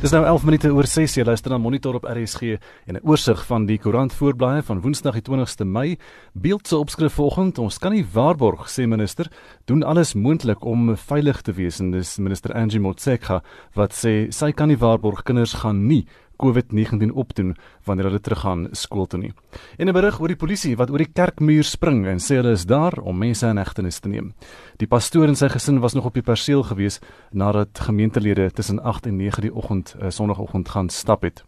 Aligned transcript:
Dis 0.00 0.14
nou 0.16 0.22
11 0.24 0.44
minute 0.48 0.68
oor 0.72 0.86
6 0.88 1.18
jy 1.18 1.24
luister 1.28 1.52
na 1.52 1.58
Monitor 1.60 1.98
op 1.98 2.06
RSG 2.08 2.54
en 2.88 2.96
'n 2.96 3.04
oorsig 3.04 3.46
van 3.46 3.66
die 3.66 3.76
koerant 3.78 4.14
voorblaaie 4.16 4.62
van 4.62 4.80
Woensdag 4.80 5.12
die 5.12 5.22
20ste 5.22 5.64
Mei. 5.64 5.98
Beeldse 6.32 6.76
opskrif 6.76 7.12
vanoggend, 7.12 7.58
ons 7.58 7.78
kan 7.78 7.92
nie 7.92 8.06
waarborg 8.12 8.66
sê 8.70 8.86
minister 8.86 9.28
doen 9.66 9.82
alles 9.82 10.14
moontlik 10.14 10.64
om 10.64 10.96
veilig 10.96 11.42
te 11.42 11.52
wees 11.52 11.80
en 11.80 11.90
dis 11.90 12.18
minister 12.18 12.54
Angie 12.54 12.80
Motshekga 12.80 13.42
wat 13.74 13.92
sê 13.92 14.32
sy 14.32 14.52
kan 14.52 14.68
nie 14.68 14.78
waarborg 14.78 15.22
kinders 15.22 15.52
gaan 15.52 15.86
nie 15.86 16.06
COVID-19 16.42 17.12
opdoen 17.12 17.56
wanneer 17.84 18.08
hulle 18.08 18.20
teruggaan 18.20 18.68
skool 18.72 19.06
toe 19.06 19.20
nie. 19.20 19.32
En 19.78 19.88
'n 19.88 19.92
berig 19.92 20.20
oor 20.20 20.28
die 20.28 20.36
polisie 20.36 20.76
wat 20.76 20.90
oor 20.90 20.98
die 20.98 21.12
kerkmuur 21.12 21.64
spring 21.64 22.06
en 22.06 22.18
sê 22.18 22.36
hulle 22.36 22.52
is 22.52 22.66
daar 22.66 22.98
om 23.02 23.18
mense 23.18 23.46
in 23.46 23.56
hegtenis 23.56 24.00
te 24.00 24.08
neem. 24.08 24.34
Die 24.76 24.86
pastoor 24.86 25.28
en 25.28 25.36
sy 25.36 25.48
gesin 25.48 25.80
was 25.80 25.94
nog 25.94 26.04
op 26.04 26.14
die 26.14 26.22
perseel 26.22 26.62
gewees 26.62 27.00
nadat 27.32 27.80
gemeentelede 27.80 28.50
tussen 28.50 28.82
8 28.82 29.06
en 29.06 29.16
9 29.16 29.42
die 29.42 29.54
oggend, 29.54 29.96
uh, 30.02 30.10
sonoggend 30.10 30.68
gaan 30.68 30.88
stap 30.88 31.22
het. 31.22 31.44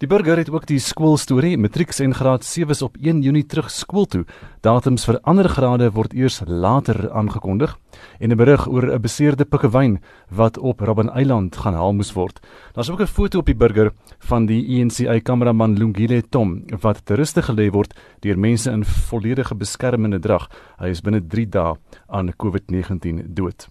Die 0.00 0.08
burger 0.08 0.38
het 0.40 0.48
ook 0.48 0.64
die 0.64 0.78
skoolstorie 0.80 1.58
matrieks 1.60 1.98
en 2.00 2.14
graad 2.16 2.46
7s 2.48 2.80
op 2.80 2.94
1 2.96 3.18
Junie 3.20 3.42
terug 3.44 3.66
skool 3.70 4.06
toe. 4.08 4.22
Datums 4.64 5.02
vir 5.04 5.18
ander 5.28 5.44
grade 5.52 5.90
word 5.92 6.14
eers 6.16 6.38
later 6.46 7.10
aangekondig 7.12 7.74
en 8.18 8.32
'n 8.32 8.36
berig 8.36 8.64
oor 8.66 8.86
'n 8.94 9.00
beseerde 9.00 9.44
pikkewyn 9.44 10.00
wat 10.30 10.56
op 10.58 10.80
Robben 10.80 11.10
Eiland 11.12 11.56
gaan 11.56 11.74
haal 11.74 11.92
moes 11.92 12.12
word. 12.12 12.40
Daar's 12.72 12.90
ook 12.90 13.00
'n 13.00 13.06
foto 13.06 13.38
op 13.38 13.46
die 13.46 13.54
burger 13.54 13.92
van 14.18 14.46
die 14.46 14.80
ENCA 14.80 15.20
kameraman 15.20 15.76
Lungile 15.76 16.22
Tom 16.30 16.64
wat 16.80 17.04
te 17.04 17.14
ruste 17.14 17.42
gelê 17.42 17.70
word 17.70 17.94
deur 18.20 18.38
mense 18.38 18.70
in 18.70 18.84
volledige 18.84 19.54
beskermende 19.54 20.18
drag. 20.18 20.48
Hy 20.78 20.88
is 20.88 21.02
binne 21.02 21.26
3 21.26 21.48
dae 21.48 21.76
aan 22.08 22.32
COVID-19 22.36 23.34
dood. 23.34 23.68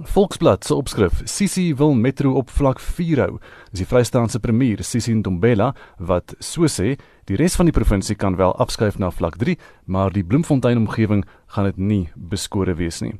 Volksblad 0.00 0.64
se 0.64 0.74
opskrif: 0.74 1.20
Sisi 1.24 1.74
wil 1.76 1.92
metro 1.94 2.32
op 2.32 2.50
vlak 2.50 2.78
4 2.80 3.20
hou. 3.20 3.34
Dis 3.70 3.82
die 3.82 3.86
Vrystaatse 3.86 4.40
premier, 4.40 4.80
Sisi 4.80 5.12
Ntombela, 5.12 5.74
wat 6.00 6.32
so 6.40 6.64
sê, 6.64 6.94
die 7.28 7.36
res 7.36 7.58
van 7.60 7.68
die 7.68 7.74
provinsie 7.76 8.16
kan 8.16 8.38
wel 8.40 8.54
afskuif 8.56 8.96
na 8.98 9.10
vlak 9.12 9.36
3, 9.36 9.58
maar 9.84 10.08
die 10.14 10.24
Bloemfontein 10.24 10.80
omgewing 10.80 11.26
gaan 11.52 11.68
dit 11.68 11.76
nie 11.76 12.08
beskore 12.16 12.72
wees 12.78 13.02
nie. 13.04 13.12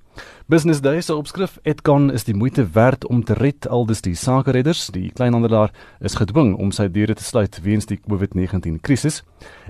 Business 0.48 0.80
Day 0.80 1.02
se 1.05 1.12
opskrif: 1.12 1.58
Etcon 1.69 2.08
is 2.11 2.24
die 2.24 2.34
moeite 2.34 2.64
werd 2.72 3.05
om 3.05 3.20
te 3.20 3.36
red 3.36 3.68
aldus 3.68 4.00
die 4.00 4.16
sakeredders. 4.16 4.86
Die 4.96 5.11
kleinhandelaar 5.12 5.77
is 6.00 6.16
gedwing 6.16 6.55
om 6.56 6.72
sy 6.72 6.89
deure 6.89 7.14
te 7.14 7.24
sluit 7.24 7.61
weens 7.61 7.84
die 7.86 8.00
COVID-19 8.00 8.80
krisis. 8.80 9.20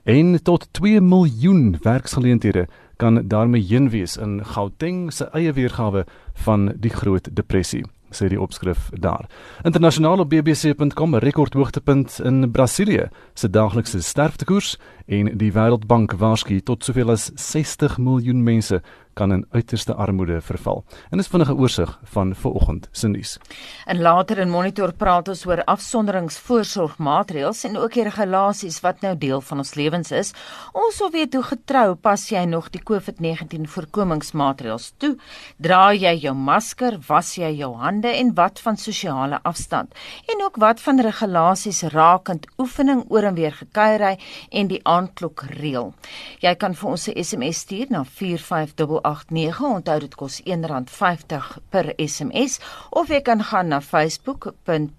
En 0.06 0.36
tot 0.42 0.68
2 0.78 1.02
miljoen 1.02 1.80
werksgeleenthede 1.82 2.68
kan 2.96 3.28
daarmee 3.28 3.62
heen 3.62 3.90
wees 3.90 4.16
in 4.16 4.44
Gauteng 4.44 5.12
se 5.12 5.28
eie 5.32 5.52
weergawe 5.52 6.04
van 6.44 6.72
die 6.76 6.90
Groot 6.90 7.28
Depressie 7.32 7.84
sê 8.16 8.28
die 8.28 8.40
opskrif 8.40 8.90
daar. 9.00 9.26
Internasionaal 9.64 10.24
op 10.24 10.30
bbc.com 10.30 11.16
rekordhoogtepunt 11.16 12.20
in 12.24 12.50
Brasilië 12.50 13.08
se 13.34 13.50
daaglikse 13.50 14.02
sterftekoers 14.02 14.76
en 15.06 15.32
die 15.38 15.52
Wêreldbank 15.52 16.16
waarsku 16.20 16.60
tot 16.60 16.84
soveel 16.84 17.10
as 17.14 17.30
60 17.34 17.98
miljoen 17.98 18.42
mense 18.44 18.82
kan 19.14 19.32
in 19.32 19.46
uiterste 19.50 19.94
armoede 19.94 20.40
verval. 20.40 20.84
En 21.10 21.18
dis 21.18 21.28
vinnige 21.28 21.54
oorsig 21.54 21.98
van 22.14 22.34
vanoggend 22.34 22.88
se 22.92 23.08
nuus. 23.08 23.38
En 23.86 24.00
later 24.00 24.38
in 24.38 24.50
monitor 24.50 24.92
praat 24.92 25.28
ons 25.28 25.44
oor 25.46 25.64
afsonderingsvoorsorgmaatreëls 25.64 27.64
en 27.68 27.78
ook 27.78 27.98
die 27.98 28.06
regulasies 28.08 28.80
wat 28.84 29.02
nou 29.04 29.14
deel 29.18 29.40
van 29.40 29.62
ons 29.62 29.74
lewens 29.74 30.10
is. 30.10 30.32
Ons 30.72 30.98
wil 31.02 31.10
weet 31.10 31.34
hoe 31.34 31.42
getrou 31.42 31.94
pas 31.94 32.24
jy 32.30 32.44
nog 32.48 32.70
die 32.74 32.82
COVID-19 32.82 33.68
voorkomingsmaatreëls 33.74 34.92
toe? 35.02 35.14
Dra 35.56 35.92
jy 35.92 36.14
jou 36.24 36.34
masker, 36.34 36.98
was 37.08 37.34
jy 37.36 37.52
jou 37.58 37.72
hande 37.80 38.08
en 38.08 38.34
wat 38.38 38.60
van 38.64 38.76
sosiale 38.76 39.40
afstand? 39.42 39.94
En 40.32 40.44
ook 40.44 40.56
wat 40.62 40.80
van 40.80 41.00
regulasies 41.00 41.82
rakend 41.92 42.46
oefening 42.58 43.04
oor 43.08 43.30
en 43.30 43.34
weer 43.34 43.52
gekuierery 43.52 44.18
en 44.50 44.72
die 44.72 44.80
aandklok 44.88 45.44
reël? 45.58 45.92
Jy 46.40 46.54
kan 46.56 46.74
vir 46.74 46.90
ons 46.90 47.08
'n 47.08 47.24
SMS 47.24 47.62
stuur 47.62 47.86
na 47.90 48.04
45 48.04 49.01
089 49.04 49.74
onthou 49.74 49.98
dit 50.00 50.14
kos 50.14 50.40
R1.50 50.46 51.58
per 51.70 51.92
SMS 51.98 52.58
of 52.90 53.12
jy 53.12 53.20
kan 53.24 53.42
gaan 53.50 53.72
na 53.74 53.80
facebook.com 53.80 54.90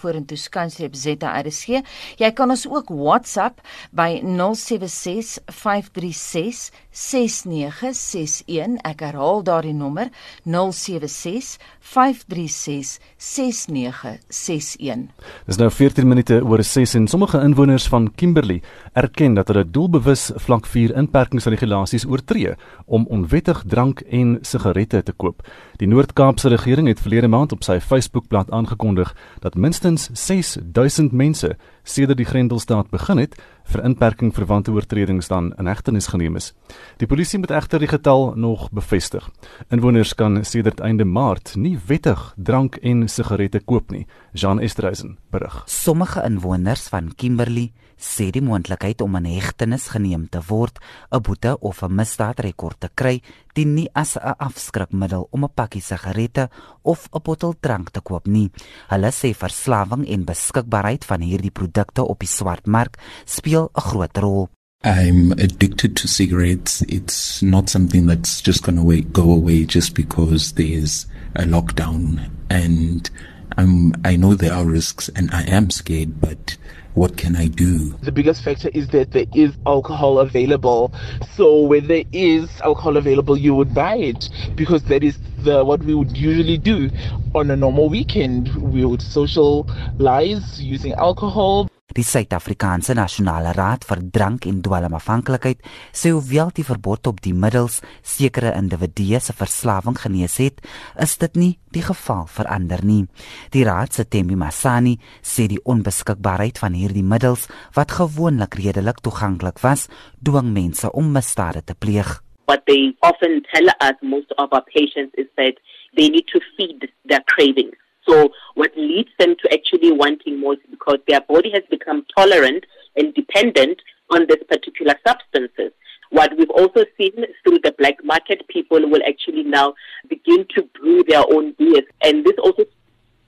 vorentoe 0.00 0.38
skynstreep 0.38 0.94
ZRSG 0.96 1.82
jy 2.20 2.30
kan 2.36 2.52
ons 2.52 2.66
ook 2.68 2.90
WhatsApp 2.92 3.62
by 3.96 4.20
076 4.22 5.38
536 5.50 6.70
6961 6.96 8.78
ek 8.88 9.02
herhaal 9.04 9.42
daardie 9.44 9.74
nommer 9.76 10.08
076 10.48 11.58
536 11.92 12.96
6961 13.20 15.10
Dis 15.46 15.60
nou 15.60 15.68
14 15.70 16.08
minute 16.08 16.38
oor 16.40 16.62
6 16.64 16.94
en 16.96 17.08
sommige 17.12 17.40
inwoners 17.44 17.88
van 17.92 18.08
Kimberley 18.16 18.62
erken 18.96 19.36
dat 19.36 19.52
hulle 19.52 19.66
doelbewus 19.68 20.30
vlak 20.46 20.66
4 20.66 20.96
inperkingsregulasies 20.96 22.06
oortree 22.08 22.54
om 22.86 23.04
onwettig 23.12 23.62
drank 23.68 24.00
en 24.08 24.38
sigarette 24.40 25.02
te 25.02 25.12
koop. 25.12 25.44
Die 25.76 25.88
Noord-Kaapse 25.88 26.48
regering 26.48 26.88
het 26.88 27.02
verlede 27.02 27.28
maand 27.28 27.52
op 27.52 27.64
sy 27.66 27.76
Facebookblad 27.80 28.50
aangekondig 28.50 29.12
dat 29.44 29.54
minstens 29.54 30.08
6000 30.12 31.12
mense 31.12 31.56
sedert 31.84 32.18
die 32.18 32.26
Grendelstaat 32.26 32.90
begin 32.90 33.20
het 33.20 33.36
vir 33.66 33.84
inperking 33.84 34.32
verwante 34.34 34.72
oortredings 34.74 35.28
dan 35.28 35.52
in 35.58 35.66
hegtenis 35.66 36.08
geneem 36.12 36.36
is. 36.38 36.52
Die 37.00 37.08
polisie 37.10 37.40
moet 37.42 37.50
egter 37.54 37.82
die 37.82 37.90
getal 37.90 38.32
nog 38.36 38.68
bevestig. 38.70 39.26
Inwoners 39.74 40.14
kan 40.14 40.44
sedert 40.44 40.80
einde 40.80 41.04
Maart 41.04 41.54
nie 41.56 41.76
wettig 41.86 42.32
drank 42.36 42.78
en 42.82 43.08
sigarette 43.08 43.60
koop 43.60 43.90
nie. 43.90 44.06
Jean 44.32 44.60
Estreisen 44.60 45.16
berig. 45.30 45.62
Sommige 45.66 46.22
inwoners 46.26 46.88
van 46.92 47.12
Kimberley 47.14 47.72
sê 47.98 48.30
die 48.30 48.42
moontlikheid 48.44 49.00
om 49.00 49.16
in 49.16 49.24
hegtenis 49.24 49.88
geneem 49.88 50.28
te 50.28 50.40
word, 50.48 50.78
'n 51.10 51.20
boete 51.20 51.58
of 51.60 51.82
'n 51.82 51.96
misdaadrekord 51.96 52.80
te 52.80 52.88
kry, 52.94 53.22
dien 53.54 53.74
nie 53.74 53.88
as 53.94 54.16
'n 54.16 54.34
afskrikmiddel 54.38 55.28
om 55.30 55.44
'n 55.44 55.54
pakkie 55.54 55.82
sigarette 55.82 56.48
of 56.82 57.08
'n 57.12 57.20
bottel 57.24 57.54
drank 57.60 57.90
te 57.90 58.00
koop 58.00 58.26
nie. 58.26 58.50
Hulle 58.88 59.10
sê 59.10 59.34
verslawing 59.34 60.06
en 60.08 60.24
beskikbaarheid 60.24 61.04
van 61.04 61.20
hierdie 61.20 61.50
produkte 61.50 62.02
op 62.02 62.18
die 62.20 62.28
swartmark 62.28 62.98
speel 63.24 63.70
'n 63.74 63.80
groot 63.80 64.16
rol. 64.18 64.48
I'm 64.84 65.32
addicted 65.32 65.96
to 65.96 66.06
cigarettes. 66.06 66.82
It's 66.82 67.42
not 67.42 67.68
something 67.68 68.06
that's 68.06 68.40
just 68.40 68.62
going 68.62 68.76
to 68.76 69.02
go 69.02 69.32
away 69.32 69.64
just 69.64 69.94
because 69.94 70.52
there's 70.52 71.06
a 71.34 71.44
lockdown 71.44 72.30
and 72.48 73.10
I'm 73.56 73.94
I 74.04 74.16
know 74.16 74.34
there 74.34 74.52
are 74.52 74.64
risks 74.64 75.08
and 75.16 75.30
I 75.32 75.42
am 75.42 75.70
scared 75.70 76.20
but 76.20 76.56
what 76.96 77.18
can 77.18 77.36
I 77.36 77.48
do? 77.48 77.92
The 78.00 78.10
biggest 78.10 78.42
factor 78.42 78.70
is 78.70 78.88
that 78.88 79.10
there 79.10 79.26
is 79.34 79.52
alcohol 79.66 80.18
available. 80.18 80.94
So 81.34 81.60
when 81.60 81.88
there 81.88 82.04
is 82.10 82.48
alcohol 82.62 82.96
available, 82.96 83.36
you 83.36 83.54
would 83.54 83.74
buy 83.74 83.96
it 83.96 84.30
because 84.54 84.82
that 84.84 85.04
is 85.04 85.18
the 85.46 85.64
what 85.64 85.80
we 85.86 85.94
would 85.94 86.16
usually 86.16 86.58
do 86.58 86.90
on 87.34 87.50
a 87.50 87.56
normal 87.56 87.88
weekend. 87.88 88.50
We 88.74 88.84
would 88.84 89.02
socialize 89.02 90.60
using 90.60 90.92
alcohol. 90.94 91.68
Die 91.96 92.04
Suid-Afrikaanse 92.04 92.92
Nasionale 92.98 93.54
Raad 93.56 93.86
vir 93.88 94.02
Drank 94.12 94.44
en 94.50 94.58
Dwelmafhanklikheid 94.60 95.62
sê 95.96 96.10
hoewel 96.12 96.50
die 96.52 96.64
verbod 96.66 97.08
op 97.08 97.22
die 97.24 97.32
middels 97.32 97.78
sekere 98.02 98.52
individue 98.58 99.20
se 99.22 99.32
verslawing 99.32 99.96
genees 100.02 100.36
het, 100.42 100.60
is 101.00 101.16
dit 101.22 101.40
nie 101.40 101.52
die 101.72 101.86
geval 101.86 102.26
vir 102.34 102.50
ander 102.52 102.84
nie. 102.84 103.06
Die 103.54 103.64
raad 103.64 103.96
se 103.96 104.04
Temi 104.04 104.36
Masani 104.36 104.98
sê 105.22 105.46
die 105.48 105.62
onbeskikbaarheid 105.62 106.60
van 106.60 106.76
hierdie 106.76 107.06
middels 107.06 107.48
wat 107.78 107.96
gewoonlik 107.96 108.58
redelik 108.60 109.00
toeganklik 109.00 109.62
was, 109.64 109.88
dwing 110.20 110.52
mense 110.52 110.92
om 110.92 111.14
misdade 111.16 111.64
te 111.64 111.78
pleeg. 111.78 112.18
What 112.46 112.64
they 112.66 112.94
often 113.02 113.42
tell 113.54 113.68
us 113.80 113.94
most 114.02 114.32
of 114.38 114.52
our 114.52 114.62
patients 114.62 115.14
is 115.18 115.26
that 115.36 115.54
they 115.96 116.08
need 116.08 116.26
to 116.28 116.40
feed 116.56 116.88
their 117.04 117.20
cravings. 117.28 117.74
So 118.08 118.30
what 118.54 118.70
leads 118.76 119.10
them 119.18 119.34
to 119.42 119.52
actually 119.52 119.92
wanting 119.92 120.40
more 120.40 120.54
is 120.54 120.60
because 120.70 120.98
their 121.08 121.20
body 121.22 121.50
has 121.52 121.62
become 121.70 122.06
tolerant 122.16 122.64
and 122.96 123.12
dependent 123.14 123.80
on 124.10 124.26
this 124.28 124.42
particular 124.48 124.94
substances. 125.06 125.72
What 126.10 126.36
we've 126.38 126.50
also 126.50 126.84
seen 126.96 127.12
through 127.42 127.58
the 127.64 127.74
black 127.78 127.96
market, 128.04 128.46
people 128.48 128.88
will 128.88 129.02
actually 129.06 129.42
now 129.42 129.74
begin 130.08 130.46
to 130.54 130.62
brew 130.78 131.02
their 131.08 131.24
own 131.32 131.52
beers. 131.58 131.84
And 132.02 132.24
this 132.24 132.36
also 132.40 132.64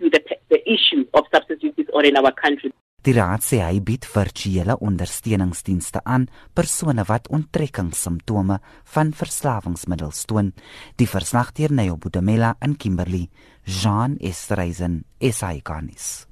to 0.01 0.11
the, 0.11 0.23
the 0.49 0.71
issue 0.71 1.05
of 1.15 1.25
substance 1.33 1.63
use 1.63 1.75
disorder 1.75 2.09
in 2.09 2.17
our 2.17 2.33
country. 2.33 2.73
Die 3.07 3.15
raad 3.15 3.45
sê 3.47 3.61
hy 3.63 3.79
bied 3.79 4.07
virtuele 4.11 4.75
ondersteuningsdienste 4.83 6.01
aan 6.03 6.25
persone 6.59 7.05
wat 7.07 7.29
onttrekkingssimptome 7.31 8.57
van 8.95 9.13
verslawingsmiddels 9.21 10.25
toon. 10.27 10.51
Die 10.99 11.07
verslag 11.07 11.53
deur 11.55 11.71
Neo 11.71 11.95
Budamela 11.97 12.57
in 12.61 12.75
Kimberley, 12.77 13.29
Jean 13.63 14.17
Estreisen, 14.19 15.05
SAIGanis. 15.23 16.27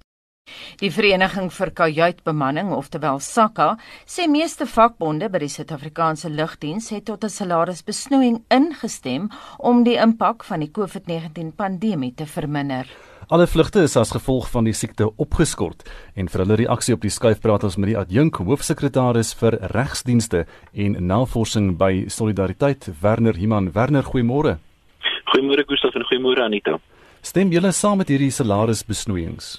Die 0.80 0.90
Vereniging 0.90 1.48
vir 1.54 1.70
Kajuitbemanning, 1.70 2.68
oftewel 2.74 3.18
SAKA, 3.22 3.72
sê 4.06 4.26
meeste 4.30 4.66
vakbonde 4.66 5.30
by 5.30 5.40
die 5.42 5.50
Suid-Afrikaanse 5.54 6.30
Lugdiens 6.34 6.90
het 6.94 7.06
tot 7.06 7.24
'n 7.24 7.36
salarisbesnoeiing 7.38 8.38
ingestem 8.50 9.30
om 9.58 9.84
die 9.84 9.98
impak 9.98 10.44
van 10.44 10.60
die 10.60 10.70
COVID-19 10.70 11.54
pandemie 11.54 12.14
te 12.14 12.26
verminder. 12.26 12.86
Alle 13.28 13.48
vlugte 13.50 13.82
is 13.82 13.96
as 13.98 14.12
gevolg 14.14 14.44
van 14.52 14.68
die 14.68 14.72
siekte 14.78 15.08
opgeskort 15.18 15.80
en 16.14 16.28
vir 16.30 16.44
hulle 16.44 16.58
reaksie 16.60 16.94
op 16.94 17.02
die 17.02 17.10
skuif 17.10 17.40
praat 17.42 17.64
ons 17.66 17.74
met 17.74 17.90
die 17.90 17.96
adjunk 17.98 18.38
hoofsekretaris 18.38 19.32
vir 19.40 19.56
regsdienste 19.72 20.44
en 20.84 20.94
navorsing 21.08 21.72
by 21.80 22.06
Solidariteit 22.06 22.86
Werner 23.02 23.34
Himan. 23.34 23.72
Werner, 23.74 24.06
goeiemôre. 24.06 24.60
Goeiemôre 25.34 25.66
Gustaf 25.66 25.98
en 25.98 26.06
goeiemôre 26.06 26.46
Anita. 26.46 26.78
Stem 27.18 27.50
julle 27.50 27.74
saam 27.74 27.98
met 27.98 28.14
hierdie 28.14 28.30
salarisbesnoeiings? 28.30 29.56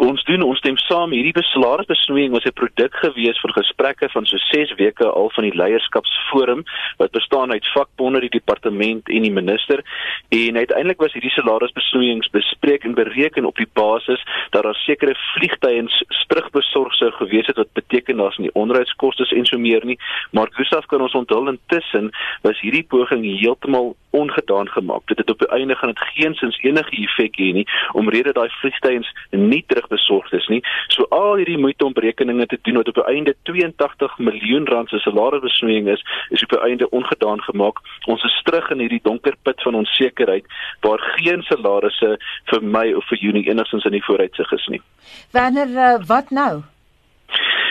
Ons 0.00 0.22
doen 0.24 0.40
ons 0.40 0.56
stem 0.56 0.78
saam. 0.80 1.12
Hierdie 1.12 1.34
besalarisbesnoeiing 1.36 2.32
was 2.32 2.46
'n 2.48 2.56
produk 2.56 2.94
gewees 3.02 3.40
vir 3.42 3.52
gesprekke 3.52 4.08
van 4.08 4.24
so 4.26 4.36
6 4.36 4.72
weke 4.78 5.04
al 5.04 5.28
van 5.30 5.44
die 5.44 5.56
leierskapsforum 5.60 6.64
wat 6.96 7.10
bestaan 7.10 7.52
uit 7.52 7.66
vakbonde, 7.74 8.20
die 8.20 8.38
departement 8.38 9.08
en 9.08 9.22
die 9.22 9.32
minister. 9.32 9.84
En 10.28 10.56
uiteindelik 10.56 11.00
was 11.00 11.12
hierdie 11.12 11.30
salarisbesnoeiings 11.30 12.30
bespreek 12.30 12.84
en 12.84 12.94
bereken 12.94 13.44
op 13.44 13.56
die 13.56 13.68
basis 13.72 14.24
dat 14.50 14.62
daar 14.62 14.74
sekere 14.74 15.14
vliegtuiens 15.34 16.04
terugbesorg 16.30 16.94
sou 16.94 17.10
gewees 17.10 17.46
het 17.46 17.56
wat 17.56 17.72
beteken 17.72 18.16
daar's 18.16 18.38
nie 18.38 18.52
onderhoudskoste 18.54 19.26
en 19.36 19.46
so 19.46 19.58
meer 19.58 19.84
nie. 19.84 19.98
Maar 20.30 20.48
Gustaf 20.50 20.86
kan 20.86 21.00
ons 21.00 21.14
onthul 21.14 21.48
intussen 21.48 22.10
was 22.42 22.60
hierdie 22.60 22.86
poging 22.88 23.24
heeltemal 23.40 23.96
ongedaan 24.10 24.68
gemaak. 24.68 25.06
Dit 25.06 25.18
het 25.18 25.30
op 25.30 25.38
die 25.38 25.48
einde 25.48 25.74
gaan 25.74 25.92
dit 25.92 26.04
geensins 26.14 26.58
enige 26.62 26.96
effek 27.02 27.36
hê 27.38 27.52
nie 27.52 27.66
omrede 27.92 28.32
daai 28.32 28.48
vliegtuiens 28.60 29.10
nie 29.30 29.64
terug 29.66 29.89
besorg 29.90 30.32
is 30.36 30.46
nie. 30.52 30.60
So 30.94 31.06
al 31.14 31.40
hierdie 31.40 31.58
moeite 31.58 31.84
om 31.84 31.96
berekeninge 31.96 32.46
te 32.46 32.58
doen 32.62 32.80
wat 32.80 32.88
op 32.92 33.00
die 33.00 33.06
einde 33.14 33.36
82 33.50 34.18
miljoen 34.18 34.66
rand 34.70 34.88
se 34.88 35.02
salarisbesnoeiing 35.04 35.90
is, 35.92 36.04
is 36.30 36.44
op 36.46 36.56
die 36.56 36.62
einde 36.70 36.90
ongedaan 36.90 37.42
gemaak. 37.48 37.82
Ons 38.06 38.24
is 38.24 38.40
terug 38.48 38.70
in 38.74 38.84
hierdie 38.84 39.02
donker 39.02 39.36
put 39.42 39.62
van 39.62 39.78
onsekerheid 39.82 40.46
waar 40.86 41.02
geen 41.18 41.42
salarisse 41.48 42.16
vir 42.52 42.62
my 42.62 42.86
of 42.96 43.06
vir 43.12 43.24
Junie 43.26 43.46
enigstens 43.50 43.84
in 43.84 43.98
die 43.98 44.04
vooruitsig 44.04 44.52
is 44.52 44.66
nie. 44.74 44.82
Wanneer 45.36 45.74
uh, 45.76 45.94
wat 46.06 46.30
nou? 46.30 46.62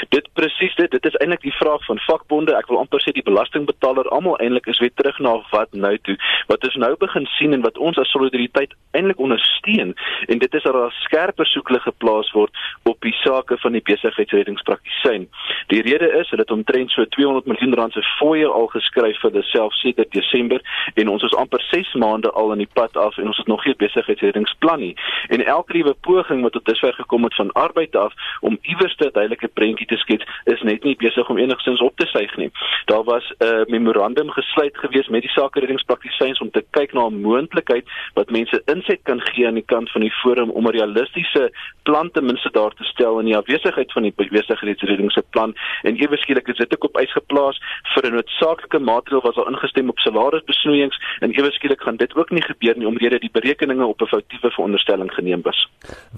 Dit 0.09 0.29
presies 0.33 0.75
dit, 0.75 0.91
dit 0.91 1.05
is 1.05 1.17
eintlik 1.19 1.41
die 1.41 1.55
vraag 1.55 1.85
van 1.85 1.99
vakbonde. 1.99 2.55
Ek 2.55 2.67
wil 2.71 2.79
amper 2.79 3.01
sê 3.03 3.13
die 3.15 3.25
belastingbetaler 3.25 4.07
almal 4.15 4.37
eintlik 4.39 4.67
is 4.71 4.79
weer 4.79 4.93
terug 4.95 5.19
na 5.19 5.35
wat 5.51 5.73
nou 5.73 5.97
toe. 6.07 6.15
Wat 6.47 6.63
ons 6.63 6.75
nou 6.75 6.93
begin 6.99 7.27
sien 7.35 7.53
en 7.53 7.65
wat 7.65 7.77
ons 7.77 7.97
as 7.97 8.11
solidariteit 8.15 8.73
eintlik 8.97 9.19
ondersteun 9.19 9.95
en 10.27 10.39
dit 10.39 10.53
is 10.53 10.63
dat 10.63 10.73
daar 10.73 10.95
skerper 11.03 11.45
soekle 11.45 11.79
geplaas 11.79 12.31
word 12.31 12.55
op 12.83 13.01
die 13.05 13.13
sake 13.21 13.57
van 13.57 13.75
die 13.77 13.83
besigheidsreddingspraktisyn. 13.85 15.27
Die 15.73 15.81
rede 15.81 16.09
is 16.19 16.29
dat 16.29 16.39
dit 16.43 16.51
omtrent 16.51 16.91
so 16.91 17.05
200 17.05 17.45
miljoen 17.45 17.75
rand 17.75 17.93
se 17.93 18.03
fooie 18.17 18.47
al 18.47 18.67
geskryf 18.73 19.19
vir 19.21 19.35
hulself 19.37 19.75
sedert 19.81 20.11
Desember 20.15 20.63
en 20.95 21.09
ons 21.09 21.23
is 21.23 21.35
amper 21.35 21.61
6 21.69 21.93
maande 21.93 22.31
al 22.31 22.53
in 22.55 22.63
die 22.63 22.71
pad 22.73 22.97
af 22.97 23.17
en 23.17 23.27
ons 23.27 23.37
het 23.37 23.47
nog 23.47 23.63
geen 23.63 23.77
besigheidsreddingsplan 23.77 24.79
nie. 24.79 24.95
En 25.27 25.45
elke 25.45 25.73
liewe 25.73 25.95
poging 26.07 26.41
wat 26.41 26.55
tot 26.57 26.65
dusver 26.65 26.93
gekom 26.93 27.23
het 27.23 27.35
van 27.35 27.51
arbeid 27.51 27.95
af 27.95 28.13
om 28.41 28.57
iewers 28.61 28.95
'n 28.97 29.11
duidelike 29.11 29.47
prentjie 29.47 29.87
te 29.89 29.97
skets 29.97 30.25
is 30.53 30.61
net 30.61 30.83
nie 30.83 30.95
besig 30.95 31.29
om 31.29 31.37
enigstens 31.37 31.81
op 31.81 31.95
te 31.97 32.07
suig 32.09 32.35
nie. 32.37 32.51
Daar 32.85 33.03
was 33.03 33.25
'n 33.39 33.45
uh, 33.45 33.65
memorandum 33.67 34.29
gesluit 34.31 34.77
gewees 34.77 35.07
met 35.07 35.21
die 35.21 35.31
sakereddingspraktisyns 35.31 36.39
om 36.39 36.51
te 36.51 36.63
kyk 36.71 36.93
na 36.93 37.07
'n 37.07 37.21
moontlikheid 37.21 37.85
wat 38.13 38.31
mense 38.31 38.61
inset 38.65 39.01
kan 39.03 39.21
gee 39.21 39.47
aan 39.47 39.59
die 39.61 39.69
kant 39.73 39.91
van 39.91 40.01
die 40.01 40.15
forum 40.21 40.49
om 40.49 40.67
'n 40.67 40.77
realistiese 40.79 41.51
plan 41.89 42.11
ten 42.13 42.25
minste 42.25 42.49
daar 42.57 42.73
te 42.77 42.83
stel 42.83 43.19
in 43.19 43.29
die 43.29 43.37
afwesigheid 43.37 43.91
van 43.95 44.05
die 44.05 44.13
besigheidsreddingse 44.17 45.23
plan 45.33 45.55
en 45.87 45.97
ewe 46.03 46.17
skielik 46.21 46.51
is 46.53 46.61
dit 46.61 46.75
ook 46.75 46.89
op 46.89 46.99
ys 47.01 47.13
geplaas 47.17 47.57
vir 47.93 48.07
'n 48.09 48.15
noodsaaklike 48.17 48.79
maatreel 48.89 49.23
wat 49.25 49.37
al 49.37 49.49
ingestem 49.53 49.89
op 49.89 50.03
salarisbesnoeiings 50.05 50.97
en 51.25 51.33
ewe 51.39 51.51
skielik 51.57 51.81
gaan 51.81 51.97
dit 52.03 52.15
ook 52.15 52.29
nie 52.31 52.45
gebeur 52.51 52.77
nie 52.77 52.87
omdat 52.87 53.21
die 53.25 53.35
berekeninge 53.39 53.85
op 53.85 54.01
'n 54.01 54.11
foutiewe 54.13 54.51
veronderstelling 54.51 55.11
geneem 55.17 55.41
is. 55.53 55.67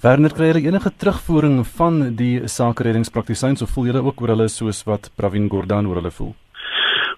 Werner 0.02 0.32
kry 0.32 0.46
jy 0.52 0.66
enige 0.66 0.90
terugvoering 0.96 1.66
van 1.66 2.16
die 2.16 2.48
sakereddingspraktisyns 2.48 3.62
of 3.62 3.70
voel 3.70 3.86
julle 3.86 4.04
ook 4.04 4.20
oor 4.20 4.28
hulle 4.34 4.48
soos 4.48 4.84
wat 4.84 5.10
Pravin 5.16 5.48
Gordhan 5.48 5.86
oor 5.86 5.96
hulle 6.00 6.10
voel? 6.10 6.34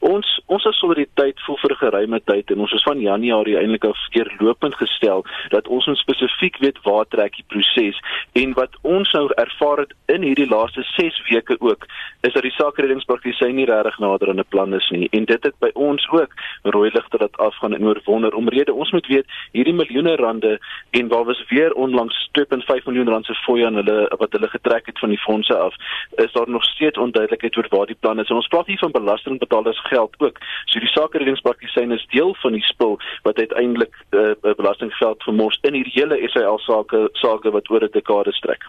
Ons 0.04 0.28
ons 0.52 0.64
as 0.68 0.76
solidariteit 0.76 1.38
voel 1.46 1.56
vir 1.62 1.72
geruime 1.80 2.18
tyd 2.28 2.50
en 2.52 2.60
ons 2.66 2.72
is 2.76 2.82
van 2.84 2.98
Januarie 3.00 3.56
eintlik 3.56 3.86
al 3.88 3.94
skeer 4.02 4.28
lopend 4.36 4.74
gestel 4.76 5.22
dat 5.54 5.68
ons 5.72 5.86
ons 5.88 6.02
spesifiek 6.04 6.58
weet 6.60 6.80
waar 6.84 7.06
trek 7.08 7.38
die 7.38 7.46
proses 7.48 8.00
en 8.36 8.52
wat 8.58 8.76
ons 8.82 9.12
nou 9.16 9.24
ervaar 9.40 9.84
het 9.84 9.94
in 10.12 10.26
hierdie 10.26 10.48
laaste 10.50 10.84
6 10.90 11.22
weke 11.30 11.56
ook 11.60 11.86
is 12.28 12.34
dat 12.36 12.44
die 12.44 12.52
sakereddingspraktisy 12.58 13.48
nie 13.56 13.64
regtig 13.70 13.96
nader 14.04 14.28
aan 14.28 14.42
'n 14.44 14.52
plan 14.52 14.74
is 14.74 14.88
nie. 14.90 15.08
En 15.12 15.24
dit 15.24 15.42
het 15.42 15.56
by 15.60 15.70
ons 15.74 16.08
ook 16.10 16.32
rooi 16.62 16.90
ligte 16.92 17.18
dat 17.18 17.36
afgaan 17.36 17.74
en 17.74 17.86
oorwonder 17.86 18.34
omrede 18.34 18.72
ons 18.72 18.92
moet 18.92 19.06
weet 19.06 19.26
hierdie 19.52 19.74
miljoene 19.74 20.16
rande 20.16 20.60
en 20.90 21.08
waar 21.08 21.24
was 21.24 21.44
weer 21.48 21.72
onlangs 21.72 22.28
2.5 22.32 22.84
miljoen 22.84 23.08
rand 23.08 23.26
se 23.26 23.34
fooi 23.34 23.64
aan 23.64 23.74
hulle 23.74 24.12
wat 24.18 24.32
hulle 24.32 24.48
getrek 24.48 24.86
het 24.86 24.98
van 24.98 25.08
die 25.08 25.24
fondse 25.26 25.56
af 25.56 25.74
is 26.16 26.32
daar 26.32 26.50
nog 26.50 26.64
steeds 26.64 26.98
onduidelikheid 26.98 27.56
oor 27.56 27.68
waar 27.70 27.86
die 27.86 28.00
plan 28.00 28.20
is. 28.20 28.28
En 28.28 28.36
ons 28.36 28.48
praat 28.48 28.66
hier 28.66 28.78
van 28.78 28.90
belastingbetalers 28.90 29.80
geld 29.94 30.14
ook 30.18 30.38
So 30.74 30.80
die 30.82 30.90
sakereddingspraktisyn 30.90 31.92
is 31.94 32.02
deel 32.10 32.32
van 32.42 32.56
die 32.56 32.64
spul 32.66 32.96
wat 33.22 33.38
uiteindelik 33.38 33.94
uh, 34.10 34.32
belastinggeld 34.42 35.22
vermors 35.22 35.58
in 35.68 35.76
hierdie 35.78 35.94
hele 35.94 36.18
SAL 36.32 36.58
sake 36.64 37.04
sake 37.20 37.52
wat 37.54 37.70
oor 37.70 37.86
'n 37.86 37.94
dekade 37.94 38.34
strek. 38.34 38.66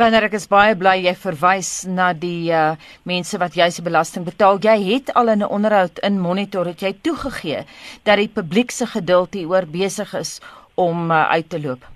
Wanneer 0.00 0.26
ek 0.26 0.34
is 0.40 0.48
baie 0.50 0.74
bly 0.74 0.96
jy 1.04 1.14
verwys 1.14 1.86
na 1.86 2.12
die 2.12 2.50
uh, 2.50 2.74
mense 3.06 3.38
wat 3.38 3.54
jy 3.54 3.70
se 3.70 3.86
belasting 3.86 4.26
betaal. 4.26 4.58
Jy 4.58 4.76
het 4.90 5.14
al 5.14 5.28
in 5.28 5.46
'n 5.46 5.54
onderhoud 5.58 6.02
in 6.02 6.20
Monitor 6.20 6.66
het 6.66 6.82
jy 6.82 6.94
toegegee 7.02 7.62
dat 8.02 8.18
die 8.18 8.28
publiek 8.28 8.70
se 8.70 8.86
geduld 8.86 9.34
hieroor 9.34 9.66
besig 9.70 10.14
is 10.14 10.40
om 10.74 11.10
uh, 11.10 11.28
uit 11.30 11.48
te 11.48 11.60
loop 11.60 11.93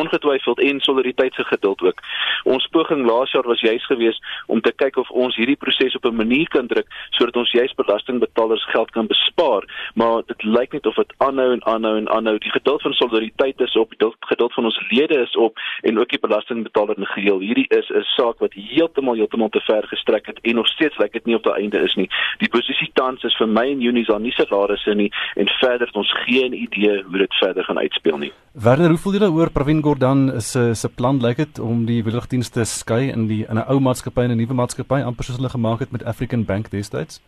ongetwyfeld 0.00 0.60
en 0.60 0.80
solidariteit 0.80 1.34
se 1.34 1.44
geduld 1.44 1.82
ook. 1.82 2.00
Ons 2.42 2.66
poging 2.66 3.06
laas 3.06 3.32
jaar 3.32 3.46
was 3.46 3.60
juis 3.60 3.86
geweest 3.86 4.24
om 4.46 4.60
te 4.60 4.72
kyk 4.72 4.96
of 4.96 5.10
ons 5.10 5.36
hierdie 5.36 5.56
proses 5.56 5.94
op 5.96 6.04
'n 6.04 6.16
manier 6.16 6.48
kan 6.48 6.66
druk 6.66 6.86
sodat 7.10 7.36
ons 7.36 7.50
juis 7.50 7.74
belastingbetalers 7.74 8.64
geld 8.70 8.90
kan 8.90 9.06
bespaar, 9.06 9.62
maar 9.94 10.22
dit 10.26 10.42
lyk 10.42 10.72
net 10.72 10.86
of 10.86 10.94
dit 10.94 11.14
aanhou 11.16 11.52
en 11.52 11.64
aanhou 11.64 11.96
en 11.96 12.08
aanhou. 12.08 12.38
Die 12.38 12.50
geduld 12.50 12.82
van 12.82 12.92
solidariteit 12.92 13.60
is 13.60 13.76
op, 13.76 13.90
die 13.98 14.14
geduld 14.20 14.52
van 14.52 14.64
ons 14.64 14.80
lede 14.90 15.20
is 15.20 15.36
op 15.36 15.58
en 15.80 15.98
ook 15.98 16.08
die 16.08 16.18
belastingbetaler 16.18 16.98
in 16.98 17.06
geheel. 17.06 17.38
Hierdie 17.38 17.68
is 17.68 17.88
'n 17.88 18.02
saak 18.02 18.38
wat 18.38 18.52
heeltemal 18.52 19.14
heeltemal 19.14 19.48
te 19.48 19.60
ver 19.60 19.86
gestrek 19.86 20.26
het 20.26 20.38
en 20.40 20.54
nog 20.54 20.66
steeds 20.66 20.98
lyk 20.98 21.12
dit 21.12 21.24
nie 21.24 21.34
op 21.34 21.42
die 21.42 21.52
einde 21.52 21.78
is 21.78 21.94
nie. 21.94 22.08
Die 22.38 22.48
posisie 22.48 22.90
tans 22.92 23.22
is 23.22 23.36
vir 23.36 23.48
my 23.48 23.66
en 23.70 23.80
Junie 23.80 24.00
is 24.00 24.06
daar 24.06 24.20
nie 24.20 24.32
salarisse 24.32 24.94
nie 24.94 25.12
en 25.34 25.48
verder 25.48 25.86
het 25.86 25.96
ons 25.96 26.12
geen 26.12 26.52
idee 26.52 27.02
hoe 27.02 27.18
dit 27.18 27.34
verder 27.34 27.64
gaan 27.64 27.78
uitspeel 27.78 28.18
nie. 28.18 28.32
Werner, 28.54 28.92
hoe 28.92 28.98
voel 29.02 29.16
jy 29.16 29.18
daaroor 29.18 29.50
Pravin 29.50 29.80
Gordhan 29.82 30.28
se 30.38 30.60
se 30.78 30.88
plan 30.88 31.16
lyk 31.18 31.40
dit 31.40 31.56
om 31.58 31.80
die 31.88 32.04
weerligdienste 32.06 32.62
skei 32.70 33.08
in 33.10 33.24
die 33.26 33.40
in 33.50 33.58
'n 33.58 33.66
ou 33.66 33.80
maatskappy 33.82 34.22
en 34.22 34.30
'n 34.30 34.38
nuwe 34.38 34.54
maatskappy 34.54 35.00
amper 35.02 35.24
soos 35.24 35.36
hulle 35.36 35.50
gemaak 35.50 35.80
het 35.80 35.90
met 35.90 36.04
African 36.04 36.44
Bank 36.44 36.70
destyds? 36.70 37.20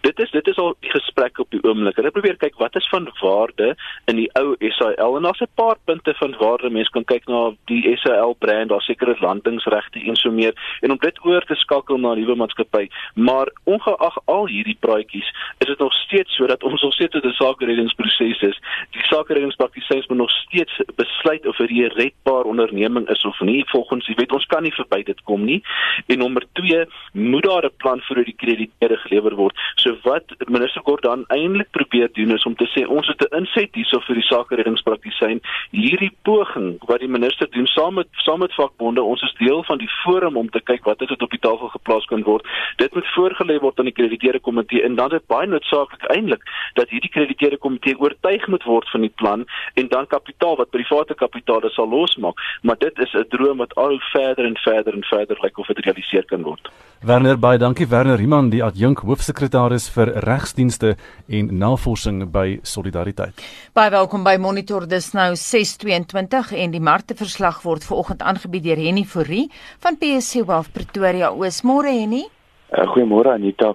Dit 0.00 0.18
is 0.18 0.30
dit 0.30 0.46
is 0.46 0.56
al 0.56 0.74
die 0.80 0.90
gesprek 0.90 1.38
op 1.38 1.50
die 1.50 1.62
oomblik. 1.62 1.96
Hulle 1.96 2.10
probeer 2.10 2.36
kyk 2.40 2.56
wat 2.60 2.76
is 2.76 2.88
van 2.88 3.08
waarde 3.20 3.74
in 4.10 4.16
die 4.16 4.28
ou 4.38 4.54
SAL 4.76 5.16
en 5.16 5.22
daar's 5.22 5.40
'n 5.40 5.52
paar 5.54 5.76
punte 5.84 6.14
van 6.14 6.36
waarde. 6.38 6.70
Mense 6.70 6.90
kan 6.90 7.04
kyk 7.04 7.26
na 7.26 7.52
die 7.64 7.96
SAL 7.96 8.34
brand, 8.38 8.68
daar 8.68 8.80
seker 8.80 9.08
is 9.08 9.20
landingsregte 9.20 10.00
en 10.00 10.16
so 10.16 10.30
meer 10.30 10.54
en 10.80 10.90
om 10.90 10.98
dit 10.98 11.24
oor 11.24 11.44
te 11.44 11.54
skakel 11.54 11.98
na 11.98 12.12
'n 12.12 12.18
nuwe 12.18 12.34
maatskappy. 12.34 12.88
Maar 13.14 13.48
ongeag 13.64 14.16
al 14.24 14.46
hierdie 14.46 14.76
praatjies, 14.80 15.28
is 15.58 15.66
dit 15.66 15.78
nog 15.78 15.92
steeds 15.92 16.34
so 16.36 16.46
dat 16.46 16.62
ons 16.62 16.82
nog 16.82 16.92
steeds 16.92 17.14
'n 17.14 17.30
sakereddingsproses 17.30 18.42
is. 18.42 18.58
Die 18.90 19.02
sakeredingspraktisyns 19.02 20.06
moet 20.06 20.18
nog 20.18 20.30
steeds 20.30 20.80
besluit 20.96 21.46
of 21.46 21.56
dit 21.56 21.70
'n 21.70 21.92
redbare 21.94 22.44
onderneming 22.44 23.08
is 23.08 23.24
of 23.24 23.40
nie. 23.40 23.64
Volgens 23.68 24.06
die 24.06 24.16
wet 24.16 24.32
ons 24.32 24.46
kan 24.46 24.62
nie 24.62 24.74
verby 24.74 25.02
dit 25.02 25.22
kom 25.22 25.44
nie. 25.44 25.62
En 26.06 26.18
nommer 26.18 26.44
2, 26.52 26.86
moet 27.12 27.42
daar 27.42 27.64
'n 27.64 27.76
plan 27.76 28.00
vir 28.00 28.16
hoe 28.16 28.24
die 28.24 28.36
krediteure 28.36 28.96
gelewer 28.96 29.34
word. 29.34 29.58
So 29.74 29.89
So 29.90 29.96
wat 30.02 30.22
minister 30.46 30.82
Gordhan 30.84 31.24
eintlik 31.34 31.70
probeer 31.70 32.08
doen 32.12 32.30
is 32.30 32.44
om 32.46 32.54
te 32.54 32.66
sê 32.70 32.86
ons 32.86 33.06
het 33.06 33.22
'n 33.22 33.36
inset 33.36 33.74
hierso 33.74 33.98
vir 34.00 34.14
die 34.14 34.28
sakereddingspraktisyn. 34.28 35.40
Hierdie 35.70 36.12
poging 36.22 36.78
wat 36.86 37.00
die 37.00 37.08
minister 37.08 37.50
doen 37.50 37.66
saam 37.66 37.94
met 37.94 38.06
saam 38.12 38.38
met 38.38 38.54
vakbonde, 38.54 39.02
ons 39.02 39.22
is 39.22 39.34
deel 39.38 39.64
van 39.64 39.78
die 39.78 39.90
forum 40.04 40.36
om 40.36 40.50
te 40.50 40.60
kyk 40.60 40.84
wat 40.84 40.98
dit 40.98 41.22
op 41.22 41.30
die 41.30 41.38
tafel 41.38 41.68
geplaas 41.68 42.04
kan 42.04 42.22
word. 42.22 42.46
Dit 42.76 42.94
moet 42.94 43.06
voorgelê 43.16 43.58
word 43.60 43.78
aan 43.78 43.90
die 43.90 43.98
krediteure 44.00 44.38
komitee 44.40 44.82
en 44.82 44.94
dan 44.94 45.06
is 45.06 45.18
dit 45.18 45.26
baie 45.26 45.46
noodsaaklik 45.46 46.04
eintlik 46.04 46.42
dat 46.74 46.88
hierdie 46.88 47.10
krediteure 47.10 47.56
komitee 47.56 47.98
oortuig 47.98 48.46
moet 48.46 48.64
word 48.64 48.88
van 48.90 49.00
die 49.00 49.14
plan 49.16 49.46
en 49.74 49.88
dan 49.88 50.06
kapitaal 50.06 50.56
wat 50.56 50.70
private 50.70 51.14
kapitaal 51.14 51.70
sal 51.70 51.88
losmaak. 51.88 52.38
Maar 52.62 52.78
dit 52.78 52.98
is 52.98 53.12
'n 53.14 53.28
droom 53.28 53.56
wat 53.56 53.74
al 53.74 53.98
verder 53.98 54.44
en 54.44 54.56
verder 54.56 54.94
en 54.94 55.04
verder 55.04 55.38
lyk 55.40 55.58
of 55.58 55.66
dit 55.66 55.84
realiseer 55.84 56.24
kan 56.24 56.42
word. 56.42 56.70
Werner 57.00 57.38
baie 57.40 57.56
dankie 57.56 57.86
Werner 57.88 58.18
Riemann 58.20 58.50
die 58.52 58.58
adjunk 58.60 58.98
hoofsekretaris 59.08 59.86
vir 59.94 60.10
regsdienste 60.20 60.90
en 61.32 61.46
navorsing 61.62 62.26
by 62.28 62.58
Solidariteit. 62.60 63.40
Baie 63.72 63.88
welkom 63.94 64.20
by 64.26 64.34
Monitor 64.36 64.84
dis 64.84 65.08
nou 65.16 65.30
6:22 65.32 66.52
en 66.52 66.74
die 66.74 66.82
markteverslag 66.90 67.62
word 67.64 67.86
vanoggend 67.88 68.20
aangebied 68.20 68.66
deur 68.68 68.82
Henny 68.84 69.04
Fourie 69.04 69.48
van 69.80 69.96
PSC 69.96 70.44
Wealth 70.44 70.74
Pretoria. 70.74 71.32
Oosmôre 71.32 71.88
Henny. 71.88 72.26
Uh, 72.68 72.84
Goeiemôre 72.92 73.32
Anita. 73.32 73.72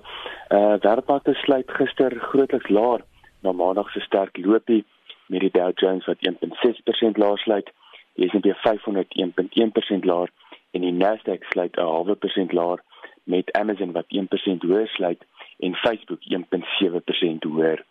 Uh 0.54 0.78
wêreldmarkte 0.86 1.34
sluit 1.34 1.72
gister 1.82 2.14
grootliks 2.30 2.70
laer 2.70 3.02
na 3.42 3.52
maandag 3.52 3.90
se 3.90 4.06
sterk 4.06 4.38
loopie 4.38 4.86
met 5.34 5.42
die 5.42 5.52
Dow 5.52 5.72
Jones 5.74 6.06
wat 6.06 6.22
1.6% 6.22 7.18
laer 7.18 7.42
sluit 7.42 7.74
Die 8.16 8.30
S&P 8.30 8.54
500 8.64 9.08
1.1% 9.18 10.06
laer 10.06 10.30
en 10.72 10.82
die 10.82 10.94
Nasdaq 10.94 11.44
sluit 11.52 11.76
'n 11.76 11.82
halwe 11.94 12.16
persent 12.16 12.54
laer 12.54 12.80
met 13.26 13.52
Amazon 13.58 13.92
wat 13.92 14.06
1% 14.14 14.66
hoër 14.68 14.88
sluit 14.88 15.26
en 15.60 15.76
Facebook 15.76 16.22
1.7% 16.30 17.50
hoër. 17.50 17.84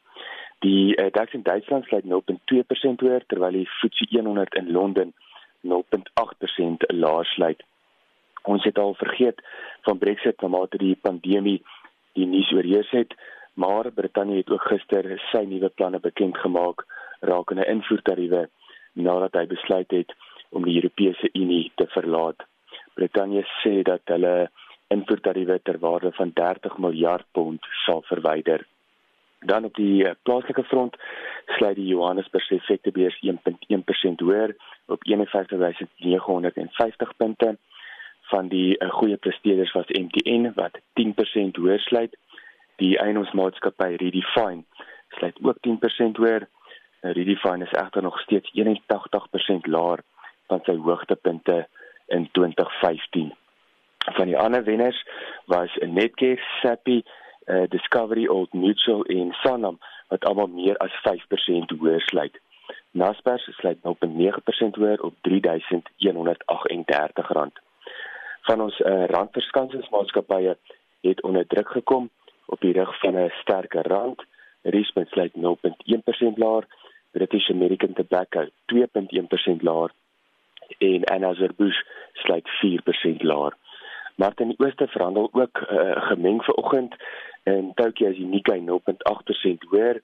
Die 0.65 0.97
uh, 0.97 1.11
DAX 1.13 1.33
in 1.33 1.43
Duitsland 1.43 1.85
sluit 1.85 2.05
0.2% 2.05 3.05
hoër 3.05 3.27
terwyl 3.27 3.59
die 3.59 3.69
FTSE 3.69 4.23
100 4.23 4.55
in 4.55 4.71
Londen 4.73 5.15
0.8% 5.65 6.87
laer 6.87 7.25
sluit. 7.25 7.63
Ons 8.43 8.65
het 8.65 8.79
al 8.79 8.95
vergeet 8.95 9.41
van 9.83 9.99
Brexit 9.99 10.41
nadat 10.41 10.79
die 10.81 10.97
pandemie 11.01 11.61
die 12.13 12.27
nuus 12.27 12.51
oorheers 12.53 12.91
het, 12.91 13.15
maar 13.55 13.91
Brittanje 13.93 14.37
het 14.43 14.51
ook 14.51 14.67
gister 14.69 15.07
sy 15.31 15.45
nuwe 15.49 15.69
planne 15.69 16.01
bekend 16.01 16.37
gemaak 16.39 16.85
rakende 17.21 17.65
invoertariewe 17.67 18.49
nadat 18.93 19.39
hy 19.41 19.47
besluit 19.51 19.91
het 19.97 20.13
om 20.55 20.67
die 20.69 20.77
Europese 20.77 21.31
Unie 21.33 21.73
te 21.81 21.87
verlaat. 21.97 22.45
Brittanje 22.95 23.43
sê 23.63 23.81
dat 23.87 24.05
hulle 24.13 24.51
invoertariewe 24.97 25.61
ter 25.63 25.79
waarde 25.79 26.13
van 26.13 26.31
30 26.35 26.79
miljard 26.79 27.27
pond 27.33 27.67
sal 27.85 28.03
verwyder. 28.11 28.67
Dan 29.45 29.65
op 29.65 29.75
die 29.75 30.05
eh, 30.05 30.15
plaaslike 30.23 30.65
front 30.65 30.97
sluit 31.47 31.77
die 31.77 31.87
Johannesburgse 31.87 32.55
effektebeurs 32.55 33.21
1.1% 33.27 33.33
hoër 34.25 34.57
op 34.87 35.05
51950 35.05 37.17
punte 37.17 37.57
van 38.33 38.49
die 38.49 38.79
uh, 38.79 38.91
goeie 38.91 39.17
presteerders 39.17 39.73
was 39.73 39.89
MTN 39.89 40.53
wat 40.55 40.81
10% 41.01 41.61
hoër 41.61 41.81
sluit. 41.81 42.17
Die 42.77 42.99
eienaarsmaatskappy 42.99 43.97
Redefine 44.01 44.65
sluit 45.19 45.37
ook 45.43 45.57
10% 45.69 46.21
hoër. 46.21 46.49
Uh, 46.49 47.13
Redefine 47.13 47.65
is 47.65 47.77
egter 47.77 48.03
nog 48.03 48.21
steeds 48.21 48.51
81% 48.57 49.69
laer 49.69 50.01
van 50.49 50.61
sy 50.65 50.77
hoogtepunte 50.77 51.67
in 52.07 52.29
2015. 52.33 53.33
Van 54.05 54.27
die 54.27 54.39
ander 54.39 54.65
wenners 54.65 55.07
was 55.47 55.77
Netcare, 55.81 56.41
Sappi, 56.61 57.03
uh, 57.47 57.63
Discovery, 57.69 58.27
Old 58.27 58.53
Mutual 58.53 59.05
en 59.05 59.33
Sanlam 59.33 59.79
wat 60.09 60.25
almal 60.25 60.47
meer 60.47 60.77
as 60.77 60.93
5% 61.09 61.77
hoër 61.79 62.01
sluit. 62.01 62.41
Naspers 62.91 63.49
sluit 63.57 63.79
0.9% 63.83 64.77
hoër 64.79 65.01
op 65.03 65.15
R3138 65.29 65.33
van 68.45 68.61
ons 68.61 68.79
uh, 68.81 69.05
randverskansingsmaatskappye 69.07 70.57
het 71.01 71.23
onder 71.23 71.47
druk 71.47 71.69
gekom 71.69 72.11
op 72.47 72.61
die 72.61 72.73
rug 72.73 72.99
van 73.01 73.17
'n 73.17 73.33
sterker 73.41 73.87
rand. 73.89 74.23
Riesmith 74.63 75.09
sluit 75.09 75.33
0.1% 75.35 76.37
laer, 76.37 76.65
British 77.11 77.51
American 77.51 77.93
Tobacco 77.93 78.47
2.1% 78.73 79.63
laer 79.63 79.91
en 80.79 81.05
Anheuser-Busch 81.05 81.83
sluit 82.13 82.49
4% 82.49 83.23
laer. 83.23 83.57
Maar 84.15 84.33
in 84.37 84.49
die 84.49 84.59
ooste 84.59 84.87
verhandel 84.87 85.29
ook 85.33 85.59
uh, 85.71 85.93
gemeng 85.97 86.45
vanoggend 86.45 86.95
en 87.43 87.73
Tokyo 87.75 88.09
is 88.09 88.17
die 88.17 88.27
Nikkei 88.27 88.61
0.8% 88.61 89.69
hoër. 89.69 90.01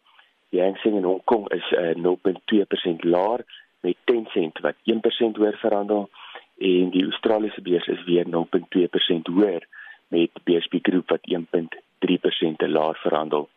Die 0.50 0.60
Hang 0.60 0.76
Seng 0.76 0.96
in 0.96 1.04
Hong 1.04 1.24
Kong 1.24 1.48
is 1.54 1.70
uh, 1.70 1.90
eh, 1.90 1.96
0.2% 1.96 3.06
laer 3.06 3.44
met 3.80 3.96
Tencent 4.04 4.58
wat 4.58 4.74
1% 4.84 5.38
hoër 5.38 5.56
verhandel 5.56 6.10
en 6.58 6.90
die 6.90 7.04
Australiese 7.04 7.62
beurs 7.62 7.86
is 7.86 8.04
weer 8.04 8.26
0.2% 8.26 9.30
hoër 9.32 9.66
met 10.08 10.30
BSP 10.44 10.82
Groep 10.82 11.08
wat 11.08 11.24
1.3% 11.38 12.56
te 12.56 12.68
laer 12.68 12.98
verhandel. 13.02 13.48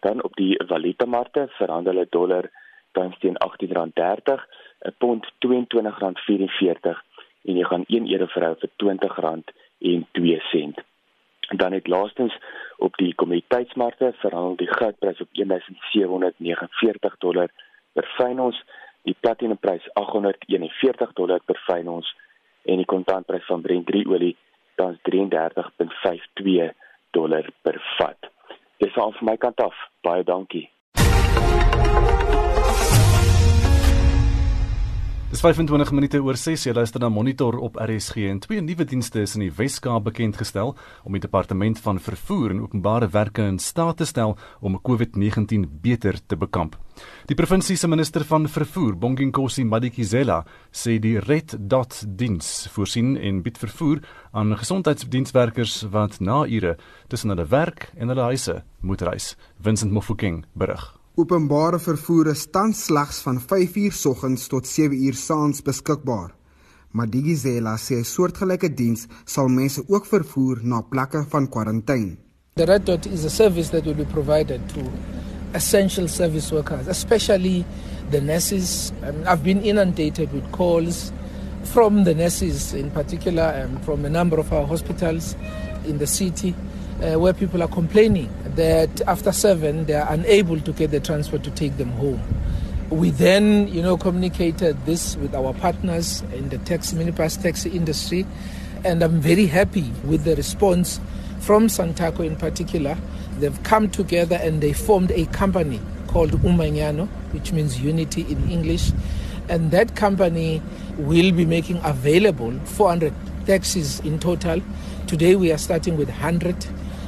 Dan 0.00 0.22
op 0.22 0.34
die 0.36 0.64
valutamarkte 0.66 1.46
verhandel 1.48 2.00
'n 2.00 2.06
dollar 2.10 2.50
tans 2.92 3.18
teen 3.18 3.36
R18.30, 3.46 4.46
'n 4.80 4.94
pond 4.98 5.32
R22.44 5.46 7.02
en 7.44 7.56
jy 7.56 7.64
gaan 7.64 7.84
1 7.86 8.12
euro 8.12 8.26
vir 8.26 8.42
R20.02 9.84 10.40
sent. 10.50 10.82
En 11.48 11.56
dan 11.56 11.72
het 11.72 11.86
laastens 11.86 12.38
op 12.76 12.96
die 12.96 13.14
kommoditeitsmarkte 13.14 14.12
verhandel 14.16 14.56
die 14.56 14.74
goudprys 14.74 15.20
op 15.20 15.28
1749 15.32 17.16
dollar 17.18 17.50
per 17.92 18.06
fyn 18.16 18.40
ons, 18.40 18.64
die 19.02 19.16
platinumprys 19.20 19.88
841 19.92 21.12
dollar 21.12 21.40
per 21.44 21.60
fyn 21.66 21.88
ons 21.88 22.16
en 22.64 22.76
die 22.80 22.88
kontantprys 22.88 23.46
van 23.46 23.60
Brent 23.60 23.86
3 23.86 24.06
olie 24.08 24.36
tans 24.74 24.98
33.52 25.10 26.72
dollar 27.10 27.50
per 27.62 27.80
vat. 27.98 28.30
Dis 28.82 28.96
al 28.96 29.12
van 29.12 29.28
my 29.30 29.36
kant 29.36 29.60
af. 29.60 29.76
Baie 30.02 30.24
dankie. 30.24 30.73
Dis 35.34 35.42
25 35.42 35.90
minute 35.90 36.20
oor 36.22 36.36
6 36.38 36.68
jy 36.68 36.72
luister 36.76 37.02
na 37.02 37.08
Monitor 37.10 37.56
op 37.58 37.74
RSG 37.82 38.28
en 38.30 38.38
twee 38.38 38.62
nuwe 38.62 38.84
dienste 38.86 39.24
is 39.26 39.32
in 39.34 39.42
die 39.42 39.50
Wes-Kaap 39.56 40.04
bekend 40.06 40.38
gestel 40.38 40.70
om 41.02 41.16
die 41.16 41.22
departement 41.24 41.80
van 41.82 41.98
vervoer 41.98 42.54
en 42.54 42.60
openbare 42.62 43.08
werke 43.10 43.48
in 43.50 43.58
staat 43.58 43.98
te 43.98 44.06
stel 44.06 44.36
om 44.62 44.78
COVID-19 44.78 45.66
beter 45.82 46.20
te 46.22 46.38
bekamp. 46.38 46.78
Die 47.26 47.34
provinsie 47.34 47.74
se 47.74 47.90
minister 47.90 48.22
van 48.30 48.46
vervoer, 48.46 48.94
Bonginkosi 48.94 49.66
Madikizela, 49.66 50.44
sê 50.70 51.00
die 51.02 51.18
Red 51.18 51.58
Dot 51.58 52.04
diens 52.06 52.68
voorsien 52.70 53.16
en 53.18 53.42
bied 53.42 53.58
vervoer 53.58 54.06
aan 54.30 54.54
gesondheidsdienswerkers 54.54 55.80
wat 55.90 56.22
na 56.22 56.44
ure 56.46 56.78
tussen 57.10 57.34
hulle 57.34 57.50
werk 57.50 57.90
en 57.98 58.14
hulle 58.14 58.30
huise 58.30 58.60
moet 58.86 59.02
reis. 59.02 59.34
Vincent 59.58 59.90
Mofokeng 59.90 60.44
berig. 60.54 60.92
Openbare 61.14 61.78
vervoer 61.78 62.32
is 62.32 62.40
tans 62.50 62.80
slegs 62.88 63.20
van 63.22 63.36
5uur 63.38 63.92
soggens 63.94 64.48
tot 64.50 64.66
7uur 64.66 65.14
saans 65.14 65.60
beskikbaar. 65.62 66.32
Maar 66.90 67.06
Digizela 67.06 67.76
sê 67.78 68.00
soortgelyke 68.02 68.72
diens 68.74 69.04
sal 69.22 69.46
mense 69.46 69.84
ook 69.86 70.08
vervoer 70.10 70.64
na 70.66 70.80
plekke 70.82 71.22
van 71.30 71.46
kwarantyne. 71.46 72.16
The 72.58 72.66
Red 72.66 72.86
Dot 72.90 73.06
is 73.06 73.22
a 73.24 73.30
service 73.30 73.70
that 73.70 73.86
will 73.86 73.94
be 73.94 74.08
provided 74.10 74.66
to 74.74 74.82
essential 75.54 76.08
service 76.08 76.50
workers, 76.50 76.88
especially 76.88 77.64
the 78.10 78.20
nurses. 78.20 78.92
Um, 79.06 79.22
I've 79.22 79.44
been 79.44 79.62
inundated 79.62 80.32
with 80.32 80.50
calls 80.50 81.12
from 81.62 82.02
the 82.02 82.14
nurses 82.14 82.74
in 82.74 82.90
particular 82.90 83.54
and 83.54 83.78
from 83.84 84.04
a 84.04 84.10
number 84.10 84.40
of 84.40 84.52
our 84.52 84.66
hospitals 84.66 85.36
in 85.86 85.98
the 85.98 86.08
city 86.08 86.56
uh, 87.04 87.18
where 87.18 87.34
people 87.34 87.62
are 87.62 87.68
complaining 87.68 88.32
that 88.54 89.00
after 89.02 89.30
seven 89.30 89.84
they 89.84 89.94
are 89.94 90.10
unable 90.12 90.58
to 90.60 90.72
get 90.72 90.90
the 90.90 91.00
transport 91.00 91.42
to 91.44 91.50
take 91.50 91.76
them 91.76 91.90
home. 91.90 92.20
We 92.90 93.10
then, 93.10 93.68
you 93.68 93.82
know, 93.82 93.96
communicated 93.96 94.84
this 94.86 95.16
with 95.16 95.34
our 95.34 95.52
partners 95.54 96.22
in 96.32 96.48
the 96.48 96.58
taxi, 96.58 96.96
minibus 96.96 97.42
taxi 97.42 97.70
industry, 97.70 98.26
and 98.84 99.02
I'm 99.02 99.20
very 99.20 99.46
happy 99.46 99.90
with 100.04 100.24
the 100.24 100.36
response 100.36 101.00
from 101.40 101.66
Santaco 101.66 102.20
in 102.20 102.36
particular. 102.36 102.96
They've 103.38 103.62
come 103.64 103.90
together 103.90 104.36
and 104.40 104.60
they 104.60 104.72
formed 104.72 105.10
a 105.10 105.26
company 105.26 105.80
called 106.06 106.30
Umanyano, 106.30 107.08
which 107.32 107.52
means 107.52 107.80
unity 107.80 108.22
in 108.22 108.48
English, 108.48 108.92
and 109.48 109.70
that 109.72 109.96
company 109.96 110.62
will 110.96 111.32
be 111.32 111.44
making 111.44 111.80
available 111.82 112.52
400 112.60 113.12
taxis 113.46 114.00
in 114.00 114.18
total. 114.18 114.62
Today 115.06 115.34
we 115.36 115.50
are 115.52 115.58
starting 115.58 115.96
with 115.96 116.08
100 116.08 116.66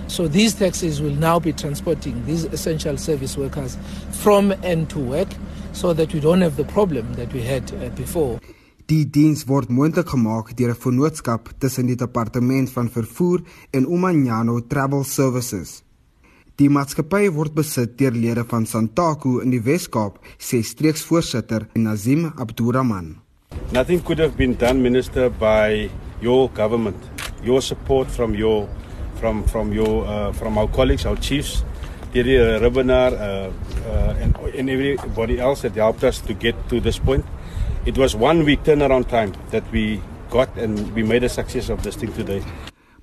So 0.08 0.28
these 0.28 0.54
taxis 0.54 1.00
will 1.00 1.14
now 1.14 1.38
be 1.40 1.52
transporting 1.52 2.24
these 2.26 2.44
essential 2.44 2.96
service 2.96 3.36
workers 3.36 3.76
from 4.10 4.52
and 4.62 4.88
to 4.90 4.98
work 4.98 5.28
so 5.72 5.92
that 5.92 6.14
we 6.14 6.20
don't 6.20 6.40
have 6.40 6.56
the 6.56 6.64
problem 6.64 7.14
that 7.14 7.32
we 7.32 7.42
had 7.42 7.72
uh, 7.72 7.90
before. 7.96 8.40
Die 8.86 9.04
diens 9.04 9.42
word 9.48 9.66
moontlik 9.68 10.06
gemaak 10.06 10.52
deur 10.56 10.70
'n 10.70 10.78
vennootskap 10.78 11.48
tussen 11.58 11.86
die 11.90 11.96
departement 11.98 12.70
van 12.70 12.88
vervoer 12.88 13.42
en 13.72 13.84
Umanyano 13.84 14.60
Travel 14.60 15.02
Services. 15.04 15.82
Die 16.56 16.70
maatskappy 16.70 17.26
word 17.34 17.54
besit 17.54 17.98
deur 17.98 18.14
lede 18.14 18.44
van 18.44 18.66
Santaku 18.66 19.40
in 19.42 19.50
die 19.50 19.60
Wes-Kaap, 19.60 20.20
sê 20.38 20.62
streeksvoorsitter 20.62 21.66
Nazim 21.74 22.32
Abdurrahman. 22.36 23.16
Nothing 23.72 24.00
could 24.04 24.18
have 24.18 24.36
been 24.36 24.54
done 24.54 24.80
minister 24.82 25.30
by 25.30 25.90
your 26.22 26.48
government. 26.54 26.96
Your 27.44 27.60
support 27.60 28.08
from 28.08 28.34
your 28.34 28.68
from 29.16 29.44
from 29.44 29.72
your 29.72 30.04
uh, 30.06 30.32
from 30.32 30.58
our 30.58 30.68
colleagues, 30.68 31.06
our 31.06 31.16
chiefs, 31.16 31.64
Thierry 32.12 32.38
uh, 32.38 32.60
Ribbenaar, 32.60 33.12
uh, 33.12 33.50
uh, 33.88 34.22
and, 34.22 34.36
and 34.36 34.70
everybody 34.70 35.40
else 35.40 35.62
that 35.62 35.74
helped 35.74 36.04
us 36.04 36.20
to 36.20 36.34
get 36.34 36.54
to 36.68 36.80
this 36.80 36.98
point. 36.98 37.24
It 37.86 37.98
was 37.98 38.14
one 38.16 38.44
week 38.44 38.62
turnaround 38.64 39.08
time 39.08 39.32
that 39.50 39.64
we 39.72 40.00
got, 40.30 40.48
and 40.56 40.92
we 40.94 41.02
made 41.02 41.24
a 41.24 41.28
success 41.28 41.68
of 41.68 41.82
this 41.82 41.96
thing 41.96 42.12
today. 42.12 42.42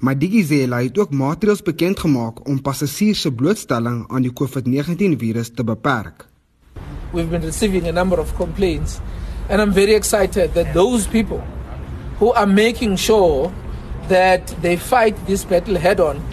Maar 0.03 0.17
Digizela 0.19 0.81
het 0.83 0.97
ook 0.99 1.11
maatreëls 1.15 1.61
bekend 1.63 1.99
gemaak 1.99 2.47
om 2.47 2.61
passasiers 2.61 3.21
se 3.21 3.31
blootstelling 3.31 4.03
aan 4.11 4.25
die 4.25 4.33
COVID-19 4.35 5.15
virus 5.17 5.53
te 5.55 5.63
beperk. 5.63 6.27
We've 7.13 7.29
been 7.29 7.45
receiving 7.45 7.87
a 7.87 7.91
number 7.91 8.19
of 8.19 8.35
complaints 8.35 8.99
and 9.49 9.61
I'm 9.61 9.71
very 9.71 9.93
excited 9.93 10.53
that 10.53 10.73
those 10.73 11.07
people 11.07 11.39
who 12.19 12.33
are 12.33 12.47
making 12.47 12.97
sure 12.97 13.51
that 14.09 14.47
they 14.61 14.75
fight 14.75 15.15
this 15.25 15.43
battle 15.45 15.75
head 15.77 15.99
on. 15.99 16.23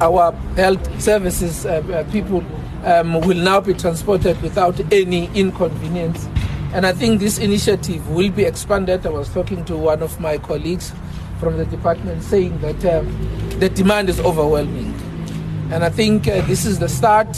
Our 0.00 0.32
health 0.54 1.00
services 1.00 1.66
uh, 1.66 1.82
uh, 1.92 2.10
people 2.12 2.44
um, 2.84 3.14
will 3.20 3.36
now 3.36 3.60
be 3.60 3.74
transported 3.74 4.40
without 4.42 4.80
any 4.92 5.26
inconvenience. 5.34 6.28
And 6.72 6.86
I 6.86 6.92
think 6.92 7.20
this 7.20 7.38
initiative 7.38 8.08
will 8.10 8.30
be 8.30 8.44
expanded. 8.44 9.06
I 9.06 9.10
was 9.10 9.28
talking 9.32 9.64
to 9.64 9.76
one 9.76 10.02
of 10.02 10.20
my 10.20 10.38
colleagues 10.38 10.92
from 11.40 11.56
the 11.56 11.64
department 11.64 12.22
saying 12.22 12.58
that 12.60 12.84
uh, 12.84 13.02
the 13.58 13.68
demand 13.68 14.08
is 14.08 14.20
overwhelming. 14.20 14.94
And 15.72 15.84
I 15.84 15.90
think 15.90 16.28
uh, 16.28 16.42
this 16.42 16.66
is 16.66 16.78
the 16.78 16.88
start. 16.88 17.36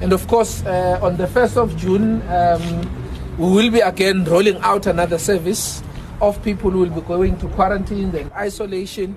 And 0.00 0.12
of 0.12 0.26
course, 0.28 0.64
uh, 0.64 0.98
on 1.02 1.16
the 1.16 1.26
1st 1.26 1.56
of 1.56 1.76
June, 1.76 2.22
um, 2.28 3.36
we 3.38 3.50
will 3.50 3.70
be 3.70 3.80
again 3.80 4.24
rolling 4.24 4.58
out 4.58 4.86
another 4.86 5.18
service 5.18 5.82
of 6.22 6.40
people 6.42 6.70
who 6.70 6.78
will 6.78 6.94
be 6.94 7.00
going 7.00 7.36
to 7.38 7.48
quarantine 7.48 8.14
and 8.14 8.30
isolation. 8.46 9.16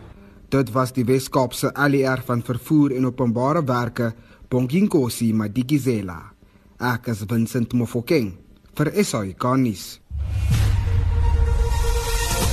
Dit 0.50 0.72
was 0.74 0.92
die 0.94 1.06
Weskaapse 1.06 1.72
ALR 1.74 2.22
van 2.26 2.42
vervoer 2.42 2.96
en 2.98 3.06
openbare 3.06 3.64
werke, 3.64 4.14
Bonginkosi 4.50 5.32
Madikizela. 5.34 6.20
Ek 6.80 7.08
is 7.14 7.24
Vincent 7.30 7.74
Mofokeng 7.74 8.34
vir 8.76 8.92
SAI 9.04 9.36
Garnis. 9.38 9.86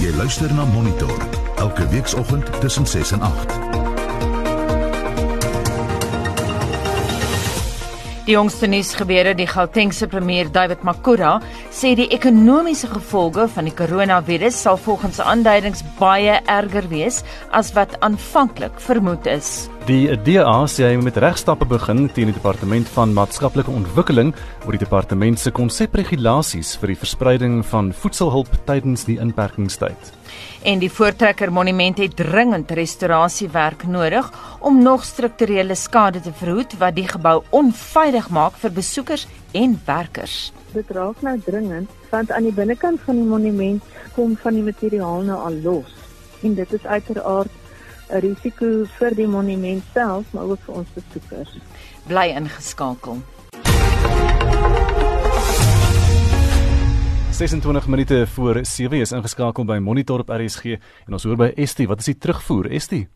Jy 0.02 0.12
luister 0.18 0.52
na 0.54 0.64
Monitor 0.75 1.18
elke 1.62 1.88
weekoggend 1.92 2.49
tussen 2.61 2.87
6 2.87 3.18
en 3.18 3.28
8. 3.32 3.62
Die 8.22 8.36
jongste 8.36 8.68
nuus 8.70 8.92
gebeure 8.94 9.32
die 9.34 9.48
Gautengse 9.50 10.06
premier 10.06 10.46
David 10.54 10.84
Makura 10.86 11.40
sê 11.74 11.96
die 11.98 12.06
ekonomiese 12.14 12.86
gevolge 12.92 13.48
van 13.50 13.66
die 13.66 13.74
koronavirus 13.74 14.60
sal 14.62 14.78
volgens 14.78 15.18
aanduidings 15.18 15.82
baie 15.98 16.36
erger 16.46 16.86
wees 16.92 17.24
as 17.50 17.72
wat 17.74 17.98
aanvanklik 17.98 18.78
vermoed 18.86 19.26
is. 19.26 19.66
Die 19.90 20.06
DA 20.22 20.54
sê 20.70 20.92
hy 20.92 21.02
moet 21.02 21.18
regstappe 21.18 21.66
begin 21.66 22.06
teen 22.14 22.30
die 22.30 22.38
departement 22.38 22.86
van 22.94 23.10
maatskaplike 23.18 23.74
ontwikkeling 23.74 24.30
oor 24.68 24.78
die 24.78 24.84
departement 24.86 25.42
se 25.42 25.50
konsepregulasies 25.50 26.76
vir 26.78 26.94
die 26.94 27.00
verspreiding 27.02 27.60
van 27.74 27.90
voedselhulp 27.90 28.54
tydens 28.70 29.02
die 29.10 29.18
inperkingstyd 29.18 30.21
en 30.62 30.78
die 30.78 30.90
Voortrekker 30.90 31.52
Monument 31.52 31.98
het 31.98 32.16
dringend 32.16 32.70
restaurasiewerk 32.70 33.86
nodig 33.86 34.28
om 34.60 34.82
nog 34.82 35.04
strukturele 35.04 35.74
skade 35.74 36.20
te 36.20 36.32
verhoed 36.32 36.76
wat 36.78 36.94
die 36.94 37.08
gebou 37.08 37.42
onveilig 37.50 38.28
maak 38.30 38.58
vir 38.62 38.72
besoekers 38.72 39.26
en 39.52 39.80
werkers. 39.86 40.52
Dit 40.72 40.90
raak 40.90 41.22
nou 41.22 41.38
dringend 41.44 41.90
want 42.10 42.30
aan 42.30 42.46
die 42.48 42.54
binnekant 42.54 43.00
van 43.06 43.16
die 43.16 43.26
monument 43.26 43.82
kom 44.14 44.36
van 44.36 44.54
die 44.54 44.64
materiaal 44.66 45.26
nou 45.26 45.40
al 45.48 45.58
los 45.64 45.98
en 46.42 46.54
dit 46.54 46.72
is 46.72 46.86
uiteraard 46.86 47.50
'n 48.12 48.20
risiko 48.20 48.84
vir 48.98 49.14
die 49.14 49.28
monument 49.28 49.84
self 49.94 50.24
maar 50.30 50.44
ook 50.44 50.60
vir 50.66 50.74
ons 50.74 50.88
besoekers. 50.94 51.58
Bly 52.06 52.28
ingeskakel. 52.36 53.22
26 57.42 57.87
minute 57.87 58.26
voor 58.26 58.61
7 58.62 59.00
is 59.00 59.11
ingeskakel 59.12 59.64
by 59.66 59.80
Monitor 59.82 60.20
op 60.22 60.28
RSG 60.30 60.76
en 61.08 61.16
ons 61.16 61.25
hoor 61.26 61.40
by 61.40 61.49
Estie, 61.58 61.88
wat 61.90 61.99
is 61.99 62.12
die 62.12 62.14
terugvoer 62.22 62.68
Estie? 62.70 63.08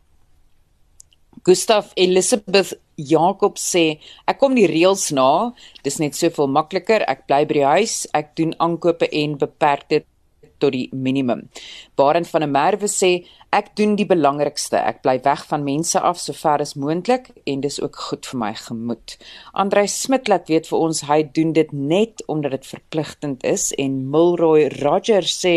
Gustaf 1.47 1.92
Elizabeth 1.95 2.73
Jakob 2.99 3.61
sê 3.62 4.00
ek 4.26 4.40
kom 4.40 4.56
die 4.59 4.66
reëls 4.66 5.12
na, 5.14 5.52
dis 5.87 6.00
net 6.02 6.18
soveel 6.18 6.50
makliker, 6.50 7.04
ek 7.06 7.23
bly 7.30 7.45
by 7.47 7.59
die 7.61 7.64
huis, 7.76 7.95
ek 8.18 8.35
doen 8.40 8.56
aankope 8.66 9.06
en 9.06 9.38
beperk 9.38 9.87
dit 9.95 10.09
tot 10.58 10.72
die 10.72 10.88
minimum. 10.92 11.48
Barend 11.94 12.28
van 12.28 12.44
der 12.44 12.50
Merwe 12.50 12.88
sê 12.88 13.26
ek 13.54 13.72
doen 13.78 13.94
die 13.96 14.06
belangrikste. 14.08 14.76
Ek 14.76 15.02
bly 15.04 15.16
weg 15.25 15.44
van 15.48 15.64
mense 15.64 16.00
af 16.00 16.18
so 16.20 16.36
ver 16.36 16.60
as 16.64 16.75
moontlik 16.76 17.30
en 17.46 17.62
dis 17.64 17.78
ook 17.80 17.96
goed 18.08 18.26
vir 18.28 18.40
my 18.42 18.52
gemoed. 18.58 19.16
Andrei 19.52 19.86
Smit 19.88 20.28
laat 20.28 20.50
weet 20.52 20.68
vir 20.68 20.78
ons 20.78 21.02
hy 21.08 21.22
doen 21.38 21.52
dit 21.56 21.72
net 21.72 22.25
omdat 22.26 22.56
dit 22.58 22.66
verpligtend 22.66 23.44
is 23.44 23.70
en 23.78 24.02
Milroy 24.12 24.68
Rogers 24.80 25.38
sê 25.44 25.54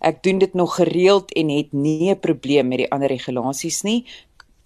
ek 0.00 0.22
doen 0.22 0.38
dit 0.42 0.54
nog 0.54 0.76
gereeld 0.78 1.32
en 1.36 1.50
het 1.50 1.72
nie 1.72 2.10
'n 2.10 2.20
probleem 2.20 2.68
met 2.68 2.78
die 2.78 2.90
ander 2.90 3.08
regulasies 3.08 3.82
nie. 3.82 4.04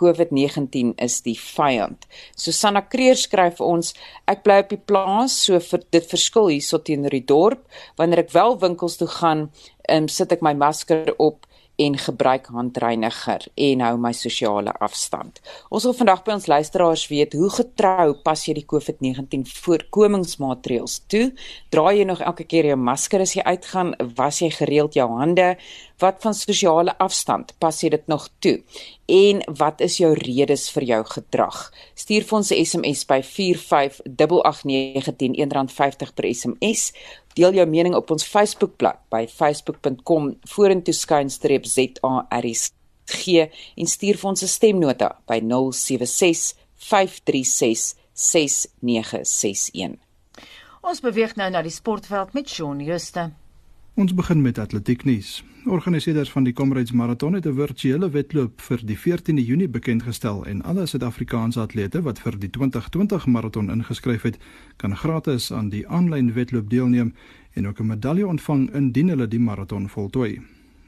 COVID-19 0.00 0.94
is 1.02 1.20
die 1.26 1.36
vyand. 1.40 2.06
Susanna 2.36 2.82
Kreer 2.84 3.18
skryf 3.18 3.58
vir 3.60 3.66
ons: 3.66 3.92
Ek 4.28 4.44
bly 4.46 4.60
op 4.64 4.72
die 4.72 4.80
plaas, 4.80 5.36
so 5.46 5.60
vir 5.60 5.84
dit 5.90 6.06
verskil 6.10 6.52
hierso 6.54 6.78
teenoor 6.78 7.16
die 7.16 7.26
dorp. 7.26 7.66
Wanneer 8.00 8.26
ek 8.26 8.34
wel 8.36 8.58
winkels 8.62 8.98
toe 9.00 9.10
gaan, 9.18 9.48
um, 9.88 10.08
sit 10.08 10.32
ek 10.32 10.44
my 10.44 10.54
masker 10.58 11.14
op 11.18 11.46
en 11.76 11.98
gebruik 11.98 12.46
handreiniger 12.46 13.44
en 13.54 13.82
hou 13.84 13.96
my 14.00 14.12
sosiale 14.16 14.72
afstand. 14.80 15.40
Ons 15.68 15.84
wil 15.88 15.96
vandag 15.98 16.22
by 16.24 16.36
ons 16.38 16.48
luisteraars 16.48 17.04
weet, 17.10 17.36
hoe 17.36 17.50
getrou 17.52 18.14
pas 18.24 18.44
jy 18.46 18.56
die 18.56 18.64
COVID-19 18.68 19.44
voorkomingsmaatreëls 19.50 20.98
toe? 21.12 21.26
Dra 21.74 21.92
jy 21.92 22.06
nog 22.08 22.24
elke 22.24 22.46
keer 22.48 22.70
jou 22.70 22.78
masker 22.80 23.26
as 23.26 23.36
jy 23.36 23.44
uitgaan? 23.44 23.92
Was 24.16 24.40
jy 24.40 24.50
gereeld 24.56 24.96
jou 24.96 25.08
hande? 25.18 25.54
Wat 25.98 26.16
van 26.20 26.34
sosiale 26.34 26.98
afstand? 26.98 27.58
Pas 27.58 27.80
jy 27.80 27.88
dit 27.88 28.06
nog 28.06 28.28
toe? 28.38 28.62
En 29.06 29.42
wat 29.56 29.80
is 29.80 29.96
jou 29.96 30.14
redes 30.14 30.70
vir 30.70 30.82
jou 30.82 31.04
gedrag? 31.04 31.72
Stuur 31.94 32.24
vir 32.24 32.38
ons 32.38 32.50
'n 32.50 32.64
SMS 32.64 33.06
by 33.06 33.22
4588919 33.22 35.36
R1.50 35.36 36.14
per 36.14 36.34
SMS 36.34 36.92
Deel 37.36 37.58
jou 37.58 37.66
mening 37.68 37.94
op 37.94 38.10
ons 38.14 38.24
Facebookblad 38.24 39.02
by 39.12 39.26
facebook.com 39.28 40.30
vorentoe 40.48 40.94
skynstreep 40.96 41.66
ZARSG 41.68 43.26
en 43.76 43.90
stuur 43.92 44.16
vir 44.16 44.30
ons 44.30 44.42
'n 44.42 44.48
stemnota 44.48 45.10
by 45.28 45.40
076 45.44 46.54
536 46.76 47.94
6961. 48.14 49.98
Ons 50.80 51.00
beweeg 51.00 51.36
nou 51.36 51.50
na 51.50 51.62
die 51.62 51.70
sportveld 51.70 52.32
met 52.32 52.48
Shaun 52.48 52.80
Juster. 52.80 53.32
Ons 53.96 54.14
begin 54.14 54.42
met 54.42 54.58
atletieknuus. 54.58 55.44
Organiseerders 55.68 56.30
van 56.30 56.44
die 56.44 56.52
Comrades 56.52 56.92
Marathon 56.92 57.32
het 57.32 57.46
'n 57.46 57.54
virtuele 57.54 58.10
wedloop 58.10 58.60
vir 58.60 58.80
die 58.84 58.98
14de 58.98 59.44
Junie 59.44 59.68
bekend 59.68 60.02
gestel 60.02 60.46
en 60.46 60.62
alle 60.62 60.86
Suid-Afrikaanse 60.86 61.60
atlete 61.60 62.02
wat 62.02 62.18
vir 62.18 62.38
die 62.38 62.50
2020 62.50 63.26
marathon 63.26 63.70
ingeskryf 63.70 64.22
het, 64.22 64.38
kan 64.76 64.96
gratis 64.96 65.52
aan 65.52 65.68
die 65.68 65.88
aanlyn 65.88 66.32
wedloop 66.32 66.70
deelneem 66.70 67.14
en 67.52 67.66
ook 67.66 67.80
'n 67.80 67.86
medalje 67.86 68.26
ontvang 68.26 68.74
indien 68.74 69.08
hulle 69.08 69.28
die 69.28 69.38
marathon 69.38 69.88
voltooi. 69.88 70.40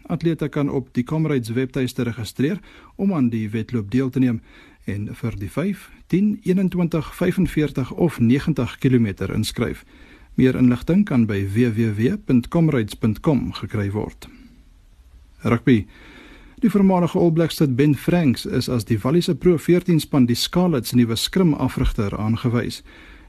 Atlete 0.07 0.49
kan 0.49 0.71
op 0.71 0.88
die 0.93 1.05
Comrades 1.05 1.49
webtuiste 1.49 2.03
registreer 2.03 2.59
om 2.97 3.14
aan 3.14 3.29
die 3.29 3.51
wedloop 3.51 3.91
deel 3.91 4.11
te 4.11 4.19
neem 4.19 4.41
en 4.85 5.14
vir 5.14 5.38
die 5.38 5.51
5, 5.51 5.91
10, 6.07 6.38
21, 6.43 7.14
45 7.14 7.93
of 7.93 8.21
90 8.21 8.79
km 8.79 9.07
inskryf. 9.35 9.85
Meer 10.35 10.57
inligting 10.57 11.05
kan 11.05 11.27
by 11.27 11.49
www.comrades.com 11.53 13.53
gekry 13.53 13.91
word. 13.91 14.38
Rugby. 15.42 15.87
Die 16.59 16.70
voormalige 16.70 17.18
All 17.18 17.31
Blacks 17.33 17.59
het 17.59 17.77
Ben 17.77 17.94
Franks 17.94 18.46
is 18.46 18.68
as 18.68 18.85
die 18.85 18.98
Walliese 18.98 19.35
Pro 19.35 19.57
14 19.57 20.01
span 20.01 20.27
die 20.27 20.35
Scarlets 20.35 20.92
nuwe 20.92 21.16
skrim 21.16 21.55
afrigter 21.55 22.16
aangewys. 22.18 22.83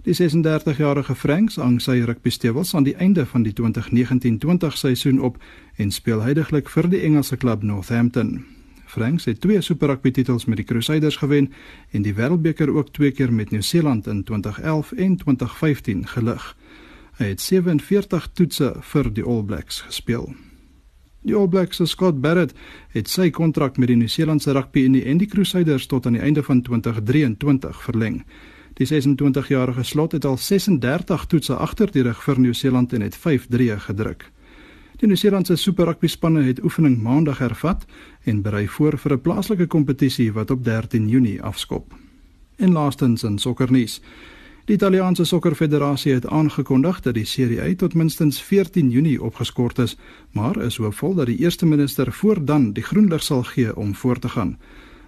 Die 0.03 0.15
36-jarige 0.15 1.15
Franks 1.15 1.59
hang 1.59 1.81
sy 1.83 1.99
rugby 2.07 2.31
stewels 2.31 2.73
aan 2.73 2.87
die 2.87 2.95
einde 2.95 3.25
van 3.27 3.43
die 3.43 3.53
2019-20 3.53 4.73
seisoen 4.79 5.19
op 5.21 5.37
en 5.75 5.91
speel 5.91 6.23
heidaglik 6.25 6.71
vir 6.73 6.89
die 6.89 7.03
Engelse 7.05 7.37
klub 7.37 7.63
Northampton. 7.63 8.45
Franks 8.89 9.27
het 9.29 9.41
twee 9.41 9.61
Super 9.61 9.93
Rugby 9.93 10.11
titels 10.11 10.45
met 10.45 10.57
die 10.57 10.65
Crusaders 10.65 11.19
gewen 11.21 11.51
en 11.91 12.01
die 12.01 12.15
Wêreldbeker 12.17 12.73
ook 12.73 12.93
twee 12.95 13.11
keer 13.11 13.33
met 13.33 13.51
Nieu-Seeland 13.51 14.07
in 14.07 14.23
2011 14.23 14.91
en 14.91 15.17
2015 15.17 16.07
gelig. 16.07 16.55
Hy 17.19 17.33
het 17.35 17.41
47 17.41 18.29
toetse 18.33 18.75
vir 18.81 19.13
die 19.13 19.23
All 19.23 19.43
Blacks 19.43 19.83
gespeel. 19.85 20.31
Die 21.21 21.35
All 21.35 21.47
Blacks 21.47 21.77
se 21.77 21.85
Scott 21.85 22.21
Barrett 22.21 22.53
het 22.95 23.09
sy 23.11 23.27
kontrak 23.35 23.77
met 23.77 23.89
die 23.91 23.97
Nieu-Seelandse 23.99 24.53
Rugby 24.55 24.85
en 24.87 25.19
die 25.19 25.27
Crusaders 25.27 25.87
tot 25.91 26.05
aan 26.07 26.15
die 26.15 26.23
einde 26.23 26.43
van 26.43 26.61
2023 26.63 27.81
verleng. 27.83 28.21
Die 28.79 28.87
26-jarige 28.87 29.83
slot 29.83 30.15
het 30.15 30.25
al 30.25 30.37
36 30.37 31.25
toetse 31.25 31.55
agter 31.55 31.91
die 31.91 32.05
rug 32.07 32.21
vir 32.23 32.39
Nieu-Seeland 32.39 32.93
en 32.95 33.03
het 33.03 33.17
5-3 33.19 33.75
gedruk. 33.89 34.29
Die 34.99 35.07
Nieu-Seelandse 35.07 35.57
Super 35.59 35.91
Rugby 35.91 36.07
spanne 36.07 36.45
het 36.47 36.63
oefening 36.63 37.01
maandag 37.03 37.43
hervat 37.43 37.83
en 38.23 38.41
berei 38.41 38.67
voor 38.67 38.97
vir 38.97 39.13
'n 39.13 39.21
plaaslike 39.21 39.67
kompetisie 39.67 40.31
wat 40.33 40.51
op 40.51 40.63
13 40.63 41.09
Junie 41.09 41.41
afskop. 41.41 41.93
En 42.57 42.71
laastens 42.71 43.23
in 43.23 43.37
sokkernuus. 43.37 44.01
Die 44.69 44.75
Italiaanse 44.75 45.23
Sokkerfederasie 45.25 46.13
het 46.13 46.27
aangekondig 46.27 46.99
dat 47.01 47.13
die 47.13 47.25
Serie 47.25 47.61
A 47.61 47.75
tot 47.75 47.93
minstens 47.93 48.41
14 48.41 48.89
Junie 48.89 49.21
opgeskort 49.21 49.79
is, 49.79 49.95
maar 50.31 50.61
is 50.61 50.77
hoopvol 50.77 51.15
dat 51.15 51.25
die 51.25 51.37
eerste 51.37 51.65
minister 51.65 52.11
voor 52.13 52.45
dan 52.45 52.67
die 52.73 52.83
groen 52.83 53.07
lig 53.09 53.23
sal 53.23 53.41
gee 53.43 53.75
om 53.75 53.95
voort 53.95 54.21
te 54.21 54.29
gaan. 54.29 54.59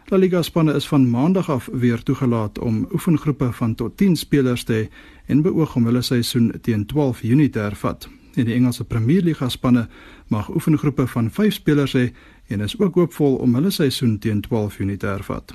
La 0.10 0.18
Liga 0.18 0.42
spanne 0.42 0.74
is 0.74 0.88
van 0.88 1.10
maandag 1.10 1.50
af 1.50 1.70
weer 1.72 2.04
toegelaat 2.04 2.60
om 2.60 2.88
oefengroepe 2.94 3.52
van 3.52 3.76
tot 3.76 3.98
10 3.98 4.16
spelers 4.16 4.64
te 4.64 4.74
hê 4.74 4.90
en 5.26 5.42
beoog 5.42 5.76
om 5.76 5.86
hulle 5.86 6.02
seisoen 6.02 6.54
teen 6.62 6.86
12 6.86 7.22
Junie 7.22 7.50
te 7.50 7.60
hervat. 7.60 8.10
En 8.34 8.46
die 8.46 8.54
Engelse 8.54 8.84
Premier 8.84 9.22
Liga 9.22 9.50
spanne 9.50 9.88
mag 10.28 10.50
oefengroepe 10.50 11.08
van 11.08 11.32
5 11.32 11.54
spelers 11.54 11.94
hê 11.94 12.10
en 12.48 12.62
is 12.62 12.80
ook 12.80 12.96
hoopvol 12.96 13.36
om 13.36 13.56
hulle 13.56 13.70
seisoen 13.70 14.18
teen 14.20 14.42
12 14.42 14.78
Junie 14.78 14.98
te 14.98 15.06
hervat. 15.06 15.54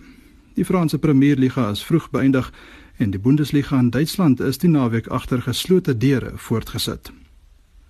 Die 0.54 0.64
Franse 0.64 0.98
Premier 0.98 1.36
Liga 1.36 1.70
is 1.70 1.84
vroeg 1.84 2.06
beëindig 2.10 2.52
en 2.96 3.10
die 3.10 3.18
Bundesliga 3.20 3.78
in 3.78 3.90
Duitsland 3.90 4.40
is 4.40 4.58
die 4.58 4.70
naweek 4.70 5.08
agter 5.08 5.42
geslote 5.42 5.96
deure 5.96 6.32
voortgesit. 6.34 7.12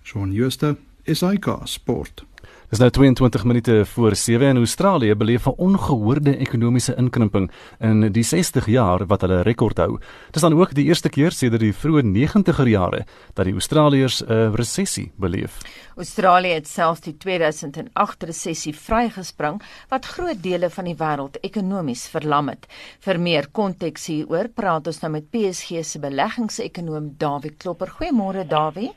Shaun 0.03 0.33
Schuster, 0.33 0.75
SAK 1.05 1.61
Sport. 1.65 2.25
Dis 2.67 2.81
nou 2.83 2.89
22 2.91 3.43
minute 3.47 3.85
voor 3.85 4.15
7 4.15 4.47
en 4.47 4.57
Australië 4.57 5.15
beleef 5.15 5.45
'n 5.47 5.53
ongehoorde 5.57 6.37
ekonomiese 6.37 6.95
inkrimping 6.95 7.51
in 7.79 8.11
die 8.11 8.23
60 8.23 8.65
jaar 8.65 9.05
wat 9.05 9.21
hulle 9.21 9.41
rekord 9.41 9.77
hou. 9.77 9.99
Dis 10.31 10.41
dan 10.41 10.53
ook 10.53 10.73
die 10.73 10.85
eerste 10.85 11.09
keer 11.09 11.31
sedert 11.31 11.61
die 11.61 11.73
vroeë 11.73 12.03
90er 12.03 12.67
jare 12.67 13.05
dat 13.33 13.45
die 13.45 13.53
Australiërs 13.53 14.23
'n 14.27 14.55
resessie 14.55 15.11
beleef. 15.15 15.57
Australië 15.95 16.53
het 16.53 16.67
selfs 16.67 17.01
die 17.01 17.17
2008 17.17 18.23
resessie 18.23 18.75
vrygespring 18.75 19.61
wat 19.89 20.05
groot 20.05 20.43
dele 20.43 20.69
van 20.69 20.83
die 20.83 20.95
wêreld 20.95 21.39
ekonomies 21.41 22.07
verlam 22.07 22.47
het. 22.47 22.67
Vir 22.99 23.19
meer 23.19 23.47
konteks 23.51 24.07
hieroor 24.07 24.47
praat 24.53 24.87
ons 24.87 24.99
nou 24.99 25.11
met 25.11 25.29
PSG 25.29 25.85
se 25.85 25.99
beleggingsekonoom 25.99 27.15
Dawie 27.17 27.55
Klopper. 27.57 27.87
Goeiemôre 27.87 28.47
Dawie. 28.47 28.91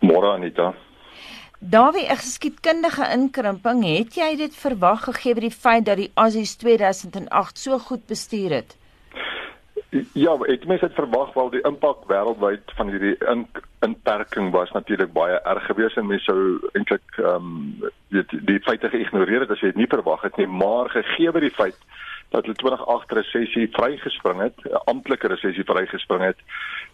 Môre 0.00 0.34
Anita. 0.34 0.87
Dawie, 1.60 2.06
'n 2.06 2.16
geskiedkundige 2.16 3.04
inkrimping, 3.12 3.82
het 3.84 4.14
jy 4.14 4.36
dit 4.36 4.54
verwag 4.54 5.04
gegee 5.04 5.34
die 5.34 5.50
feit 5.50 5.84
dat 5.84 5.96
die 5.96 6.10
Aussies 6.14 6.56
2008 6.56 7.58
so 7.58 7.78
goed 7.78 8.06
bestuur 8.06 8.50
het? 8.50 8.76
Ja, 10.12 10.36
ek 10.46 10.66
mens 10.66 10.80
het 10.80 10.94
verwag 10.94 11.34
wel 11.34 11.50
die 11.50 11.62
impak 11.66 12.04
wêreldwyd 12.06 12.62
van 12.76 12.88
hierdie 12.88 13.16
in, 13.32 13.46
inperking 13.80 14.50
was 14.50 14.70
natuurlik 14.70 15.12
baie 15.12 15.40
erg 15.42 15.66
geweest 15.66 15.96
en 15.96 16.06
mense 16.06 16.24
sou 16.24 16.60
eintlik 16.72 17.18
ehm 17.18 17.34
um, 17.34 17.90
weet 18.08 18.30
die 18.30 18.60
feite 18.60 18.88
geïgnoreer 18.88 19.40
het 19.40 19.50
as 19.50 19.60
jy 19.60 19.72
dit 19.72 19.82
nie 19.82 19.90
verwag 19.90 20.22
het 20.22 20.36
nie, 20.36 20.46
maar 20.46 20.90
gegee 20.90 21.32
by 21.32 21.40
die 21.40 21.56
feit 21.58 21.76
dat 22.28 22.42
hulle 22.42 22.56
2008 22.56 23.12
resessie 23.12 23.68
vrygespring 23.72 24.40
het, 24.40 24.56
'n 24.64 24.80
amptelike 24.84 25.28
resessie 25.28 25.64
vrygespring 25.64 26.22
het, 26.22 26.38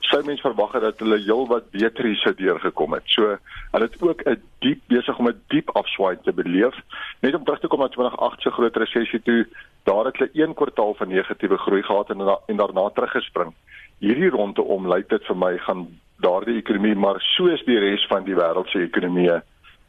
sou 0.00 0.24
mens 0.24 0.40
verwag 0.40 0.72
het 0.72 0.82
dat 0.82 0.98
hulle 0.98 1.18
heelwat 1.18 1.70
beter 1.70 2.04
hier 2.04 2.16
sou 2.16 2.34
deurgekom 2.34 2.92
het. 2.92 3.02
So, 3.04 3.36
hulle 3.70 3.84
het 3.84 4.02
ook 4.02 4.22
'n 4.22 4.42
diep 4.58 4.80
besig 4.86 5.18
om 5.18 5.28
'n 5.28 5.40
diep 5.48 5.70
afswaai 5.70 6.16
te 6.22 6.32
beleef. 6.32 6.74
Net 7.20 7.34
om 7.34 7.44
terug 7.44 7.60
te 7.60 7.66
kom 7.66 7.80
na 7.80 7.88
2008 7.88 8.40
se 8.40 8.50
groot 8.50 8.76
resessie 8.76 9.22
toe, 9.22 9.48
daar 9.82 10.04
het 10.04 10.16
hulle 10.16 10.30
een 10.32 10.54
kwartaal 10.54 10.94
van 10.94 11.08
negatiewe 11.08 11.58
groei 11.58 11.82
gehad 11.82 12.10
en, 12.10 12.38
en 12.46 12.56
daarna 12.56 12.90
teruggespring. 12.90 13.52
Hierdie 13.98 14.30
rondom 14.30 14.88
lyk 14.88 15.08
dit 15.08 15.24
vir 15.24 15.36
my 15.36 15.58
gaan 15.58 16.00
daardie 16.16 16.56
ekonomie 16.56 16.94
maar 16.94 17.20
soos 17.20 17.64
die 17.64 17.78
res 17.78 18.06
van 18.06 18.24
die 18.24 18.34
wêreld 18.34 18.70
se 18.70 18.78
ekonomieë 18.78 19.42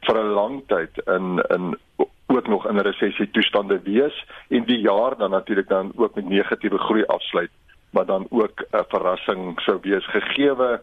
vir 0.05 0.17
'n 0.21 0.34
lang 0.34 0.63
tyd 0.67 0.97
in 1.08 1.41
in 1.49 1.75
ook 2.36 2.48
nog 2.48 2.67
in 2.67 2.76
'n 2.76 2.88
resessie 2.88 3.30
toestande 3.32 3.80
wees 3.84 4.26
en 4.50 4.63
die 4.65 4.80
jaar 4.80 5.17
dan 5.17 5.32
natuurlik 5.32 5.67
dan 5.67 5.91
ook 5.95 6.15
met 6.15 6.30
negatiewe 6.30 6.78
groei 6.78 7.06
afsluit 7.06 7.52
maar 7.95 8.06
dan 8.06 8.28
ook 8.30 8.65
'n 8.71 8.86
verrassing 8.88 9.62
sou 9.62 9.78
wees 9.82 10.06
gegeewe 10.06 10.82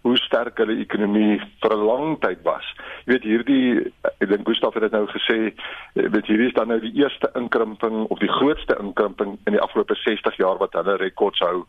hoe 0.00 0.16
sterk 0.16 0.58
hulle 0.58 0.78
ekonomie 0.78 1.40
vir 1.60 1.72
'n 1.74 1.84
lang 1.90 2.20
tyd 2.20 2.42
was. 2.42 2.66
Jy 3.04 3.12
weet 3.12 3.22
hierdie 3.22 3.92
ek 4.20 4.28
dink 4.28 4.48
Gustaf 4.48 4.74
het 4.74 4.82
dit 4.82 4.92
nou 4.92 5.06
gesê, 5.06 5.52
weet 5.94 6.26
hierdie 6.26 6.46
is 6.46 6.54
dan 6.54 6.68
nou 6.68 6.80
die 6.80 6.94
eerste 7.02 7.30
inkrimping 7.34 8.06
of 8.08 8.18
die 8.18 8.32
grootste 8.38 8.76
inkrimping 8.80 9.38
in 9.44 9.52
die 9.52 9.60
afgelope 9.60 9.94
60 9.94 10.36
jaar 10.36 10.58
wat 10.58 10.72
hulle 10.72 10.96
rekords 10.96 11.38
hou 11.38 11.66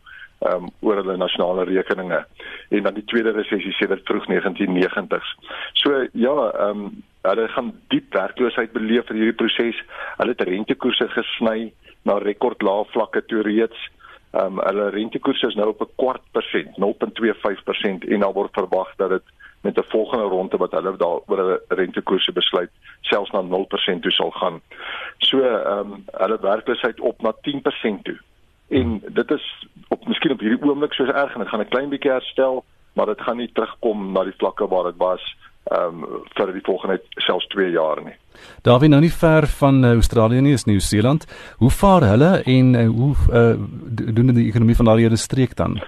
um, 0.48 0.70
oor 0.80 0.96
hulle 0.96 1.16
nasionale 1.16 1.64
rekeninge 1.64 2.24
en 2.68 2.82
dan 2.82 2.94
die 2.94 3.04
tweede 3.04 3.30
resessie 3.30 3.72
sedert 3.72 4.06
vroeg 4.06 4.26
1990s. 4.26 5.34
So 5.72 6.06
ja, 6.12 6.50
ehm 6.50 6.84
um, 6.84 7.02
hulle 7.22 7.48
gaan 7.48 7.72
diep 7.92 8.12
werkloosheid 8.14 8.72
beleef 8.72 9.10
in 9.10 9.16
hierdie 9.20 9.36
proses. 9.36 9.80
Hulle 10.16 10.34
het 10.34 10.46
rentekoerse 10.48 11.08
gesny 11.08 11.72
na 12.08 12.18
rekordlae 12.18 12.86
vlakke 12.94 13.24
toe 13.28 13.42
reeds. 13.46 13.88
Ehm 14.30 14.58
um, 14.58 14.62
hulle 14.64 14.90
rentekoerse 14.94 15.50
is 15.50 15.58
nou 15.58 15.68
op 15.68 15.82
'n 15.82 15.94
kwart 15.96 16.22
persent, 16.32 16.78
0.25% 16.78 18.08
en 18.08 18.20
daar 18.20 18.32
word 18.32 18.52
verwag 18.54 18.94
dat 18.96 19.10
dit 19.10 19.26
met 19.60 19.78
'n 19.78 19.90
volgende 19.90 20.24
ronde 20.24 20.56
wat 20.56 20.72
hulle 20.72 20.96
daar 20.96 21.20
oor 21.26 21.38
hulle 21.38 21.62
rentekoerse 21.68 22.32
besluit 22.32 22.70
selfs 23.00 23.30
na 23.30 23.42
0% 23.42 24.02
toe 24.02 24.10
sal 24.10 24.30
gaan. 24.30 24.60
So 25.18 25.40
ehm 25.40 25.92
um, 25.92 26.04
hulle 26.10 26.38
werkloosheid 26.40 27.00
op 27.00 27.22
na 27.22 27.32
10% 27.40 28.02
toe. 28.02 28.18
En 28.68 29.02
dit 29.08 29.30
is 29.30 29.66
op 29.88 30.06
miskien 30.06 30.32
op 30.32 30.40
hierdie 30.40 30.68
oomblik 30.68 30.92
soos 30.92 31.08
erg 31.08 31.34
en 31.34 31.40
dit 31.40 31.48
gaan 31.48 31.60
'n 31.60 31.68
klein 31.68 31.88
bietjie 31.88 32.10
herstel, 32.10 32.64
maar 32.92 33.06
dit 33.06 33.20
gaan 33.20 33.36
nie 33.36 33.52
terugkom 33.52 34.12
na 34.12 34.24
die 34.24 34.38
vlakke 34.38 34.68
waar 34.68 34.84
dit 34.84 34.96
was 34.96 35.36
ehm 35.64 36.02
um, 36.04 36.24
vir 36.34 36.52
die 36.52 36.64
volgende 36.64 37.00
selfs 37.16 37.46
2 37.46 37.70
jaar 37.70 38.02
nie. 38.04 38.16
Daar 38.62 38.80
wie 38.80 38.88
nou 38.88 39.00
nie 39.00 39.12
ver 39.12 39.46
van 39.46 39.84
uh, 39.84 39.92
Australië 39.92 40.40
nie 40.40 40.52
is 40.52 40.64
Nieu-Seeland. 40.64 41.26
Hoe 41.58 41.70
vaar 41.70 42.02
hulle 42.02 42.42
en 42.44 42.74
uh, 42.74 42.88
hoe 42.88 43.14
uh, 43.32 43.54
doen 44.14 44.34
die 44.34 44.48
ekonomie 44.48 44.76
van 44.76 44.84
daardie 44.84 45.16
streek 45.16 45.56
dan? 45.56 45.80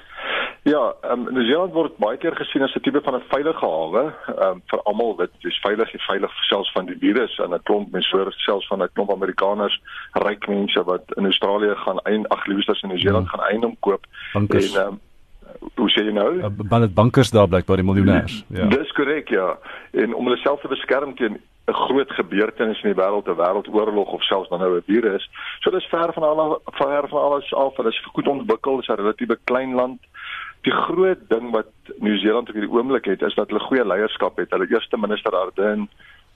Ja, 0.62 0.94
ehm 1.00 1.26
um, 1.26 1.34
Nieu-Seeland 1.34 1.72
word 1.72 1.96
baie 1.98 2.18
keer 2.22 2.36
gesien 2.38 2.62
as 2.62 2.74
'n 2.76 2.80
tipe 2.80 3.00
van 3.02 3.14
'n 3.14 3.24
veilige 3.28 3.66
hawe, 3.66 4.02
ehm 4.26 4.50
um, 4.50 4.62
vir 4.70 4.80
almal 4.82 5.16
dit 5.16 5.30
is 5.40 5.58
veilig, 5.60 5.94
is 5.94 6.04
veilig 6.06 6.32
selfs 6.48 6.72
van 6.72 6.86
die 6.86 6.98
virus 6.98 7.38
en 7.38 7.54
'n 7.54 7.62
klomp 7.62 7.92
mense 7.92 8.16
hoor 8.16 8.32
selfs 8.36 8.66
van 8.66 8.82
'n 8.82 8.92
klomp 8.92 9.10
Amerikaners, 9.10 9.80
ryk 10.12 10.46
mense 10.48 10.84
wat 10.84 11.04
in 11.16 11.24
Australië 11.24 11.74
gaan 11.74 11.98
ein 11.98 12.26
ag 12.26 12.46
liewers 12.46 12.82
in 12.82 12.88
Nieu-Seeland 12.88 13.28
hmm. 13.28 13.38
gaan 13.38 13.48
eiendom 13.48 13.76
koop 13.80 14.06
Bankers. 14.32 14.74
en 14.74 14.80
ehm 14.80 14.88
um, 14.88 15.00
hoe 15.74 15.90
sê 15.90 16.04
jy 16.06 16.12
nou? 16.16 16.50
Binne 16.62 16.88
bankers 16.88 17.30
daar 17.30 17.48
blykbaar 17.48 17.80
die 17.82 17.86
miljonêers. 17.86 18.44
Ja. 18.48 18.66
Dis 18.72 18.92
korrek, 18.96 19.28
ja. 19.28 19.56
En 19.92 20.14
om 20.14 20.28
hulle 20.28 20.40
self 20.42 20.60
te 20.60 20.68
beskerm 20.68 21.14
teen 21.16 21.38
'n 21.66 21.74
groot 21.86 22.10
gebeurtenis 22.10 22.82
in 22.82 22.92
die 22.92 23.00
wêreld, 23.02 23.28
'n 23.28 23.38
wêreldoorlog 23.38 24.12
of 24.12 24.22
selfs 24.22 24.48
dan 24.48 24.58
nou 24.58 24.76
'n 24.76 24.82
virus. 24.86 25.30
So 25.60 25.70
dis 25.70 25.86
ver 25.86 26.12
van 26.12 26.22
al 26.22 26.60
ver 26.64 27.08
van 27.08 27.22
alles 27.22 27.54
af. 27.54 27.76
Hulle 27.76 27.88
is 27.88 28.04
goed 28.12 28.28
ontwikkel, 28.28 28.78
is 28.78 28.88
'n 28.88 28.94
relatiewe 28.94 29.38
klein 29.44 29.74
land. 29.74 30.00
Die 30.62 30.72
groot 30.72 31.18
ding 31.28 31.50
wat 31.50 31.70
Nieu-Seeland 31.98 32.48
op 32.48 32.54
hierdie 32.54 32.72
oomblik 32.72 33.04
het, 33.04 33.22
is 33.22 33.34
dat 33.34 33.48
hulle 33.48 33.60
goeie 33.60 33.86
leierskap 33.86 34.36
het. 34.36 34.50
Hulle 34.50 34.66
eerste 34.70 34.96
minister 34.96 35.32
Ardern 35.32 35.88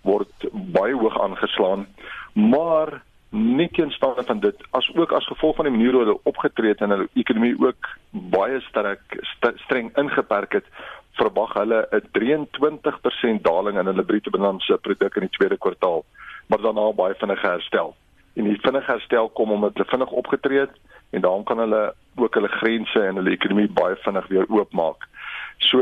word 0.03 0.49
baie 0.53 0.95
hoog 0.95 1.21
aangeslaan, 1.21 1.87
maar 2.33 3.03
nie 3.37 3.69
teenstaande 3.69 4.23
van 4.25 4.41
dit 4.41 4.67
as 4.71 4.91
ook 4.95 5.13
as 5.13 5.27
gevolg 5.27 5.57
van 5.57 5.65
die 5.65 5.75
manier 5.75 5.93
hoe 5.93 6.05
hulle 6.05 6.19
opgetree 6.23 6.73
het 6.73 6.81
en 6.81 6.91
hulle 6.91 7.09
ekonomie 7.15 7.55
ook 7.59 7.89
baie 8.11 8.61
sterk 8.61 9.19
st 9.21 9.53
streng 9.65 9.93
ingeperk 9.97 10.53
het 10.53 10.69
verwag 11.17 11.55
hulle 11.55 11.87
'n 11.91 12.09
23% 12.13 13.43
daling 13.43 13.79
in 13.79 13.87
hulle 13.87 14.05
bruto 14.05 14.31
binnelandse 14.31 14.79
produk 14.79 15.17
in 15.17 15.27
die 15.29 15.37
tweede 15.39 15.59
kwartaal, 15.59 16.05
maar 16.47 16.61
daarna 16.61 16.93
baie 16.93 17.15
vinnig 17.15 17.43
herstel. 17.43 17.95
En 18.35 18.45
die 18.45 18.61
vinnige 18.61 18.91
herstel 18.91 19.29
kom 19.29 19.51
omdat 19.51 19.73
hulle 19.73 19.89
vinnig 19.89 20.11
opgetree 20.11 20.59
het 20.59 20.75
en 21.11 21.21
daarom 21.21 21.45
kan 21.45 21.59
hulle 21.59 21.95
ook 22.17 22.35
hulle 22.35 22.49
grense 22.49 23.01
en 23.01 23.17
hulle 23.17 23.31
ekonomie 23.31 23.69
baie 23.69 23.97
vinnig 23.97 24.27
weer 24.27 24.47
oopmaak. 24.49 25.09
So 25.59 25.81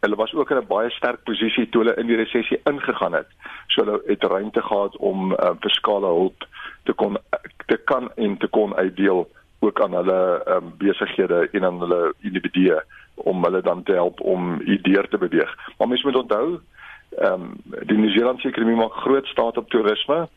hulle 0.00 0.16
was 0.16 0.34
ook 0.34 0.50
in 0.50 0.56
'n 0.56 0.66
baie 0.66 0.90
sterk 0.90 1.24
posisie 1.24 1.68
toe 1.68 1.82
hulle 1.82 1.96
in 1.96 2.06
die 2.06 2.16
resessie 2.16 2.60
ingegaan 2.64 3.12
het. 3.12 3.28
So 3.66 3.84
hulle 3.84 4.02
het 4.06 4.22
ruimte 4.22 4.62
gehad 4.62 4.96
om 4.96 5.32
uh, 5.32 5.50
fiskale 5.60 6.06
hulp 6.06 6.46
te 6.86 6.94
kon 6.94 7.18
te 7.66 7.76
kan 7.84 8.10
en 8.14 8.36
te 8.38 8.48
kon 8.48 8.74
uitdeel 8.76 9.26
ook 9.58 9.82
aan 9.82 9.94
hulle 9.94 10.20
um, 10.48 10.72
besighede 10.78 11.48
en 11.52 11.64
aan 11.64 11.80
hulle 11.80 12.14
individue 12.20 12.80
om 13.14 13.44
hulle 13.44 13.62
dan 13.62 13.82
te 13.82 13.92
help 13.92 14.20
om 14.20 14.60
ideer 14.60 15.08
te 15.08 15.18
beweeg. 15.18 15.54
Maar 15.78 15.88
mens 15.88 16.02
moet 16.02 16.16
onthou, 16.16 16.58
ehm 17.16 17.32
um, 17.32 17.52
die 17.88 17.98
Nieu-Seelandse 17.98 18.48
ekonomie 18.48 18.76
maak 18.76 18.92
groot 18.92 19.26
staat 19.26 19.56
op 19.56 19.70
toerisme. 19.70 20.28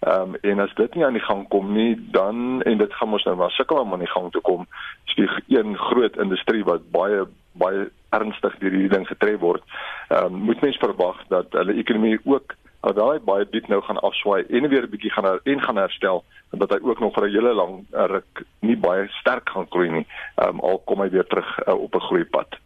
Ehm 0.00 0.20
um, 0.20 0.34
en 0.40 0.60
as 0.60 0.74
dit 0.74 0.94
nie 0.94 1.04
aan 1.04 1.18
die 1.18 1.28
gang 1.28 1.48
kom 1.48 1.72
nie, 1.72 1.96
dan 2.10 2.62
en 2.62 2.78
dit 2.78 2.94
gaan 2.94 3.12
ons 3.12 3.24
nou 3.24 3.36
maar 3.36 3.50
sukkel 3.50 3.80
om 3.80 3.92
aan 3.92 4.04
die 4.04 4.14
gang 4.14 4.30
te 4.32 4.40
kom. 4.40 4.66
Dis 5.04 5.14
die 5.14 5.58
een 5.58 5.76
groot 5.76 6.16
industrie 6.16 6.64
wat 6.64 6.90
baie 6.90 7.26
baie 7.52 7.88
ernstig 8.10 8.58
deur 8.58 8.70
hierdie 8.70 8.94
ding 8.94 9.06
getref 9.06 9.40
word. 9.40 9.62
Ehm 10.08 10.24
um, 10.24 10.40
moet 10.50 10.60
mens 10.60 10.76
verwag 10.76 11.24
dat 11.28 11.52
hulle 11.52 11.78
ekonomie 11.82 12.20
ook 12.24 12.54
alhoewel 12.80 13.12
hy 13.12 13.18
baie 13.24 13.46
diep 13.50 13.68
nou 13.68 13.80
gaan 13.82 14.00
afswaai 14.00 14.44
en 14.48 14.68
weer 14.68 14.84
'n 14.86 14.90
bietjie 14.90 15.10
gaan 15.10 15.40
en 15.44 15.60
gaan 15.60 15.76
herstel 15.76 16.24
en 16.52 16.58
dat 16.58 16.70
hy 16.70 16.78
ook 16.82 17.00
nog 17.00 17.14
vir 17.14 17.26
'n 17.26 17.32
hele 17.32 17.54
lang 17.54 17.84
ruk 17.90 18.44
nie 18.60 18.76
baie 18.76 19.08
sterk 19.20 19.48
gaan 19.48 19.66
groei 19.70 19.90
nie. 19.90 20.06
Ehm 20.36 20.48
um, 20.48 20.60
al 20.60 20.78
kom 20.78 21.00
hy 21.00 21.08
weer 21.10 21.26
terug 21.26 21.50
uh, 21.66 21.74
op 21.74 21.94
'n 21.94 22.00
groeipad. 22.00 22.58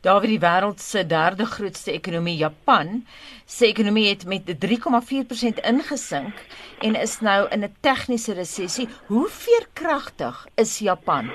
Daar 0.00 0.20
wie 0.20 0.38
die 0.38 0.46
wêreld 0.48 0.80
se 0.80 1.06
derde 1.06 1.46
grootste 1.46 1.92
ekonomie 1.92 2.36
Japan, 2.36 3.04
se 3.46 3.66
ekonomie 3.66 4.08
het 4.08 4.26
met 4.26 4.42
3,4% 4.46 5.60
ingesink 5.62 6.34
en 6.80 6.94
is 6.94 7.20
nou 7.20 7.48
in 7.50 7.64
'n 7.64 7.74
tegniese 7.80 8.32
resessie. 8.32 8.88
Hoe 9.06 9.28
veerkragtig 9.28 10.46
is 10.54 10.78
Japan? 10.78 11.30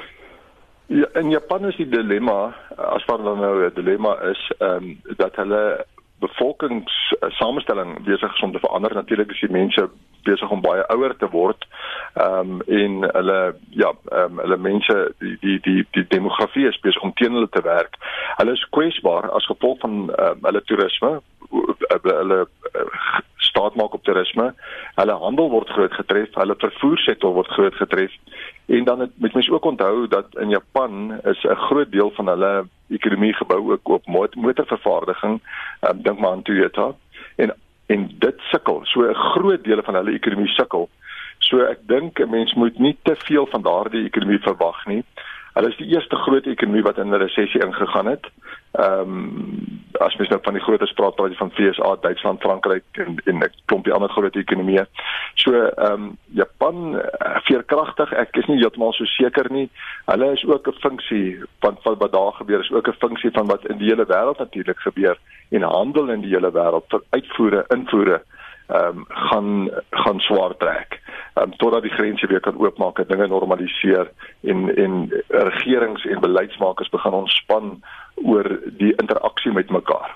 Ja, 0.85 1.07
in 1.13 1.29
Japan 1.29 1.65
is 1.65 1.75
die 1.75 1.89
dilemma 1.89 2.55
as 2.77 3.05
wat 3.05 3.23
dan 3.23 3.39
nou 3.39 3.65
'n 3.65 3.73
dilemma 3.73 4.19
is, 4.21 4.51
ehm 4.59 4.71
um, 4.71 5.01
dat 5.17 5.35
hulle 5.35 5.85
bevolkingssamestelling 6.19 8.03
besig 8.05 8.41
om 8.43 8.51
te 8.51 8.59
verander. 8.59 8.93
Natuurlik 8.93 9.31
is 9.31 9.39
die 9.39 9.51
mense 9.51 9.89
besig 10.23 10.51
om 10.51 10.61
baie 10.61 10.83
ouer 10.93 11.15
te 11.17 11.29
word. 11.31 11.67
Ehm 12.13 12.57
um, 12.57 12.61
en 12.79 12.99
hulle 13.13 13.39
ja, 13.69 13.93
ehm 14.11 14.37
um, 14.37 14.43
hulle 14.43 14.57
mense 14.57 14.97
die 15.19 15.37
die 15.45 15.57
die 15.67 15.85
die 15.91 16.05
demografie 16.07 16.67
is 16.67 16.79
besig 16.85 17.01
om 17.05 17.13
teen 17.13 17.37
hulle 17.37 17.49
te 17.53 17.63
werk. 17.65 17.97
Hulle 18.41 18.57
is 18.57 18.67
kwesbaar 18.75 19.29
as 19.37 19.49
gevolg 19.51 19.79
van 19.85 19.97
um, 20.07 20.45
hulle 20.49 20.63
toerisme, 20.69 21.17
hulle 22.03 22.39
uh, 22.45 22.87
staat 23.49 23.75
maak 23.75 23.93
op 23.93 24.03
toerisme. 24.03 24.53
Hulle 24.95 25.19
handel 25.23 25.51
word 25.53 25.69
groot 25.69 25.93
getref, 25.93 26.33
hulle 26.35 26.57
vervoersektor 26.63 27.33
word 27.37 27.53
groot 27.57 27.75
getref. 27.75 28.13
En 28.67 28.83
dan 28.83 29.05
het, 29.05 29.13
moet 29.15 29.33
mens 29.33 29.49
ook 29.49 29.65
onthou 29.65 30.07
dat 30.07 30.35
in 30.41 30.49
Japan 30.49 31.19
is 31.23 31.43
'n 31.43 31.55
groot 31.69 31.91
deel 31.91 32.11
van 32.11 32.27
hulle 32.27 32.67
ekonomie 32.89 33.33
gebou 33.33 33.71
ook 33.71 33.87
op 33.87 34.05
motorvervaardiging, 34.35 35.41
um, 35.81 36.01
dink 36.01 36.19
maar 36.19 36.31
aan 36.31 36.41
Toyota. 36.41 36.93
En 37.35 37.55
en 37.87 38.11
dit 38.19 38.35
sukkel. 38.37 38.79
So 38.83 39.01
'n 39.01 39.13
groot 39.13 39.63
deel 39.63 39.81
van 39.83 39.95
hulle 39.95 40.11
ekonomie 40.11 40.47
sukkel. 40.47 40.89
So 41.39 41.59
ek 41.59 41.79
dink 41.87 42.19
'n 42.19 42.29
mens 42.29 42.53
moet 42.53 42.79
nie 42.79 42.97
te 43.01 43.15
veel 43.15 43.45
van 43.45 43.61
daardie 43.61 44.05
ekonomie 44.05 44.39
verwag 44.39 44.85
nie. 44.85 45.03
Hulle 45.53 45.69
is 45.69 45.77
die 45.77 45.87
eerste 45.87 46.15
groot 46.15 46.45
ekonomie 46.45 46.83
wat 46.83 46.97
in 46.97 47.09
'n 47.09 47.21
resessie 47.23 47.63
ingegaan 47.65 48.05
het. 48.05 48.25
Ehm 48.71 48.99
um, 48.99 49.66
as 49.99 50.15
mens 50.15 50.29
nou 50.29 50.39
van 50.43 50.53
die 50.53 50.61
groter 50.61 50.87
spraak 50.87 51.15
praat 51.15 51.35
van 51.37 51.51
FSA, 51.51 51.95
Duitsland, 52.01 52.41
Frankryk 52.41 52.83
en 52.91 53.17
en 53.25 53.37
'n 53.43 53.51
klompie 53.65 53.93
ander 53.93 54.09
groot 54.09 54.35
ekonomieë. 54.35 54.85
So 55.35 55.51
ehm 55.53 55.93
um, 55.93 56.17
Japan 56.25 56.95
uh, 56.95 57.01
veerkragtig, 57.47 58.13
ek 58.13 58.35
is 58.37 58.45
nie 58.45 58.57
heeltemal 58.57 58.93
so 58.93 59.05
seker 59.05 59.51
nie. 59.51 59.69
Hulle 60.05 60.31
is 60.31 60.45
ook 60.45 60.67
'n 60.67 60.79
funksie 60.79 61.39
van 61.59 61.77
van 61.81 61.97
wat 61.97 62.11
daar 62.11 62.33
gebeur, 62.33 62.59
is 62.59 62.71
ook 62.71 62.87
'n 62.87 62.99
funksie 62.99 63.31
van 63.31 63.47
wat 63.47 63.65
in 63.65 63.77
die 63.77 63.89
hele 63.89 64.05
wêreld 64.05 64.37
natuurlik 64.37 64.79
gebeur 64.79 65.17
en 65.49 65.61
handel 65.61 66.09
in 66.09 66.21
die 66.21 66.33
hele 66.33 66.51
wêreld 66.51 66.85
vir 66.89 67.01
uitvoere, 67.09 67.65
invoere 67.67 68.21
ehm 68.67 68.97
um, 68.97 69.05
gaan 69.07 69.69
gaan 69.89 70.19
swaar 70.19 70.57
trek. 70.57 71.01
Um, 71.37 71.51
totdat 71.57 71.81
die 71.81 71.91
grense 71.91 72.27
weer 72.27 72.39
kan 72.39 72.57
oopmaak 72.57 72.99
en 72.99 73.05
dinge 73.07 73.27
normaliseer 73.27 74.07
en 74.41 74.75
en 74.75 74.93
regerings 75.27 76.05
en 76.05 76.19
beleidsmakers 76.19 76.89
begin 76.89 77.11
ontspan 77.11 77.83
oor 78.15 78.47
die 78.79 78.93
interaksie 78.95 79.51
met 79.51 79.69
mekaar. 79.69 80.15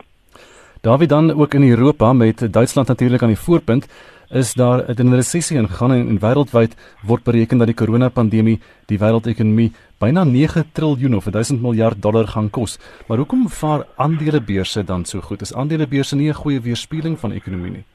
Dawie 0.81 1.07
dan 1.07 1.31
ook 1.31 1.53
in 1.53 1.69
Europa 1.69 2.13
met 2.13 2.53
Duitsland 2.53 2.87
natuurlik 2.87 3.21
aan 3.21 3.35
die 3.35 3.45
voorpunt 3.45 3.85
is 4.29 4.53
daar 4.53 4.83
'n 4.87 5.13
resessie 5.13 5.57
ingegaan 5.57 5.91
en, 5.91 6.07
en 6.07 6.19
wêreldwyd 6.19 6.75
word 7.01 7.23
bereken 7.23 7.57
dat 7.57 7.67
die 7.67 7.75
koronapandemie 7.75 8.59
die 8.85 8.97
wêreldekonomie 8.97 9.71
byna 9.97 10.23
9 10.23 10.71
triljoen 10.71 11.15
of 11.15 11.23
1000 11.23 11.61
miljard 11.61 12.01
dollar 12.01 12.27
gaan 12.27 12.49
kos. 12.49 12.79
Maar 13.07 13.17
hoekom 13.17 13.49
vaar 13.49 13.85
aandelebeurse 13.95 14.83
dan 14.83 15.05
so 15.05 15.21
goed? 15.21 15.41
Is 15.41 15.53
aandelebeurse 15.53 16.15
nie 16.15 16.29
'n 16.29 16.33
goeie 16.33 16.61
weerspieëling 16.61 17.19
van 17.19 17.31
ekonomie 17.31 17.71
nie? 17.71 17.85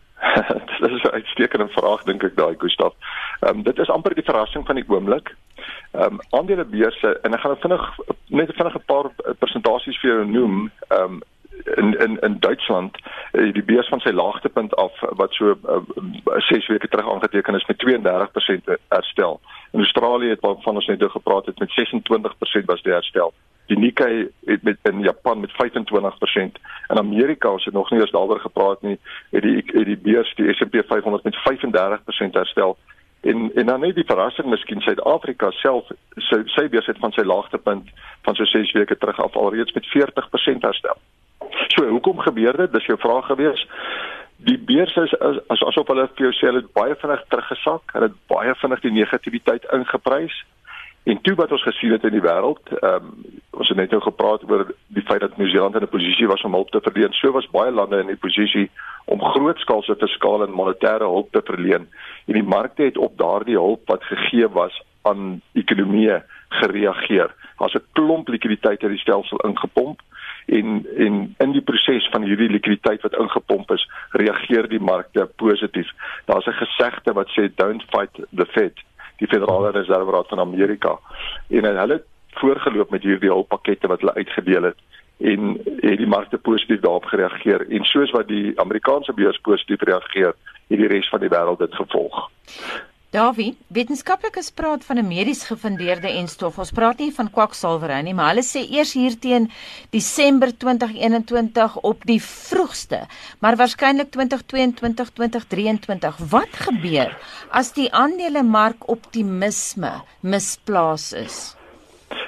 dit 0.81 0.91
is 0.91 1.03
'n 1.03 1.17
uitstekende 1.19 1.69
vraag 1.69 2.03
dink 2.03 2.23
ek 2.23 2.37
daai 2.37 2.55
Gustaf. 2.59 2.95
Ehm 3.41 3.57
um, 3.57 3.63
dit 3.63 3.79
is 3.79 3.89
amper 3.91 4.15
die 4.15 4.25
verrassing 4.25 4.67
van 4.67 4.75
die 4.75 4.85
oomblik. 4.89 5.35
Ehm 5.93 6.03
um, 6.03 6.19
aandelebeurse 6.31 7.19
en 7.23 7.35
ek 7.35 7.41
gaan 7.41 7.57
vinnig 7.57 7.99
net 8.29 8.53
vinnig 8.55 8.75
'n 8.75 8.87
paar 8.87 9.11
persentasies 9.39 10.01
vir 10.01 10.11
jou 10.11 10.27
noem. 10.27 10.71
Ehm 10.89 11.03
um, 11.03 11.23
in 11.65 11.99
in 11.99 12.21
in 12.21 12.41
Duitsland 12.41 12.99
uh, 13.33 13.53
die 13.53 13.65
beurs 13.65 13.89
van 13.89 14.01
sy 14.01 14.11
laagtepunt 14.11 14.77
af 14.77 14.93
wat 15.01 15.33
so 15.33 15.59
6 16.25 16.65
uh, 16.65 16.69
weke 16.69 16.89
terug 16.89 17.13
aangeteken 17.13 17.55
is 17.55 17.67
met 17.67 17.85
32% 17.87 18.77
herstel. 18.89 19.41
In 19.73 19.81
Australië 19.81 20.29
het 20.29 20.41
waarvan 20.41 20.75
ons 20.75 20.87
net 20.87 20.99
nou 20.99 21.11
gepraat 21.11 21.47
het 21.47 21.59
met 21.59 21.71
26% 21.71 22.65
was 22.65 22.83
die 22.83 22.93
herstel. 22.93 23.33
Die 23.67 23.79
Nikkei 23.79 24.29
het 24.47 24.63
met 24.63 24.79
in 24.83 25.01
Japan 25.03 25.41
met 25.41 25.51
25% 25.51 26.61
en 26.89 26.99
Amerika 26.99 27.51
ons 27.51 27.65
het 27.65 27.75
nog 27.75 27.91
nie 27.91 28.01
eens 28.01 28.11
daaroor 28.11 28.41
gepraat 28.41 28.83
nie 28.83 28.99
het 29.31 29.43
die 29.43 29.57
het 29.57 29.87
die 29.87 29.99
beurs 30.09 30.35
die 30.35 30.53
S&P 30.55 30.85
500 30.87 31.25
met 31.25 31.37
35% 31.37 32.39
herstel 32.41 32.77
en 33.21 33.51
en 33.55 33.67
dan 33.67 33.81
net 33.81 33.95
die 33.95 34.07
verrassing 34.07 34.49
miskien 34.49 34.81
Suid-Afrika 34.81 35.51
self 35.51 35.91
sy 36.29 36.43
sy 36.55 36.69
beurs 36.69 36.87
het 36.87 36.99
van 37.03 37.13
sy 37.13 37.25
laagtepunt 37.27 37.91
van 38.29 38.35
so 38.35 38.45
6 38.45 38.73
weke 38.73 38.99
terug 38.99 39.21
af 39.23 39.37
alreeds 39.37 39.73
met 39.73 39.87
40% 39.95 40.67
herstel. 40.69 40.99
So 41.75 41.89
hoekom 41.89 42.19
gebeur 42.19 42.57
dit? 42.57 42.73
Dis 42.73 42.89
jou 42.91 42.99
vraag 42.99 43.27
gewees. 43.27 43.67
Die 44.37 44.59
beurs 44.59 44.97
is 44.97 45.15
as, 45.21 45.39
as 45.49 45.63
asof 45.71 45.89
hulle 45.89 46.09
vir 46.15 46.29
jou 46.29 46.33
sê 46.37 46.51
hulle 46.51 46.63
het 46.65 46.73
baie 46.77 46.97
vinnig 47.01 47.23
teruggesak, 47.33 47.95
hulle 47.97 48.11
het 48.11 48.19
baie 48.33 48.55
vinnig 48.63 48.83
die 48.85 48.95
negativiteit 48.99 49.69
ingeprys. 49.79 50.37
En 51.07 51.21
toe 51.23 51.35
wat 51.35 51.53
ons 51.53 51.63
gesien 51.63 51.93
het 51.95 52.05
in 52.05 52.17
die 52.17 52.25
wêreld, 52.25 52.73
ehm 52.81 52.95
um, 52.95 53.35
ons 53.57 53.69
het 53.69 53.79
net 53.79 53.93
nou 53.95 54.03
gepraat 54.03 54.43
oor 54.51 54.67
die 54.93 55.03
feit 55.09 55.21
dat 55.23 55.37
Nieu-Seeland 55.37 55.75
in 55.75 55.83
'n 55.83 55.89
posisie 55.89 56.27
was 56.27 56.43
om 56.43 56.53
hulp 56.53 56.71
te 56.71 56.81
verleen. 56.83 57.13
So 57.13 57.31
was 57.33 57.51
baie 57.51 57.71
lande 57.71 58.01
in 58.01 58.07
die 58.07 58.23
posisie 58.27 58.71
om 59.05 59.23
grootskaalse 59.23 59.95
fiskale 59.99 60.47
en 60.47 60.53
monetêre 60.53 61.07
hulp 61.07 61.33
te 61.33 61.41
verleen. 61.45 61.87
En 62.27 62.35
die 62.35 62.43
markte 62.43 62.83
het 62.83 62.99
op 62.99 63.19
daardie 63.19 63.55
hulp 63.55 63.81
wat 63.87 64.05
gegee 64.05 64.49
was 64.49 64.83
aan 65.03 65.41
ekonomieë 65.53 66.23
gereageer. 66.49 67.31
Daar's 67.59 67.75
'n 67.75 67.87
klomp 67.93 68.29
likwiditeit 68.29 68.83
in 68.83 68.89
die 68.89 69.05
stelsel 69.05 69.39
ingepomp 69.39 70.01
en 70.47 70.87
en 70.97 71.35
in 71.39 71.53
die 71.53 71.67
proses 71.71 72.09
van 72.11 72.23
hierdie 72.23 72.51
likwiditeit 72.51 73.03
wat 73.03 73.19
ingepomp 73.19 73.71
is, 73.71 73.89
reageer 74.11 74.69
die 74.69 74.81
markte 74.81 75.31
positief. 75.37 75.91
Daar's 76.25 76.47
'n 76.47 76.63
gesegde 76.65 77.13
wat 77.13 77.29
sê 77.29 77.55
don't 77.55 77.83
fight 77.83 78.15
the 78.35 78.47
Fed 78.47 78.75
die 79.17 79.29
Federale 79.29 79.71
Reserveraad 79.71 80.29
van 80.29 80.41
Amerika 80.41 80.99
en 81.49 81.65
hulle 81.65 81.93
het 81.93 82.05
voorgeloop 82.37 82.91
met 82.91 83.03
hierdie 83.03 83.33
hulppakkette 83.33 83.89
wat 83.89 84.01
hulle 84.01 84.15
uitgedeel 84.15 84.63
het 84.63 84.79
en 85.19 85.61
het 85.81 85.99
die 85.99 86.07
markte 86.07 86.39
positief 86.39 86.81
daarop 86.81 87.05
gereageer 87.05 87.67
en 87.71 87.85
soos 87.85 88.11
wat 88.11 88.29
die 88.29 88.61
Amerikaanse 88.61 89.13
beurs 89.13 89.39
positief 89.39 89.81
reageer, 89.81 90.35
het 90.69 90.79
die 90.79 90.91
res 90.93 91.09
van 91.09 91.21
die 91.21 91.33
wêreld 91.33 91.59
dit 91.59 91.75
gevolg. 91.75 92.29
Davie, 93.17 93.55
wetenskaplikes 93.73 94.51
praat 94.53 94.83
van 94.85 94.99
'n 95.01 95.09
medies 95.09 95.45
gefundeerde 95.49 96.09
enstof. 96.21 96.59
Ons 96.59 96.73
praat 96.79 96.99
nie 96.99 97.13
van 97.19 97.31
kwaksalwery 97.31 98.01
nie, 98.05 98.15
maar 98.15 98.35
hulle 98.35 98.45
sê 98.45 98.61
eers 98.69 98.93
hier 98.93 99.15
teen 99.19 99.51
Desember 99.91 100.53
2021 100.53 101.77
op 101.81 102.05
die 102.05 102.21
vroegste, 102.21 103.07
maar 103.41 103.57
waarskynlik 103.57 104.11
2022, 104.11 105.11
2023. 105.11 106.17
Wat 106.29 106.53
gebeur 106.53 107.17
as 107.51 107.73
die 107.73 107.89
aandelemark 107.93 108.89
optimisme 108.89 109.93
misplaas 110.21 111.13
is? 111.13 111.57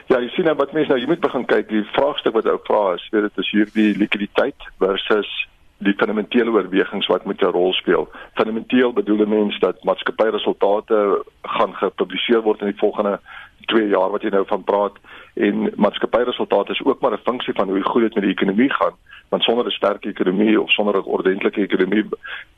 Ja, 0.07 0.20
jy 0.20 0.29
sien 0.29 0.44
nou 0.44 0.57
wat 0.57 0.72
mense 0.72 0.88
nou, 0.88 1.01
jy 1.01 1.07
moet 1.07 1.20
begin 1.20 1.44
kyk, 1.44 1.68
die 1.68 1.85
vraagstuk 1.92 2.33
wat 2.33 2.46
ou 2.46 2.59
vra 2.64 2.94
is, 2.94 3.09
weet 3.11 3.22
dit 3.22 3.38
is 3.38 3.51
hierdie 3.51 3.96
likwiditeit 3.98 4.70
versus 4.79 5.48
die 5.78 5.94
fundamentele 5.96 6.50
oorwegings 6.50 7.06
wat 7.06 7.24
met 7.24 7.40
'n 7.42 7.54
rol 7.54 7.72
speel. 7.72 8.08
Fundamenteel 8.34 8.92
bedoel 8.92 9.20
'n 9.22 9.28
mens 9.28 9.58
dat 9.58 9.84
maatskappyresultate 9.84 11.24
gaan 11.42 11.74
gepubliseer 11.74 12.42
word 12.42 12.60
in 12.60 12.66
die 12.66 12.78
volgende 12.78 13.20
2 13.66 13.88
jaar 13.88 14.10
wat 14.10 14.22
jy 14.22 14.28
nou 14.28 14.44
van 14.46 14.64
praat 14.64 14.96
en 15.34 15.72
maatskappyresultate 15.76 16.72
is 16.72 16.84
ook 16.84 17.00
maar 17.00 17.12
'n 17.12 17.28
funksie 17.28 17.54
van 17.54 17.68
hoe 17.68 17.82
goed 17.82 18.02
dit 18.02 18.14
met 18.14 18.24
die 18.24 18.32
ekonomie 18.32 18.72
gaan. 18.72 18.94
Want 19.28 19.42
sonder 19.42 19.66
'n 19.66 19.70
sterk 19.70 20.04
ekonomie 20.04 20.60
of 20.60 20.70
sonder 20.70 20.96
'n 20.96 21.04
ordentlike 21.16 21.60
ekonomie 21.60 22.08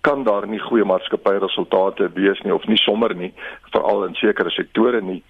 kan 0.00 0.24
daar 0.24 0.48
nie 0.48 0.60
goeie 0.60 0.84
maatskappyresultate 0.84 2.10
wees 2.14 2.40
nie 2.40 2.54
of 2.54 2.66
nie 2.66 2.76
sommer 2.76 3.14
nie, 3.14 3.32
veral 3.70 4.04
in 4.04 4.14
sekere 4.14 4.50
sektore 4.50 5.00
nie. 5.00 5.22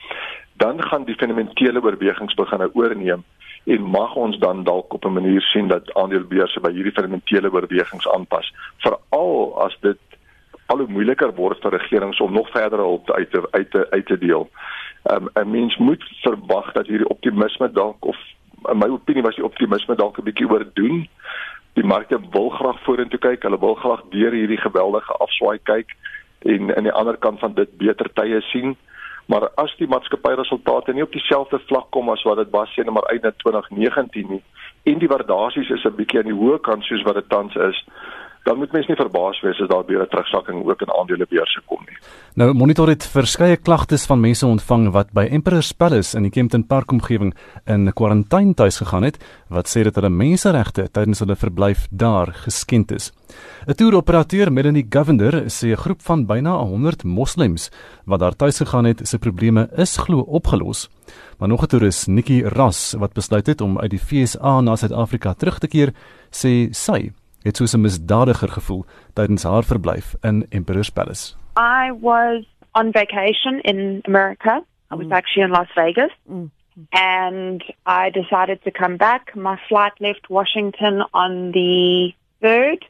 Dan 0.57 0.83
gaan 0.83 1.05
die 1.05 1.15
fundamentele 1.15 1.83
oorwegings 1.83 2.35
begin 2.35 2.71
oorneem 2.73 3.25
en 3.65 3.83
mag 3.83 4.15
ons 4.15 4.39
dan 4.39 4.65
dalk 4.65 4.93
op 4.95 5.05
'n 5.05 5.13
manier 5.13 5.43
sien 5.43 5.69
dat 5.69 5.95
aandelebeurse 5.95 6.61
by 6.61 6.73
hierdie 6.73 6.93
fundamentele 6.93 7.53
oorwegings 7.53 8.09
aanpas 8.09 8.53
veral 8.79 9.61
as 9.65 9.77
dit 9.81 9.99
al 10.67 10.79
hoe 10.79 10.89
moeiliker 10.89 11.35
word 11.35 11.63
vir 11.63 11.71
regerings 11.71 12.21
om 12.21 12.33
nog 12.33 12.51
verdere 12.51 12.83
hulp 12.83 13.11
uit 13.11 13.31
te 13.31 13.43
uit 13.51 13.71
te 13.71 13.87
uit 13.91 14.07
te 14.07 14.19
deel. 14.19 14.51
Um, 15.11 15.29
'n 15.35 15.51
Mens 15.51 15.77
moet 15.77 16.05
verwag 16.23 16.73
dat 16.73 16.87
hierdie 16.87 17.09
optimisme 17.09 17.73
dalk 17.73 18.05
of 18.05 18.17
in 18.69 18.79
my 18.79 18.89
opinie 18.89 19.23
was 19.23 19.35
die 19.35 19.45
optimisme 19.45 19.95
dalk 19.95 20.19
'n 20.19 20.25
bietjie 20.25 20.51
oordoen. 20.51 21.09
Die 21.73 21.85
markte 21.85 22.21
wil 22.31 22.49
graag 22.49 22.83
vorentoe 22.83 23.19
kyk, 23.19 23.43
hulle 23.43 23.59
wil 23.59 23.75
graag 23.75 24.03
deur 24.11 24.33
hierdie 24.33 24.61
geweldige 24.61 25.13
afswaai 25.13 25.59
kyk 25.63 25.97
en 26.39 26.77
aan 26.77 26.83
die 26.83 26.93
ander 26.93 27.17
kant 27.17 27.39
van 27.39 27.55
dit 27.55 27.77
beter 27.77 28.13
tye 28.13 28.41
sien 28.41 28.77
maar 29.31 29.49
as 29.63 29.75
die 29.79 29.87
maatskappyresultate 29.87 30.93
nie 30.93 31.05
op 31.07 31.13
dieselfde 31.15 31.61
vlak 31.71 31.91
kom 31.95 32.11
as 32.11 32.23
wat 32.27 32.41
dit 32.43 32.51
was 32.51 32.73
sien 32.75 32.93
maar 32.93 33.07
uit 33.13 33.25
in 33.25 33.37
2019 33.43 34.33
nie 34.35 34.43
en 34.91 34.99
die 34.99 35.11
waardasies 35.13 35.71
is 35.77 35.85
'n 35.85 35.97
bietjie 36.01 36.19
aan 36.21 36.31
die 36.33 36.41
hoë 36.41 36.59
kant 36.69 36.85
soos 36.85 37.07
wat 37.09 37.19
dit 37.21 37.29
tans 37.29 37.55
is 37.55 37.85
dan 38.45 38.59
moet 38.59 38.73
mens 38.73 38.87
nie 38.87 38.97
verbaas 38.97 39.41
wees 39.45 39.61
as 39.61 39.69
daar 39.69 39.85
weer 39.87 40.03
'n 40.03 40.09
terugsakking 40.09 40.65
ook 40.69 40.81
in 40.81 40.93
aandelebeurse 40.99 41.61
kom 41.67 41.83
nie. 41.87 41.99
Nou 42.35 42.55
Monitor 42.55 42.89
het 42.89 43.07
verskeie 43.07 43.57
klagtes 43.57 44.07
van 44.07 44.21
mense 44.21 44.47
ontvang 44.47 44.91
wat 44.93 45.13
by 45.13 45.27
Emperor's 45.31 45.73
Palace 45.73 46.17
in 46.17 46.23
die 46.23 46.31
Kempton 46.31 46.67
Park 46.67 46.93
omgewing 46.93 47.35
in 47.67 47.93
kwarantyne 47.93 48.55
tuis 48.55 48.77
gegaan 48.77 49.03
het 49.03 49.19
wat 49.49 49.69
sê 49.69 49.83
dat 49.83 49.95
hulle 49.95 50.09
menseregte 50.09 50.89
tydens 50.91 51.19
hulle 51.19 51.37
verblyf 51.37 51.87
daar 51.91 52.33
geskend 52.33 52.93
is. 52.93 53.13
'n 53.67 53.75
Toeroperateur 53.75 54.53
Melanie 54.53 54.87
Govender 54.89 55.45
sê 55.51 55.73
'n 55.73 55.77
groep 55.77 56.03
van 56.03 56.27
byna 56.27 56.57
100 56.57 57.05
moslems 57.05 57.71
wat 58.05 58.21
daar 58.21 58.37
tuis 58.37 58.57
gegaan 58.57 58.85
het, 58.85 59.09
se 59.09 59.19
probleme 59.19 59.69
is 59.77 59.97
glo 59.97 60.19
opgelos. 60.21 60.89
Maar 61.39 61.49
nog 61.49 61.63
'n 61.63 61.67
toerist, 61.67 62.07
Nikki 62.07 62.43
Ras, 62.43 62.95
wat 62.99 63.13
besluit 63.13 63.47
het 63.47 63.61
om 63.61 63.79
uit 63.79 63.91
die 63.91 63.99
FSA 63.99 64.61
na 64.61 64.77
Suid-Afrika 64.77 65.35
terug 65.35 65.59
te 65.59 65.69
keer, 65.69 65.93
sê 66.31 66.69
sy 66.71 67.13
het 67.43 67.57
soos 67.57 67.75
'n 67.75 67.81
misdadiger 67.81 68.49
gevoel 68.49 68.85
tydens 69.13 69.43
haar 69.43 69.65
verblyf 69.65 70.15
in 70.21 70.47
Emperor's 70.49 70.91
Palace. 70.91 71.35
I 71.57 71.93
was 72.01 72.45
on 72.73 72.93
vacation 72.93 73.61
in 73.61 74.01
America. 74.03 74.65
I 74.91 74.95
was 74.97 75.07
mm. 75.07 75.13
actually 75.13 75.45
in 75.45 75.51
Las 75.51 75.69
Vegas. 75.75 76.13
Mm. 76.31 76.51
And 76.91 77.63
I 77.87 78.11
decided 78.11 78.63
to 78.63 78.71
come 78.71 78.97
back. 78.97 79.35
My 79.35 79.57
flight 79.69 79.93
left 80.01 80.29
Washington 80.29 81.05
on 81.13 81.51
the 81.53 82.13
3rd, 82.43 82.83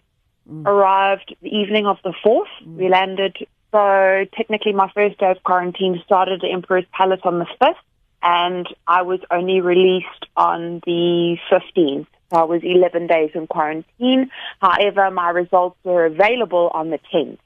mm. 0.47 0.67
arrived 0.67 1.35
the 1.43 1.49
evening 1.49 1.87
of 1.87 1.99
the 2.03 2.15
4th. 2.25 2.53
Mm. 2.63 2.77
We 2.77 2.89
landed. 2.89 3.37
So 3.71 4.27
technically, 4.33 4.73
my 4.73 4.91
first 4.95 5.19
day 5.19 5.31
of 5.31 5.43
quarantine 5.43 6.01
started 6.05 6.45
at 6.45 6.51
Emperor's 6.51 6.87
Palace 6.93 7.21
on 7.25 7.39
the 7.39 7.47
5th. 7.61 7.83
and 8.23 8.69
I 8.87 9.03
was 9.03 9.21
only 9.31 9.61
released 9.61 10.27
on 10.37 10.81
the 10.85 11.37
15th. 11.51 12.07
So 12.31 12.37
I 12.37 12.45
was 12.45 12.61
11 12.63 13.07
days 13.09 13.31
in 13.35 13.47
quarantine. 13.47 14.31
However, 14.61 15.11
my 15.11 15.31
results 15.31 15.77
were 15.85 16.05
available 16.07 16.71
on 16.73 16.91
the 16.91 17.01
10th. 17.13 17.39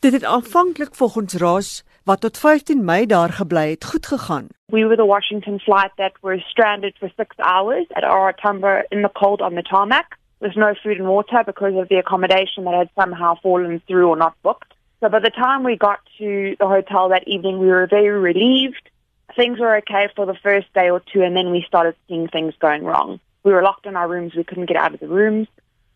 Dit 0.00 0.12
het 0.12 0.24
aanvanklik 0.24 0.94
volgens 0.94 1.34
Ross 1.34 1.84
wat 2.04 2.20
tot 2.20 2.38
15 2.38 2.84
Mei 2.84 3.06
daar 3.06 3.32
gebly 3.32 3.70
het, 3.70 3.84
goed 3.84 4.06
gegaan. 4.06 4.46
We 4.66 4.84
were 4.84 4.96
the 4.96 5.06
Washington 5.06 5.58
flight 5.58 5.90
that 5.96 6.12
were 6.20 6.38
stranded 6.38 6.96
for 6.98 7.10
6 7.16 7.36
hours 7.36 7.86
at 7.88 8.02
Aratambo 8.04 8.82
in 8.88 9.02
the 9.02 9.10
cold 9.12 9.40
on 9.40 9.54
the 9.54 9.62
tarmac. 9.62 10.18
There's 10.38 10.56
no 10.56 10.74
food 10.74 10.98
and 10.98 11.08
water 11.08 11.42
because 11.44 11.74
of 11.80 11.88
the 11.88 11.98
accommodation 11.98 12.64
that 12.64 12.74
had 12.74 12.90
somehow 12.94 13.34
fallen 13.42 13.80
through 13.86 14.08
or 14.08 14.16
not 14.16 14.34
booked. 14.42 14.72
So 15.00 15.08
by 15.08 15.20
the 15.20 15.30
time 15.30 15.62
we 15.64 15.76
got 15.76 15.98
to 16.18 16.56
the 16.58 16.66
hotel 16.66 17.08
that 17.08 17.26
evening, 17.26 17.58
we 17.58 17.66
were 17.66 17.86
very 17.86 18.18
relieved. 18.18 18.90
Things 19.34 19.58
were 19.58 19.76
okay 19.76 20.08
for 20.14 20.26
the 20.26 20.38
first 20.42 20.72
day 20.72 20.90
or 20.90 21.00
two, 21.00 21.22
and 21.22 21.36
then 21.36 21.50
we 21.50 21.64
started 21.66 21.94
seeing 22.06 22.28
things 22.28 22.54
going 22.58 22.84
wrong. 22.84 23.20
We 23.46 23.52
were 23.52 23.62
locked 23.62 23.86
in 23.86 23.94
our 23.94 24.08
rooms. 24.08 24.34
We 24.34 24.42
couldn't 24.42 24.66
get 24.66 24.76
out 24.76 24.92
of 24.92 24.98
the 24.98 25.06
rooms. 25.06 25.46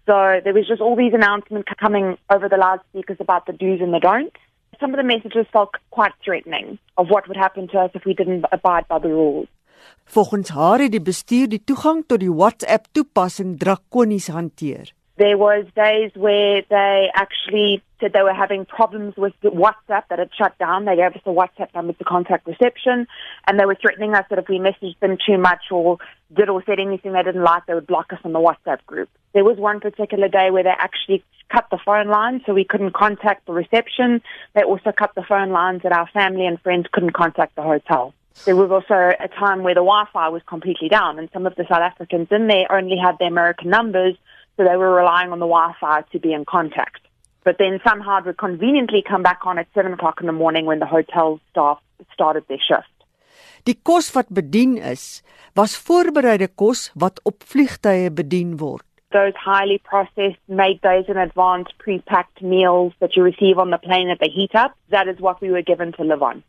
So 0.06 0.16
there 0.44 0.54
was 0.54 0.68
just 0.68 0.80
all 0.80 0.94
these 0.94 1.14
announcements 1.20 1.68
coming 1.84 2.16
over 2.34 2.48
the 2.48 2.56
loudspeakers 2.56 3.18
about 3.18 3.46
the 3.46 3.52
do's 3.52 3.80
and 3.80 3.92
the 3.92 3.98
don'ts. 3.98 4.38
Some 4.78 4.94
of 4.94 4.98
the 4.98 5.08
messages 5.14 5.46
felt 5.52 5.74
quite 5.90 6.14
threatening 6.24 6.78
of 6.96 7.10
what 7.10 7.26
would 7.26 7.36
happen 7.36 7.66
to 7.72 7.78
us 7.84 7.90
if 7.98 8.04
we 8.04 8.14
didn't 8.14 8.44
abide 8.52 8.86
by 8.86 9.00
the 9.00 9.08
rules. 9.08 9.48
Volgens 10.04 10.48
haar 10.54 10.78
het 10.78 10.92
die 10.94 11.02
bestuur 11.02 11.48
die 11.50 11.60
toegang 11.64 12.04
tot 12.06 12.22
die 12.22 12.30
WhatsApp 12.30 12.86
toepassing 12.92 13.58
drakonies 13.58 14.28
hanteer. 14.30 14.92
There 15.20 15.36
was 15.36 15.66
days 15.76 16.12
where 16.14 16.62
they 16.70 17.10
actually 17.14 17.82
said 18.00 18.14
they 18.14 18.22
were 18.22 18.32
having 18.32 18.64
problems 18.64 19.18
with 19.18 19.34
WhatsApp 19.42 20.04
that 20.08 20.18
had 20.18 20.30
shut 20.34 20.56
down. 20.56 20.86
They 20.86 20.96
gave 20.96 21.12
us 21.12 21.20
a 21.26 21.28
WhatsApp 21.28 21.74
number 21.74 21.92
to 21.92 22.04
contact 22.04 22.46
reception, 22.46 23.06
and 23.46 23.60
they 23.60 23.66
were 23.66 23.74
threatening 23.74 24.14
us 24.14 24.24
that 24.30 24.38
if 24.38 24.48
we 24.48 24.58
messaged 24.58 24.98
them 25.00 25.18
too 25.26 25.36
much 25.36 25.64
or 25.70 25.98
did 26.34 26.48
or 26.48 26.64
said 26.64 26.80
anything 26.80 27.12
they 27.12 27.22
didn't 27.22 27.42
like, 27.42 27.66
they 27.66 27.74
would 27.74 27.86
block 27.86 28.14
us 28.14 28.18
on 28.24 28.32
the 28.32 28.38
WhatsApp 28.38 28.78
group. 28.86 29.10
There 29.34 29.44
was 29.44 29.58
one 29.58 29.80
particular 29.80 30.28
day 30.28 30.50
where 30.50 30.62
they 30.62 30.70
actually 30.70 31.22
cut 31.52 31.66
the 31.70 31.78
phone 31.84 32.08
line 32.08 32.40
so 32.46 32.54
we 32.54 32.64
couldn't 32.64 32.94
contact 32.94 33.44
the 33.44 33.52
reception. 33.52 34.22
They 34.54 34.62
also 34.62 34.90
cut 34.90 35.14
the 35.14 35.22
phone 35.22 35.50
lines 35.50 35.82
that 35.82 35.92
our 35.92 36.06
family 36.14 36.46
and 36.46 36.58
friends 36.62 36.86
couldn't 36.90 37.12
contact 37.12 37.56
the 37.56 37.62
hotel. 37.62 38.14
There 38.46 38.56
was 38.56 38.70
also 38.70 38.94
a 38.94 39.28
time 39.28 39.64
where 39.64 39.74
the 39.74 39.84
Wi-Fi 39.84 40.30
was 40.30 40.40
completely 40.46 40.88
down, 40.88 41.18
and 41.18 41.28
some 41.34 41.44
of 41.44 41.56
the 41.56 41.64
South 41.64 41.82
Africans 41.82 42.28
in 42.30 42.46
there 42.46 42.72
only 42.72 42.96
had 42.96 43.18
their 43.18 43.28
American 43.28 43.68
numbers, 43.68 44.16
so 44.60 44.68
they 44.68 44.76
were 44.76 44.94
relying 44.94 45.32
on 45.32 45.38
the 45.40 45.48
Wi-Fi 45.48 46.02
to 46.12 46.18
be 46.18 46.34
in 46.34 46.44
contact. 46.44 47.00
But 47.44 47.56
then 47.56 47.80
somehow 47.82 48.18
it 48.18 48.26
would 48.26 48.36
conveniently 48.36 49.02
come 49.02 49.22
back 49.22 49.46
on 49.46 49.58
at 49.58 49.66
seven 49.72 49.94
o'clock 49.94 50.20
in 50.20 50.26
the 50.26 50.36
morning 50.36 50.66
when 50.66 50.80
the 50.80 50.86
hotel 50.86 51.40
staff 51.50 51.78
started 52.12 52.44
their 52.48 52.60
shift. 52.60 52.92
Die 53.64 53.78
kos 53.82 54.10
wat 54.12 54.28
bedien 54.28 54.76
is, 54.76 55.22
was 55.56 55.78
voorbereide 55.86 56.50
kos 56.60 56.90
wat 56.94 57.22
op 57.24 57.40
vliegtye 57.40 58.12
bedien 58.12 58.58
word. 58.60 58.84
Those 59.16 59.32
highly 59.40 59.78
processed, 59.78 60.42
made 60.46 60.84
days 60.84 61.08
in 61.08 61.16
advance, 61.16 61.72
pre-packed 61.78 62.42
meals 62.42 62.92
that 63.00 63.16
you 63.16 63.24
receive 63.24 63.56
on 63.56 63.70
the 63.70 63.80
plane 63.80 64.12
that 64.12 64.20
they 64.20 64.28
heat 64.28 64.54
up, 64.54 64.76
that 64.90 65.08
is 65.08 65.24
what 65.24 65.40
we 65.40 65.50
were 65.50 65.64
given 65.64 65.96
to 65.96 66.04
live 66.04 66.22
on. 66.22 66.44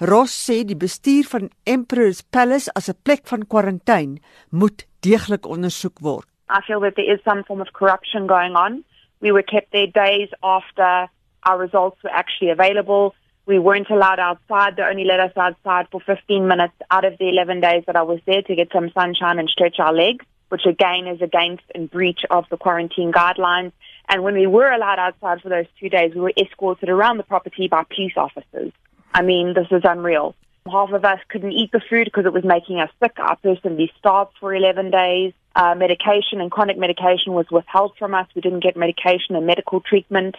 Ross 0.00 0.32
sê 0.32 0.62
die 0.64 0.80
bestuur 0.80 1.28
van 1.28 1.52
Emperor's 1.68 2.24
Palace 2.24 2.72
as 2.72 2.88
'n 2.88 2.96
plek 3.04 3.28
van 3.28 3.44
kwarantyne 3.44 4.20
moet 4.48 4.88
deeglik 5.04 5.44
ondersoek 5.44 6.00
word. 6.00 6.30
I 6.50 6.62
feel 6.66 6.80
that 6.80 6.96
there 6.96 7.12
is 7.12 7.20
some 7.24 7.44
form 7.44 7.60
of 7.60 7.72
corruption 7.72 8.26
going 8.26 8.56
on. 8.56 8.84
We 9.20 9.32
were 9.32 9.42
kept 9.42 9.72
there 9.72 9.86
days 9.86 10.28
after 10.42 11.08
our 11.44 11.58
results 11.58 12.02
were 12.02 12.10
actually 12.10 12.50
available. 12.50 13.14
We 13.46 13.58
weren't 13.58 13.90
allowed 13.90 14.18
outside. 14.18 14.76
They 14.76 14.82
only 14.82 15.04
let 15.04 15.20
us 15.20 15.32
outside 15.36 15.86
for 15.90 16.00
15 16.00 16.46
minutes 16.46 16.74
out 16.90 17.04
of 17.04 17.18
the 17.18 17.28
11 17.28 17.60
days 17.60 17.84
that 17.86 17.96
I 17.96 18.02
was 18.02 18.20
there 18.26 18.42
to 18.42 18.54
get 18.54 18.68
some 18.72 18.90
sunshine 18.92 19.38
and 19.38 19.48
stretch 19.48 19.78
our 19.78 19.92
legs, 19.92 20.24
which 20.48 20.66
again 20.66 21.06
is 21.06 21.20
against 21.22 21.64
and 21.74 21.90
breach 21.90 22.20
of 22.30 22.44
the 22.50 22.56
quarantine 22.56 23.12
guidelines. 23.12 23.72
And 24.08 24.22
when 24.22 24.34
we 24.34 24.46
were 24.46 24.70
allowed 24.70 24.98
outside 24.98 25.40
for 25.42 25.48
those 25.48 25.66
two 25.78 25.88
days, 25.88 26.14
we 26.14 26.20
were 26.20 26.32
escorted 26.36 26.88
around 26.88 27.16
the 27.16 27.22
property 27.22 27.68
by 27.68 27.84
police 27.84 28.14
officers. 28.16 28.72
I 29.12 29.22
mean, 29.22 29.54
this 29.54 29.68
is 29.70 29.82
unreal. 29.84 30.34
Half 30.70 30.90
of 30.90 31.04
us 31.04 31.20
couldn't 31.28 31.52
eat 31.52 31.72
the 31.72 31.80
food 31.80 32.04
because 32.04 32.26
it 32.26 32.32
was 32.32 32.44
making 32.44 32.80
us 32.80 32.90
sick. 33.02 33.12
I 33.16 33.34
personally 33.36 33.90
starved 33.98 34.32
for 34.38 34.54
11 34.54 34.90
days. 34.90 35.32
Uh, 35.56 35.74
medication 35.74 36.40
and 36.40 36.50
chronic 36.50 36.78
medication 36.78 37.32
was 37.32 37.46
withheld 37.50 37.92
from 37.98 38.14
us. 38.14 38.26
We 38.34 38.40
didn't 38.40 38.62
get 38.62 38.76
medication 38.76 39.34
and 39.34 39.46
medical 39.46 39.80
treatment. 39.80 40.36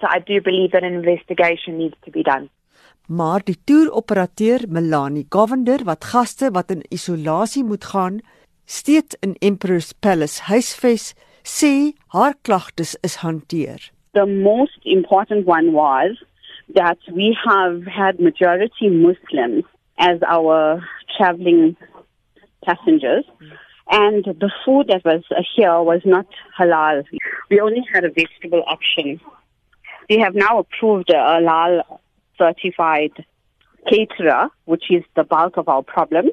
So 0.00 0.06
I 0.10 0.18
do 0.18 0.40
believe 0.40 0.72
that 0.72 0.82
an 0.82 0.94
investigation 0.94 1.78
needs 1.78 1.96
to 2.04 2.10
be 2.10 2.22
done. 2.22 2.48
Maar 3.06 3.40
die 3.44 3.56
toeroperateur 3.64 4.66
Melanie 4.68 5.26
Govender 5.28 5.84
wat 5.84 6.04
gaste 6.04 6.50
wat 6.52 6.70
in 6.70 6.82
isolasie 6.92 7.64
moet 7.64 7.84
gaan, 7.84 8.20
steeds 8.64 9.16
in 9.20 9.36
Emperor's 9.40 9.92
Palace 9.92 10.42
huisves, 10.44 11.14
sê 11.42 11.94
haar 12.12 12.34
klagtes 12.42 12.96
is 13.00 13.16
hanteer. 13.22 13.80
The 14.12 14.26
most 14.26 14.84
important 14.84 15.46
one 15.46 15.72
was 15.72 16.20
that 16.74 16.98
we 17.14 17.36
have 17.46 17.86
had 17.86 18.20
majority 18.20 18.90
Muslims 18.90 19.64
as 19.98 20.20
our 20.26 20.84
traveling 21.16 21.76
passengers. 22.64 23.24
And 23.90 24.24
the 24.24 24.50
food 24.64 24.88
that 24.88 25.04
was 25.04 25.22
here 25.56 25.80
was 25.82 26.02
not 26.04 26.26
halal. 26.58 27.04
We 27.50 27.60
only 27.60 27.82
had 27.92 28.04
a 28.04 28.10
vegetable 28.10 28.62
option. 28.66 29.20
We 30.10 30.18
have 30.18 30.34
now 30.34 30.58
approved 30.58 31.10
a 31.10 31.14
halal 31.14 31.82
certified 32.36 33.12
caterer, 33.90 34.48
which 34.66 34.84
is 34.90 35.04
the 35.16 35.24
bulk 35.24 35.56
of 35.56 35.68
our 35.68 35.82
problems. 35.82 36.32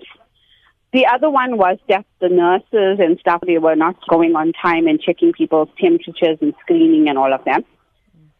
The 0.91 1.05
other 1.07 1.29
one 1.29 1.57
was 1.57 1.77
that 1.89 2.05
the 2.19 2.29
nurses 2.29 2.99
and 2.99 3.19
staff 3.19 3.41
they 3.45 3.57
were 3.57 3.75
not 3.75 3.95
going 4.07 4.35
on 4.35 4.53
time 4.53 4.87
and 4.87 4.99
checking 4.99 5.33
people's 5.33 5.69
temperatures 5.77 6.37
and 6.41 6.53
screening 6.61 7.09
and 7.09 7.17
all 7.17 7.33
of 7.33 7.43
that. 7.45 7.63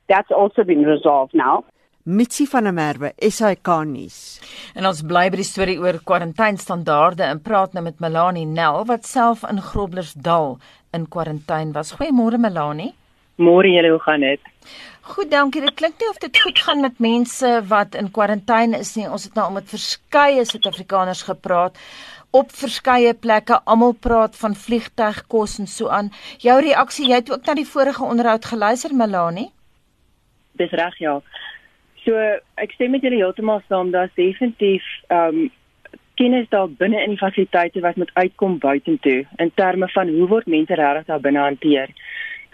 That's 0.08 0.32
also 0.32 0.64
been 0.64 0.84
resolved 0.84 1.34
now. 1.34 1.66
Mitsi 2.06 2.46
van 2.46 2.68
der 2.68 2.74
Merwe, 2.74 3.10
SAK 3.18 3.70
nuus. 3.90 4.18
En 4.78 4.86
ons 4.86 5.00
bly 5.10 5.24
by 5.34 5.40
die 5.40 5.46
storie 5.48 5.80
oor 5.82 5.96
kwarantainestandaarde 6.06 7.24
en 7.26 7.40
praat 7.42 7.72
nou 7.74 7.82
met 7.82 7.98
Melanie 8.04 8.44
Nel 8.46 8.84
wat 8.86 9.08
self 9.10 9.42
in 9.50 9.58
Groblersdal 9.58 10.60
in 10.94 11.08
kwarantyne 11.10 11.74
was. 11.74 11.96
Goeiemôre 11.98 12.38
Melanie. 12.38 12.92
Môre 13.42 13.72
julle, 13.74 13.90
hoe 13.96 14.04
gaan 14.04 14.22
dit? 14.22 14.52
Goed, 15.16 15.32
dankie. 15.32 15.64
Dit 15.66 15.74
klink 15.82 15.98
nie 15.98 16.10
of 16.12 16.22
dit 16.22 16.42
goed 16.44 16.62
gaan 16.68 16.86
met 16.86 17.02
mense 17.02 17.56
wat 17.72 17.98
in 17.98 18.12
kwarantyne 18.14 18.84
is 18.86 18.94
nie. 19.00 19.08
Ons 19.10 19.26
het 19.26 19.34
nou 19.34 19.48
al 19.48 19.58
met 19.58 19.74
verskeie 19.74 20.46
Suid-Afrikaners 20.46 21.26
gepraat 21.26 21.82
op 22.30 22.54
verskeie 22.54 23.16
plekke. 23.18 23.64
Almal 23.66 23.98
praat 23.98 24.38
van 24.38 24.54
vliegtuigkos 24.54 25.58
en 25.58 25.74
so 25.74 25.90
aan. 25.90 26.14
Jou 26.38 26.60
reaksie, 26.62 27.10
jy 27.10 27.24
het 27.24 27.34
ook 27.34 27.50
na 27.50 27.58
die 27.58 27.66
vorige 27.66 28.06
onderhoud 28.06 28.46
geluister, 28.46 28.94
Melanie? 28.94 29.50
Dis 30.54 30.70
reg, 30.70 31.02
ja. 31.02 31.18
So, 32.06 32.16
ek 32.56 32.72
stem 32.72 32.92
met 32.92 33.02
julle 33.02 33.16
heeltemal 33.16 33.62
saam. 33.68 33.92
Daar's 33.92 34.14
definitief 34.14 34.84
ehm 35.08 35.46
um, 35.46 35.52
kennis 36.16 36.48
daar 36.50 36.70
binne 36.70 37.02
in 37.04 37.10
die 37.10 37.20
fasiliteite 37.20 37.82
wat 37.84 37.98
moet 38.00 38.12
uitkom 38.14 38.54
buitentoe 38.58 39.26
in 39.36 39.52
terme 39.54 39.90
van 39.92 40.08
hoe 40.08 40.28
word 40.28 40.46
mense 40.48 40.76
regtig 40.80 41.10
daar 41.10 41.20
binne 41.20 41.42
hanteer 41.44 41.92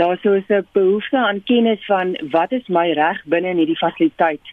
daar 0.02 0.18
sou 0.22 0.44
'n 0.48 0.68
behoefte 0.72 1.18
aan 1.18 1.44
kennis 1.44 1.86
van 1.86 2.18
wat 2.30 2.52
is 2.52 2.68
my 2.68 2.92
reg 2.92 3.20
binne 3.26 3.50
in 3.50 3.58
hierdie 3.58 3.84
fasiliteit. 3.86 4.46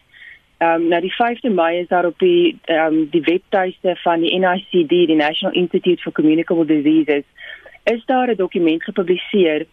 Ehm 0.57 0.81
um, 0.81 0.87
nou 0.87 1.01
die 1.01 1.13
5de 1.13 1.49
Mei 1.49 1.79
is 1.79 1.87
daar 1.87 2.05
op 2.05 2.19
die 2.19 2.59
ehm 2.65 2.93
um, 2.93 3.09
die 3.09 3.21
webtuiste 3.21 3.95
van 3.95 4.19
die 4.21 4.39
NICD, 4.39 4.89
die 4.89 5.15
National 5.15 5.55
Institute 5.55 6.01
for 6.01 6.11
Communicable 6.11 6.65
Diseases, 6.65 7.23
is 7.83 8.05
daar 8.05 8.27
'n 8.27 8.35
dokument 8.35 8.83
gepubliseer 8.83 9.65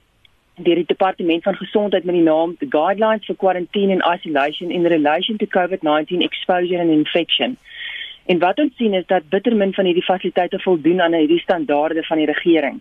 deur 0.57 0.75
die 0.75 0.89
departement 0.89 1.43
van 1.43 1.55
gesondheid 1.55 2.05
met 2.05 2.15
die 2.15 2.25
naam 2.25 2.57
The 2.59 2.67
Guidelines 2.69 3.25
for 3.25 3.37
Quarantine 3.37 3.93
and 3.93 4.05
Isolation 4.19 4.71
in 4.71 4.87
Relation 4.87 5.37
to 5.39 5.47
COVID-19 5.47 6.23
Exposure 6.23 6.81
and 6.81 6.91
Infection. 6.91 7.57
En 8.27 8.39
wat 8.39 8.59
ons 8.59 8.77
sien 8.77 8.95
is 8.95 9.07
dat 9.07 9.29
bitter 9.29 9.57
min 9.57 9.75
van 9.75 9.85
hierdie 9.85 10.05
fasiliteite 10.05 10.59
voldoen 10.59 11.01
aan 11.01 11.15
hierdie 11.15 11.41
standaarde 11.41 12.03
van 12.03 12.19
die 12.19 12.27
regering 12.27 12.81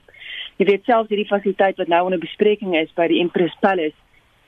jy 0.60 0.68
weet 0.70 0.88
selfs 0.88 1.12
hierdie 1.12 1.28
fasiliteit 1.28 1.80
wat 1.82 1.92
nou 1.92 2.06
onder 2.08 2.22
bespreking 2.22 2.76
is 2.80 2.92
by 2.96 3.10
die 3.12 3.20
Empress 3.24 3.56
Palace, 3.64 3.98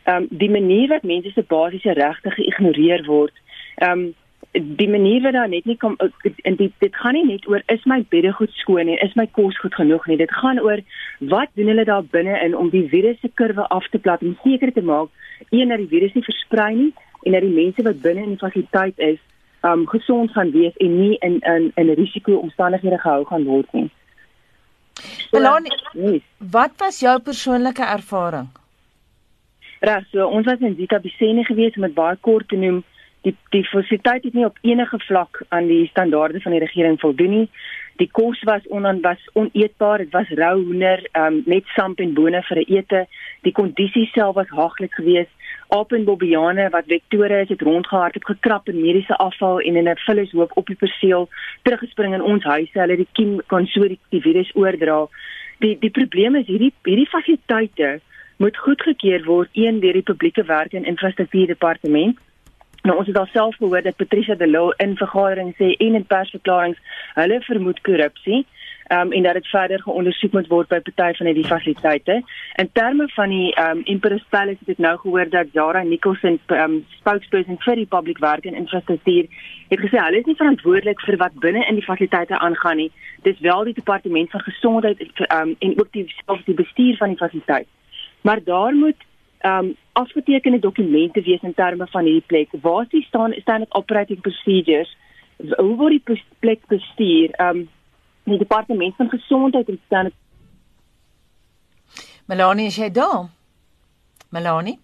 ehm 0.08 0.24
um, 0.24 0.30
die 0.40 0.52
manier 0.52 0.88
wat 0.94 1.04
mense 1.04 1.34
se 1.36 1.44
basiese 1.44 1.96
regte 1.98 2.32
geïgnoreer 2.38 3.04
word, 3.10 3.36
ehm 3.82 3.92
um, 3.92 4.08
die 4.52 4.90
manier 4.90 5.22
wat 5.22 5.34
daar 5.34 5.50
net 5.50 5.66
nie 5.66 5.78
kom 5.78 5.96
en 6.44 6.56
dit 6.56 6.74
dit 6.80 6.96
gaan 6.96 7.14
nie 7.14 7.26
net 7.26 7.48
oor 7.48 7.62
is 7.74 7.84
my 7.86 8.00
bedde 8.10 8.32
goed 8.34 8.54
skoon 8.62 8.88
en 8.88 9.02
is 9.06 9.16
my 9.16 9.28
kos 9.28 9.60
goed 9.60 9.76
genoeg 9.76 10.08
nie. 10.08 10.18
Dit 10.18 10.34
gaan 10.34 10.60
oor 10.60 10.82
wat 11.20 11.50
doen 11.54 11.68
hulle 11.68 11.86
daar 11.86 12.04
binne 12.04 12.40
in 12.46 12.56
om 12.56 12.70
die 12.70 12.88
virus 12.90 13.20
se 13.22 13.30
kurwe 13.34 13.68
af 13.68 13.88
te 13.92 14.00
plat 14.00 14.22
en 14.22 14.38
seker 14.44 14.74
te 14.74 14.82
maak 14.82 15.10
een 15.50 15.70
dat 15.70 15.78
die 15.78 15.92
virus 15.94 16.14
nie 16.14 16.24
versprei 16.24 16.74
nie 16.76 16.94
en 17.24 17.32
dat 17.32 17.42
die 17.42 17.54
mense 17.54 17.84
wat 17.84 18.02
binne 18.02 18.24
in 18.24 18.36
die 18.36 18.42
fasiliteit 18.42 19.00
is, 19.00 19.20
um, 19.62 19.88
gesond 19.88 20.32
gaan 20.32 20.52
wees 20.52 20.76
en 20.78 21.00
nie 21.00 21.18
in 21.20 21.40
in 21.40 21.72
in 21.76 21.94
risiko 22.00 22.38
omstandighede 22.38 23.00
gehou 23.00 23.26
gaan 23.26 23.44
word 23.44 23.74
nie. 23.74 23.90
Melanie, 25.32 25.74
yes. 25.94 26.22
wat 26.38 26.72
was 26.78 27.00
jou 27.00 27.20
persoonlike 27.20 27.84
ervaring? 27.84 28.48
Reg, 29.80 30.06
so 30.12 30.26
ons 30.26 30.46
was 30.46 30.60
in 30.60 30.76
Zita 30.76 31.00
Bisene 31.00 31.44
gewees 31.46 31.76
om 31.76 31.86
dit 31.86 31.94
baie 31.94 32.18
kort 32.22 32.48
te 32.50 32.58
noem. 32.58 32.84
Die 33.24 33.64
fasiliteit 33.66 34.24
het 34.24 34.34
nie 34.34 34.46
op 34.46 34.58
enige 34.62 35.00
vlak 35.00 35.42
aan 35.50 35.68
die 35.68 35.88
standaarde 35.88 36.42
van 36.42 36.52
die 36.52 36.60
regering 36.64 37.00
voldoen 37.00 37.30
nie. 37.30 37.50
Die 37.98 38.10
kos 38.12 38.42
was 38.46 38.68
onan 38.70 39.02
was 39.02 39.22
oneetbaar, 39.34 39.98
dit 39.98 40.12
was 40.14 40.30
rou 40.38 40.62
hoender, 40.64 41.02
um, 41.18 41.42
met 41.46 41.66
samp 41.74 42.00
en 42.00 42.14
bone 42.14 42.42
vir 42.50 42.58
'n 42.58 42.74
ete. 42.78 43.08
Die 43.42 43.52
kondisie 43.52 44.06
self 44.14 44.36
was 44.36 44.50
haaglik 44.50 44.94
geweest. 44.94 45.34
Aap 45.68 45.92
en 45.92 46.06
bobbiane 46.06 46.70
wat 46.70 46.86
vektore 46.88 47.46
het 47.50 47.62
rondgehardloop 47.62 48.26
gekrap 48.26 48.70
in 48.70 48.82
mediese 48.82 49.18
afval 49.18 49.60
en 49.60 49.76
in 49.76 49.90
'n 49.90 49.98
vullishoop 49.98 50.52
op 50.56 50.68
die 50.68 50.76
perseel 50.76 51.30
teruggespring 51.64 52.14
in 52.14 52.22
ons 52.22 52.44
huise. 52.44 52.80
Hulle 52.80 52.96
die 52.96 53.08
kiem 53.12 53.42
kon 53.48 53.66
so 53.66 53.88
die, 53.88 54.00
die 54.10 54.22
virus 54.22 54.52
oordra. 54.56 55.08
Die 55.60 55.78
die 55.80 55.90
probleem 55.90 56.36
is 56.36 56.46
hierdie 56.46 56.74
hierdie 56.84 57.10
fasiliteite 57.10 58.00
moet 58.38 58.58
goedgekeur 58.58 59.24
word 59.26 59.50
een 59.54 59.80
deur 59.80 59.94
die 59.94 60.06
publieke 60.06 60.44
werke 60.44 60.78
en 60.78 60.86
infrastruktuur 60.86 61.48
departement 61.48 62.18
Nou 62.88 62.98
ons 62.98 63.08
het 63.08 63.18
alself 63.18 63.56
gehoor 63.56 63.82
dat 63.82 63.96
Patricia 63.96 64.36
de 64.36 64.48
Lille 64.48 64.74
in 64.78 64.96
vergadering 64.96 65.50
sê 65.60 65.74
en 65.86 65.96
in 66.00 66.06
persverklaringe 66.08 66.78
hulle 67.18 67.40
vermoed 67.44 67.82
korrupsie 67.84 68.46
um, 68.96 69.12
en 69.12 69.24
dat 69.24 69.34
dit 69.34 69.48
verder 69.48 69.82
geondersoek 69.82 70.32
moet 70.38 70.48
word 70.48 70.70
by 70.72 70.80
party 70.80 71.18
van 71.18 71.28
hierdie 71.28 71.46
fasiliteite. 71.50 72.22
In 72.64 72.70
terme 72.80 73.10
van 73.16 73.34
die 73.36 73.50
um, 73.60 73.82
Empress 73.94 74.24
Palace 74.30 74.64
het 74.64 74.78
ek 74.78 74.80
nou 74.86 74.94
gehoor 75.02 75.28
dat 75.34 75.52
Zara 75.58 75.82
Nicholson 75.84 76.40
um, 76.56 76.78
spokesperson 77.00 77.60
vir 77.66 77.82
die 77.82 77.90
public 77.96 78.22
work 78.24 78.48
en 78.48 78.56
infrastruktuur 78.62 79.28
het 79.74 79.84
gesê 79.84 80.00
hulle 80.06 80.24
is 80.24 80.32
nie 80.32 80.40
verantwoordelik 80.40 81.04
vir 81.10 81.20
wat 81.26 81.36
binne 81.44 81.66
in 81.68 81.82
die 81.82 81.88
fasiliteite 81.90 82.40
aangaan 82.40 82.80
nie. 82.86 82.92
Dis 83.28 83.44
wel 83.50 83.68
die 83.68 83.76
departement 83.82 84.32
van 84.32 84.48
gesondheid 84.48 85.04
um, 85.28 85.58
en 85.60 85.76
ook 85.76 85.92
die 85.92 86.08
selfs 86.22 86.48
die 86.48 86.56
bestuur 86.64 86.96
van 87.04 87.12
die 87.12 87.20
fasiliteit. 87.26 87.68
Maar 88.24 88.40
daar 88.48 88.80
moet 88.80 89.07
um 89.44 89.76
afgetekende 89.94 90.60
dokumente 90.60 91.22
wees 91.22 91.42
in 91.42 91.54
terme 91.54 91.88
van 91.88 92.04
hierdie 92.04 92.26
plek. 92.26 92.50
Waar 92.62 92.84
is 92.84 92.90
die 92.90 93.04
staan 93.04 93.34
standard 93.42 93.74
operating 93.74 94.22
procedures? 94.22 94.98
Hoe 95.38 95.76
word 95.76 96.06
die 96.06 96.24
plek 96.40 96.66
bestuur? 96.68 97.34
Um 97.42 97.68
die 98.24 98.38
departement 98.38 98.96
van 98.96 99.10
gesondheid 99.10 99.70
en 99.70 99.80
standard 99.86 100.16
Melanie, 102.28 102.66
is 102.68 102.76
jy 102.76 102.90
daar? 102.92 103.30
Melanie? 104.36 104.80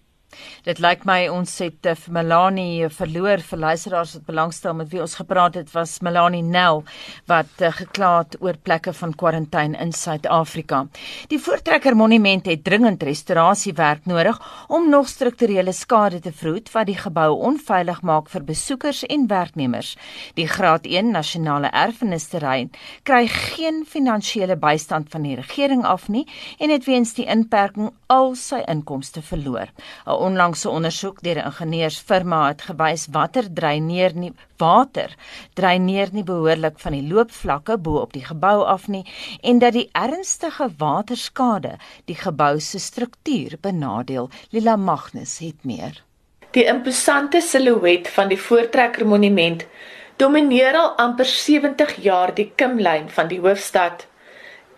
Dit 0.64 0.78
lyk 0.78 1.04
my 1.04 1.28
ons 1.28 1.58
het 1.60 1.86
uh, 1.86 1.94
Melanie 2.08 2.88
verloor 2.88 3.42
vir 3.44 3.58
luisteraars 3.58 4.14
wat 4.18 4.26
belangstel 4.26 4.74
met 4.74 4.90
wie 4.92 5.00
ons 5.00 5.16
gepraat 5.18 5.54
het 5.58 5.72
was 5.74 5.98
Melanie 6.00 6.42
Nel 6.42 6.82
wat 7.30 7.60
uh, 7.60 7.72
gekla 7.72 8.12
het 8.22 8.36
oor 8.40 8.56
plekke 8.56 8.92
van 8.92 9.14
kwarantyne 9.14 9.78
in 9.80 9.92
Suid-Afrika. 9.92 10.84
Die 11.28 11.38
Voortrekker 11.38 11.96
Monument 11.96 12.46
het 12.46 12.64
dringend 12.64 13.02
restaurasiewerk 13.02 14.06
nodig 14.06 14.40
om 14.68 14.88
nog 14.90 15.08
strukturele 15.08 15.72
skade 15.72 16.20
te 16.20 16.32
verhoed 16.32 16.70
wat 16.72 16.86
die 16.86 16.98
gebou 16.98 17.30
onveilig 17.50 18.02
maak 18.02 18.30
vir 18.32 18.44
besoekers 18.44 19.04
en 19.04 19.26
werknemers. 19.28 19.94
Die 20.34 20.48
Graad 20.48 20.86
1 20.86 21.12
Nasionale 21.12 21.70
Erfenisterrein 21.72 22.70
kry 23.02 23.26
geen 23.28 23.84
finansiële 23.88 24.56
bystand 24.56 25.10
van 25.10 25.22
die 25.26 25.36
regering 25.36 25.84
af 25.84 26.08
nie 26.08 26.26
en 26.58 26.70
het 26.70 26.84
weens 26.88 27.14
die 27.14 27.26
inperking 27.30 27.92
al 28.06 28.34
sy 28.38 28.62
inkomste 28.70 29.22
verloor. 29.22 29.68
'n 30.06 30.18
onlangse 30.26 30.70
ondersoek 30.70 31.22
deur 31.26 31.38
'n 31.40 31.46
ingenieursfirma 31.50 32.40
het 32.48 32.62
gewys 32.68 33.06
watter 33.16 33.46
dreineer 33.60 34.12
nie 34.14 34.32
water 34.58 35.10
dreineer 35.54 36.08
nie 36.12 36.24
behoorlik 36.24 36.78
van 36.84 36.92
die 36.92 37.06
loopvlakke 37.12 37.78
bo 37.78 38.00
op 38.00 38.12
die 38.12 38.24
gebou 38.24 38.64
af 38.64 38.88
nie 38.88 39.04
en 39.42 39.58
dat 39.58 39.72
die 39.72 39.88
ernstige 39.92 40.68
waterskade 40.78 41.76
die 42.04 42.16
gebou 42.16 42.60
se 42.60 42.78
struktuur 42.78 43.56
benadeel. 43.60 44.30
Lila 44.50 44.76
Magnus 44.76 45.38
het 45.38 45.64
meer. 45.64 46.02
Die 46.50 46.64
imposante 46.64 47.40
silhouet 47.40 48.08
van 48.08 48.28
die 48.28 48.38
Voortrekker 48.38 49.06
Monument 49.06 49.66
domineer 50.16 50.76
al 50.78 50.90
amper 51.02 51.26
70 51.26 51.96
jaar 52.02 52.34
die 52.34 52.52
kimlyn 52.56 53.08
van 53.10 53.28
die 53.28 53.40
hoofstad. 53.40 54.06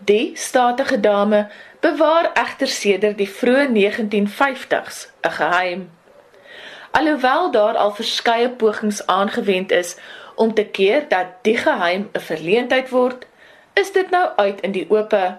Die 0.04 0.30
statige 0.34 1.00
dame 1.00 1.48
bewaar 1.80 2.30
egter 2.32 2.66
sedert 2.66 3.18
die 3.18 3.30
vroeë 3.30 3.68
1950s 3.72 5.08
'n 5.22 5.30
geheim. 5.30 5.90
Alhoewel 6.90 7.50
daar 7.50 7.76
al 7.76 7.92
verskeie 7.92 8.50
pogings 8.50 9.06
aangewend 9.06 9.70
is 9.70 9.98
om 10.34 10.54
te 10.54 10.64
keer 10.64 11.08
dat 11.08 11.26
die 11.42 11.56
geheim 11.56 12.08
'n 12.12 12.20
verleentheid 12.20 12.88
word, 12.88 13.26
is 13.74 13.92
dit 13.92 14.10
nou 14.10 14.28
uit 14.36 14.60
in 14.60 14.72
die 14.72 14.86
ope. 14.90 15.38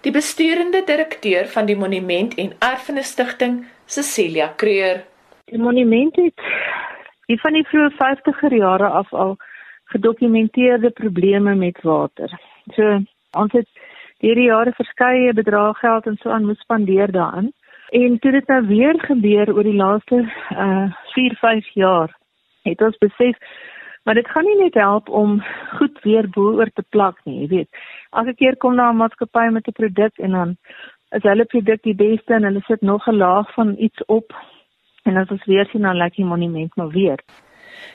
Die 0.00 0.12
besturende 0.12 0.82
direkteur 0.84 1.46
van 1.48 1.66
die 1.66 1.76
Monument 1.76 2.34
en 2.34 2.52
Erfenis 2.58 3.08
Stichting, 3.08 3.66
Cecilia 3.86 4.52
Creer. 4.56 5.04
Die 5.44 5.58
monument 5.58 6.16
het 6.16 6.40
die 7.26 7.40
van 7.40 7.52
die 7.52 7.66
vroeë 7.68 7.90
50er 8.00 8.56
jare 8.56 8.88
af 8.88 9.12
al 9.12 9.36
gedokumenteerde 9.84 10.90
probleme 10.90 11.54
met 11.54 11.82
water. 11.82 12.40
So 12.74 13.02
ons 13.34 13.52
het 13.52 13.68
hierdie 14.18 14.48
jare 14.48 14.72
verskeie 14.72 15.32
bedrae 15.32 15.74
geld 15.74 16.06
en 16.06 16.16
so 16.22 16.30
aan 16.30 16.46
moet 16.46 16.58
spandeer 16.58 17.12
daarin. 17.12 17.52
En 17.90 18.18
toe 18.18 18.32
dit 18.32 18.48
nou 18.48 18.66
weer 18.66 19.00
gebeur 19.00 19.54
oor 19.54 19.62
die 19.62 19.76
laaste 19.76 20.24
uh 20.50 20.92
4, 21.14 21.36
5 21.40 21.66
jaar, 21.74 22.16
het 22.62 22.80
ons 22.82 22.98
besef 22.98 23.38
maar 24.04 24.14
dit 24.14 24.28
gaan 24.28 24.44
nie 24.44 24.56
net 24.62 24.74
help 24.74 25.08
om 25.08 25.38
goed 25.78 26.00
weer 26.02 26.28
bo-oor 26.28 26.70
te 26.72 26.84
plak 26.88 27.20
nie, 27.24 27.38
jy 27.40 27.46
weet. 27.48 27.68
Elke 28.10 28.34
keer 28.34 28.56
kom 28.56 28.76
daar 28.76 28.92
'n 28.92 28.96
maatskappy 28.96 29.46
met 29.50 29.68
'n 29.68 29.78
produk 29.80 30.18
en 30.18 30.30
dan 30.30 30.56
is 31.10 31.22
hulle 31.22 31.44
produk 31.44 31.82
die 31.82 31.94
beste 31.94 32.34
en 32.34 32.44
hulle 32.44 32.60
sit 32.66 32.80
nog 32.80 33.08
'n 33.08 33.16
laag 33.16 33.54
van 33.54 33.74
iets 33.78 34.04
op 34.06 34.34
en 35.04 35.16
as 35.16 35.30
ons 35.30 35.44
weer 35.44 35.66
sien 35.66 35.82
dan 35.82 35.96
lyk 35.96 36.14
die 36.14 36.24
monument 36.24 36.76
maar 36.76 36.88
weer. 36.88 37.18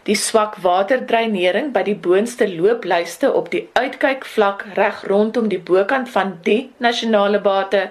Die 0.03 0.15
swak 0.15 0.55
waterdreinering 0.63 1.73
by 1.73 1.83
die 1.83 1.95
boonste 1.95 2.47
looplyste 2.49 3.33
op 3.33 3.51
die 3.51 3.67
uitkykvlak 3.73 4.65
reg 4.77 5.03
rondom 5.11 5.49
die 5.49 5.61
bokant 5.71 6.09
van 6.09 6.37
die 6.43 6.71
nasionale 6.77 7.41
bate 7.41 7.89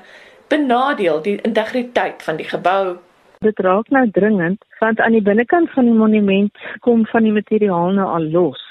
benadeel 0.48 1.22
die 1.22 1.36
integriteit 1.42 2.22
van 2.22 2.36
die 2.36 2.48
gebou. 2.48 2.98
Dit 3.44 3.60
raak 3.62 3.90
nou 3.94 4.06
dringend 4.10 4.64
want 4.80 5.00
aan 5.00 5.14
die 5.14 5.22
binnekant 5.22 5.70
van 5.74 5.84
die 5.84 5.94
monument 5.94 6.66
kom 6.80 7.06
van 7.06 7.26
die 7.26 7.34
materiaal 7.34 7.94
nou 7.98 8.06
al 8.16 8.30
los. 8.32 8.62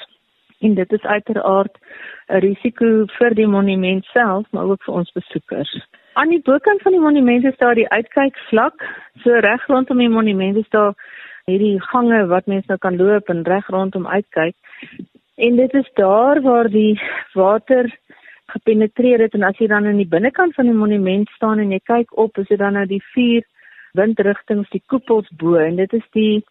En 0.60 0.74
dit 0.74 0.92
is 0.92 1.04
uiteraard 1.04 1.78
'n 2.28 2.40
risiko 2.44 3.06
vir 3.18 3.34
die 3.36 3.48
monument 3.48 4.06
self, 4.06 4.46
maar 4.52 4.64
ook 4.64 4.84
vir 4.84 4.94
ons 4.94 5.12
besoekers. 5.12 5.88
Aan 6.14 6.30
die 6.30 6.42
bokant 6.42 6.82
van 6.82 6.92
die 6.92 7.02
monument 7.02 7.44
is 7.46 7.58
daar 7.58 7.76
die 7.76 7.90
uitkykvlak, 7.90 8.84
so 9.24 9.30
reg 9.32 9.68
rondom 9.68 9.98
die 9.98 10.10
monument 10.10 10.58
is 10.58 10.70
daar 10.70 10.94
hierdie 11.48 11.78
gange 11.80 12.26
wat 12.28 12.50
mense 12.52 12.68
nou 12.68 12.76
kan 12.84 12.98
loop 13.00 13.30
en 13.32 13.46
reg 13.48 13.68
rondom 13.72 14.08
uitkyk. 14.08 14.56
En 15.40 15.56
dit 15.56 15.74
is 15.80 15.88
daar 15.96 16.42
waar 16.44 16.68
die 16.68 17.00
water 17.40 17.88
gepenetreer 18.52 19.24
het 19.24 19.36
en 19.38 19.46
as 19.48 19.60
jy 19.62 19.70
dan 19.72 19.88
in 19.88 20.02
die 20.02 20.10
binnekant 20.12 20.56
van 20.56 20.68
die 20.68 20.76
monument 20.76 21.30
staan 21.36 21.62
en 21.64 21.72
jy 21.72 21.80
kyk 21.88 22.12
op, 22.20 22.36
is 22.38 22.50
dit 22.52 22.60
dan 22.60 22.76
nou 22.76 22.84
die 22.90 23.04
vier 23.14 23.46
windrigtings, 23.96 24.68
die 24.76 24.84
koepels 24.92 25.30
bo 25.40 25.56
en 25.62 25.80
dit 25.80 25.96
is 25.96 26.04
die 26.18 26.44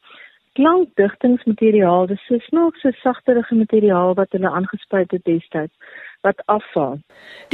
klankdigtingsmateriaal. 0.57 2.07
Dit 2.11 2.19
is 2.19 2.27
so 2.27 2.39
snaaks 2.49 2.81
so 2.85 2.91
sagterige 3.03 3.55
materiaal 3.55 4.15
wat 4.19 4.33
hulle 4.37 4.51
aangespuit 4.51 5.11
het 5.11 5.25
destyds 5.25 5.75
wat 6.27 6.41
afval. 6.51 6.99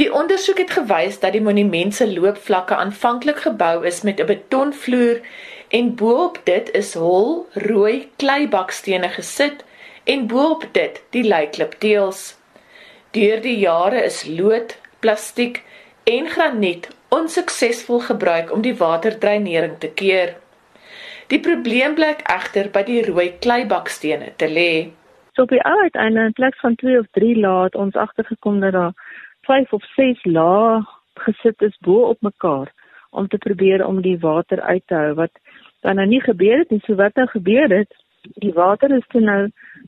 Die 0.01 0.09
ondersoek 0.13 0.57
het 0.63 0.71
gewys 0.77 1.19
dat 1.21 1.35
die 1.35 1.41
monument 1.41 1.95
se 1.95 2.07
loopvlakke 2.09 2.75
aanvanklik 2.75 3.43
gebou 3.45 3.85
is 3.85 4.01
met 4.01 4.19
'n 4.19 4.25
betonvloer 4.25 5.21
en 5.69 5.95
bo-op 5.95 6.39
dit 6.43 6.71
is 6.71 6.93
hol 6.93 7.47
rooi 7.53 8.09
kleibaksstene 8.15 9.09
gesit 9.09 9.65
en 10.03 10.27
bo-op 10.27 10.65
dit 10.71 11.03
die 11.09 11.23
leiklip 11.23 11.79
deels. 11.79 12.37
Deur 13.11 13.41
die 13.41 13.57
jare 13.59 14.03
is 14.03 14.25
lood, 14.27 14.79
plastiek 14.99 15.63
en 16.03 16.27
graniet 16.27 16.87
onsuksesvol 17.09 17.99
gebruik 17.99 18.51
om 18.51 18.61
die 18.61 18.75
waterdreinering 18.75 19.77
te 19.79 19.89
keer. 19.89 20.35
Die 21.33 21.39
probleem 21.41 21.95
blyk 21.97 22.19
egter 22.29 22.67
by 22.73 22.83
die 22.85 22.99
rooi 23.07 23.31
kleibaksstene 23.41 24.27
te 24.37 24.45
lê. 24.51 24.91
So 25.33 25.47
by 25.49 25.57
uiteinde 25.65 26.27
in 26.29 26.35
plek 26.37 26.59
van 26.61 26.75
2 26.77 26.99
of 26.99 27.07
3 27.17 27.31
lae 27.41 27.63
het 27.63 27.77
ons 27.83 27.95
agtergekom 27.97 28.59
dat 28.61 28.75
daar 28.75 28.93
5 29.49 29.73
of 29.73 29.87
6 29.95 30.21
lae 30.29 30.83
gesit 31.23 31.65
is 31.65 31.73
bo 31.87 32.11
op 32.11 32.21
mekaar 32.21 32.69
om 33.09 33.27
te 33.27 33.41
probeer 33.47 33.85
om 33.85 34.03
die 34.05 34.19
water 34.21 34.61
uit 34.61 34.85
te 34.85 34.99
hou 34.99 35.17
wat 35.23 35.33
dan 35.81 35.97
nou 35.97 36.05
nie 36.11 36.21
gebeur 36.21 36.61
het 36.61 36.69
nie. 36.69 36.83
So 36.85 37.01
wat 37.01 37.17
nou 37.17 37.25
gebeur 37.33 37.77
het, 37.79 37.97
die 38.45 38.53
water 38.53 38.93
is 38.93 39.09
toe 39.09 39.25
nou 39.25 39.41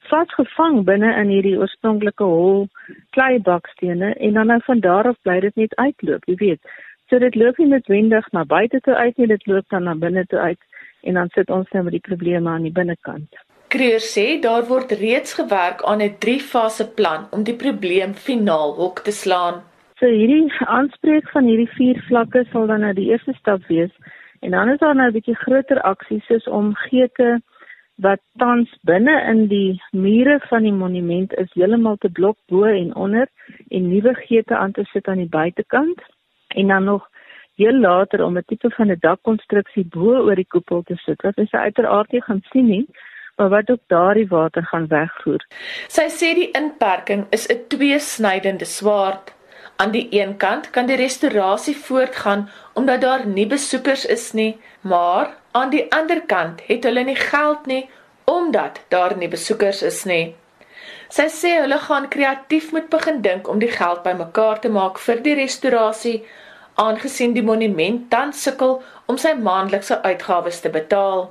vasgevang 0.10 0.82
binne 0.90 1.14
in 1.22 1.30
hierdie 1.30 1.60
oorspronklike 1.62 2.26
hol 2.26 2.66
kleibaksstene 3.14 4.16
en 4.16 4.40
dan 4.42 4.50
nou 4.50 4.62
van 4.66 4.82
daar 4.82 5.14
af 5.14 5.22
bly 5.22 5.40
dit 5.46 5.62
net 5.62 5.78
uitloop, 5.78 6.26
jy 6.26 6.42
weet. 6.42 6.78
So 7.10 7.22
dit 7.22 7.38
loop 7.38 7.62
nie 7.62 7.70
noodwendig 7.70 8.32
na 8.34 8.50
buite 8.50 8.82
toe 8.82 8.96
uit 8.98 9.18
nie, 9.18 9.30
dit 9.30 9.46
loop 9.46 9.70
dan 9.70 9.86
na 9.86 9.94
binne 9.94 10.26
toe 10.26 10.40
uit 10.40 10.72
en 11.06 11.14
dan 11.14 11.30
sit 11.34 11.50
ons 11.50 11.70
nou 11.72 11.84
met 11.84 11.96
die 11.98 12.08
probleme 12.10 12.50
aan 12.50 12.68
die 12.68 12.74
binnekant. 12.74 13.30
Kreer 13.74 14.02
sê 14.02 14.26
daar 14.42 14.68
word 14.68 14.92
reeds 14.92 15.38
gewerk 15.40 15.84
aan 15.84 16.02
'n 16.02 16.18
3-fase 16.26 16.88
plan 16.98 17.28
om 17.32 17.44
die 17.44 17.58
probleem 17.66 18.14
finaal 18.14 18.76
hok 18.82 19.00
te 19.08 19.12
slaan. 19.12 19.64
So 20.00 20.06
hierdie 20.06 20.52
aanspreek 20.60 21.30
van 21.30 21.46
hierdie 21.46 21.72
vier 21.78 22.04
vlakke 22.08 22.46
sal 22.52 22.68
dan 22.68 22.82
nou 22.82 22.94
die 22.94 23.10
eerste 23.12 23.34
stap 23.34 23.62
wees 23.68 23.94
En 24.46 24.52
dan 24.52 24.70
is 24.70 24.80
daar 24.80 24.96
nou 24.96 25.08
'n 25.08 25.12
bietjie 25.18 25.36
groter 25.36 25.82
aksies 25.82 26.26
soos 26.26 26.48
om 26.48 26.76
geuke 26.76 27.42
wat 27.96 28.20
tans 28.38 28.78
binne 28.82 29.16
in 29.32 29.48
die 29.48 29.82
mure 29.92 30.40
van 30.50 30.62
die 30.64 30.74
monument 30.74 31.34
is 31.34 31.54
heeltemal 31.54 31.96
te 31.98 32.10
blok 32.10 32.38
bo 32.48 32.64
en 32.64 32.96
onder 32.96 33.28
en 33.68 33.90
nuwe 33.90 34.14
geete 34.14 34.56
aan 34.56 34.72
te 34.72 34.84
sit 34.84 35.08
aan 35.08 35.18
die 35.18 35.36
buitekant 35.40 36.02
en 36.48 36.68
dan 36.68 36.84
nog 36.84 37.10
heel 37.56 37.80
later 37.80 38.24
om 38.24 38.38
'n 38.38 38.44
tipe 38.48 38.70
van 38.78 38.92
'n 38.92 39.00
dakkonstruksie 39.00 39.86
bo 39.86 40.26
oor 40.26 40.36
die 40.36 40.52
koepel 40.54 40.84
te 40.84 40.96
sit 40.96 41.22
wat 41.22 41.38
ons 41.38 41.52
uiteraard 41.52 42.12
nie 42.12 42.22
gaan 42.22 42.42
sien 42.52 42.68
nie 42.68 42.88
maar 43.36 43.50
wat 43.50 43.70
ook 43.70 43.80
daardie 43.88 44.28
water 44.28 44.64
gaan 44.66 44.88
wegvoer. 44.88 45.46
Sy 45.88 46.08
sê 46.10 46.34
die 46.36 46.52
inperking 46.52 47.26
is 47.30 47.48
'n 47.48 47.66
tweesnydende 47.68 48.66
swaard. 48.66 49.34
Aan 49.76 49.92
die 49.92 50.08
een 50.10 50.38
kant 50.38 50.70
kan 50.70 50.86
die 50.86 50.96
restaurasie 50.96 51.78
voortgaan 51.78 52.50
omdat 52.74 53.02
daar 53.02 53.28
nie 53.28 53.48
besoekers 53.48 54.06
is 54.06 54.32
nie, 54.32 54.58
maar 54.82 55.34
aan 55.52 55.70
die 55.70 55.92
ander 55.92 56.22
kant 56.22 56.62
het 56.68 56.84
hulle 56.84 57.04
nie 57.04 57.16
geld 57.16 57.66
nie 57.66 57.90
omdat 58.24 58.82
daar 58.88 59.18
nie 59.18 59.28
besoekers 59.28 59.82
is 59.82 60.04
nie. 60.04 60.36
Sy 61.10 61.28
sê 61.30 61.60
hulle 61.62 61.78
gaan 61.78 62.08
kreatief 62.08 62.72
moet 62.72 62.90
begin 62.90 63.22
dink 63.22 63.48
om 63.48 63.60
die 63.60 63.72
geld 63.72 64.04
bymekaar 64.04 64.60
te 64.60 64.70
maak 64.70 64.98
vir 65.00 65.22
die 65.22 65.36
restaurasie 65.36 66.24
aangesien 66.76 67.34
die 67.34 67.44
monument 67.44 68.10
tans 68.10 68.44
sukkel 68.44 68.82
om 69.06 69.18
sy 69.18 69.34
maandelikse 69.48 70.02
uitgawes 70.04 70.60
te 70.64 70.70
betaal. 70.70 71.28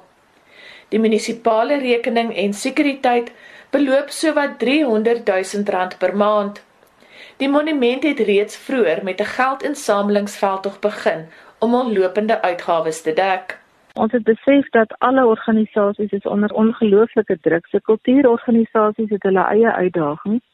Die 0.89 1.01
munisipale 1.01 1.79
rekening 1.83 2.31
en 2.45 2.53
sekuriteit 2.55 3.33
beloop 3.75 4.13
sowat 4.15 4.59
300 4.59 5.27
000 5.29 5.75
rand 5.77 5.99
per 5.99 6.17
maand. 6.17 6.63
Die 7.43 7.49
monument 7.49 8.05
het 8.07 8.21
reeds 8.21 8.57
vroeër 8.67 9.05
met 9.05 9.21
'n 9.21 9.33
geldinsamelingsveldtog 9.39 10.79
begin 10.81 11.27
om 11.59 11.75
onlopende 11.75 12.43
uitgawes 12.43 13.03
te 13.03 13.13
dek. 13.13 13.59
Ons 13.95 14.13
het 14.13 14.25
besef 14.25 14.69
dat 14.71 14.95
alle 14.99 15.27
organisasies 15.27 16.11
is 16.11 16.23
onder 16.35 16.53
ongelooflike 16.53 17.39
druk. 17.41 17.67
Se 17.67 17.81
kultuurorganisasies 17.81 19.11
het 19.11 19.23
hulle 19.23 19.45
eie 19.45 19.73
uitdagings. 19.73 20.45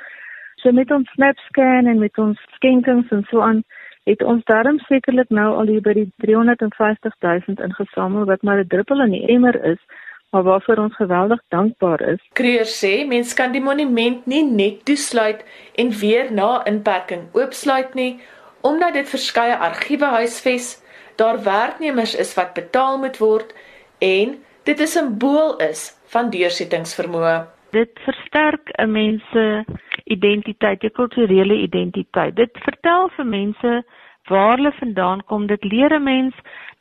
So 0.55 0.72
met 0.72 0.91
ons 0.91 1.11
SnapScan 1.11 1.86
en 1.86 1.99
met 1.99 2.18
ons 2.18 2.41
skenkings 2.55 3.11
en 3.11 3.26
so 3.30 3.41
aan 3.41 3.64
het 4.11 4.22
ons 4.22 4.44
daarom 4.44 4.78
sekerlik 4.88 5.30
nou 5.30 5.48
al 5.62 5.72
hier 5.72 5.82
by 5.82 5.94
die 5.96 6.08
350 6.26 7.16
000 7.24 7.66
ingesamel 7.66 8.24
wat 8.30 8.42
maar 8.42 8.62
'n 8.62 8.68
druppel 8.68 9.02
in 9.06 9.16
die 9.18 9.26
emmer 9.36 9.64
is 9.64 9.82
maar 10.30 10.42
waarvoor 10.42 10.76
ons 10.76 10.94
geweldig 10.94 11.40
dankbaar 11.48 12.00
is. 12.00 12.20
Kreur 12.32 12.66
sê 12.66 13.06
mens 13.06 13.34
kan 13.34 13.52
die 13.52 13.62
monument 13.62 14.26
nie 14.26 14.44
net 14.44 14.84
toesluit 14.84 15.44
en 15.74 15.90
weer 15.90 16.32
na 16.32 16.64
inperking 16.66 17.26
oopsluit 17.32 17.94
nie 17.94 18.20
omdat 18.61 18.92
dit 18.94 19.08
verskeie 19.08 19.56
argiewe 19.56 20.04
huisves, 20.04 20.82
daar 21.16 21.42
werknemers 21.42 22.14
is 22.14 22.34
wat 22.36 22.52
betaal 22.54 22.98
moet 22.98 23.16
word 23.18 23.54
en 23.98 24.36
dit 24.62 24.80
'n 24.80 24.86
simbool 24.86 25.56
is 25.56 25.96
van 26.06 26.30
deursettingsvermoë. 26.30 27.46
Dit 27.71 27.91
versterk 28.05 28.71
'n 28.79 28.91
mens 28.91 29.23
se 29.33 29.64
identiteit, 30.05 30.83
'n 30.83 30.91
kulturele 30.91 31.55
identiteit. 31.55 32.37
Dit 32.37 32.59
vertel 32.62 33.09
vir 33.09 33.27
mense 33.27 33.85
waar 34.25 34.57
hulle 34.57 34.73
vandaan 34.73 35.25
kom. 35.25 35.47
Dit 35.47 35.64
leer 35.64 35.93
'n 35.95 36.03
mens 36.03 36.35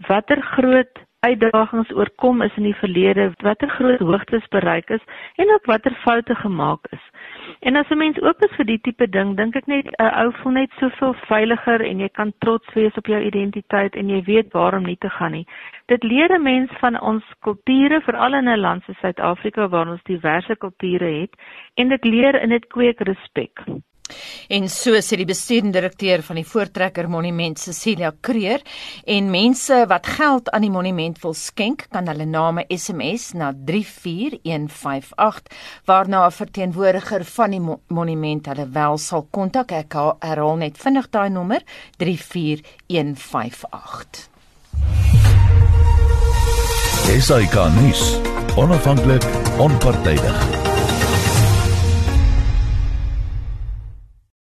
watter 0.07 0.41
groot 0.41 1.07
uitdagings 1.19 1.89
oorkom 1.91 2.41
is 2.41 2.55
in 2.55 2.63
die 2.63 2.75
verlede, 2.79 3.25
watter 3.43 3.69
groot 3.75 3.99
hoogtes 3.99 4.45
bereik 4.55 4.89
is 4.95 5.03
en 5.35 5.51
ook 5.51 5.65
watter 5.67 5.95
foute 6.03 6.35
gemaak 6.35 6.87
is. 6.95 7.01
En 7.67 7.75
as 7.75 7.89
'n 7.89 7.97
mens 7.97 8.21
oop 8.21 8.43
is 8.47 8.55
vir 8.55 8.65
die 8.65 8.79
tipe 8.79 9.09
ding, 9.09 9.35
dink 9.35 9.55
ek 9.55 9.67
net 9.67 9.87
'n 9.99 10.13
ou 10.21 10.31
voel 10.31 10.53
net 10.53 10.71
soveel 10.79 11.13
veiliger 11.13 11.81
en 11.81 11.99
jy 11.99 12.09
kan 12.09 12.33
trots 12.39 12.73
wees 12.73 12.95
op 12.97 13.05
jou 13.05 13.21
identiteit 13.21 13.95
en 13.95 14.09
jy 14.09 14.21
weet 14.23 14.53
waarom 14.53 14.83
nie 14.83 14.97
te 14.97 15.09
gaan 15.09 15.31
nie. 15.31 15.45
Dit 15.87 16.03
leer 16.03 16.31
'n 16.31 16.43
mens 16.43 16.71
van 16.79 16.99
ons 17.01 17.23
kulture, 17.41 18.01
veral 18.01 18.33
in 18.33 18.47
'n 18.47 18.59
land 18.59 18.83
soos 18.83 18.99
Suid-Afrika 18.99 19.67
waar 19.67 19.87
ons 19.87 20.03
diverse 20.03 20.55
kulture 20.55 21.19
het, 21.19 21.35
en 21.75 21.89
dit 21.89 22.03
leer 22.05 22.35
en 22.35 22.49
dit 22.49 22.67
kweek 22.67 22.99
respek. 22.99 23.59
En 24.49 24.69
so 24.69 24.91
sê 25.01 25.15
die 25.19 25.29
bestuurende 25.29 25.79
direkteur 25.79 26.23
van 26.23 26.35
die 26.35 26.45
Voortrekker 26.45 27.09
Monument 27.09 27.59
Cecilia 27.59 28.13
Creer 28.21 28.61
en 29.05 29.31
mense 29.31 29.85
wat 29.87 30.07
geld 30.07 30.49
aan 30.51 30.61
die 30.61 30.73
monument 30.73 31.21
wil 31.23 31.33
skenk 31.33 31.87
kan 31.93 32.07
hulle 32.07 32.25
name 32.25 32.65
SMS 32.69 33.33
na 33.33 33.53
34158 33.53 35.43
waarna 35.85 36.25
'n 36.25 36.31
verteenwoordiger 36.31 37.25
van 37.25 37.51
die 37.51 37.59
mo 37.59 37.79
monument 37.87 38.45
hulle 38.45 38.69
wel 38.69 38.97
sal 38.97 39.27
kontak. 39.31 39.71
Ek 39.71 39.93
herhaal 40.19 40.57
net 40.57 40.77
vinnig 40.77 41.09
daai 41.09 41.29
nommer 41.29 41.61
34158. 41.97 44.29
Esai 47.09 47.47
Kanis, 47.47 48.19
onafhanklik, 48.55 49.23
onpartydig. 49.57 50.68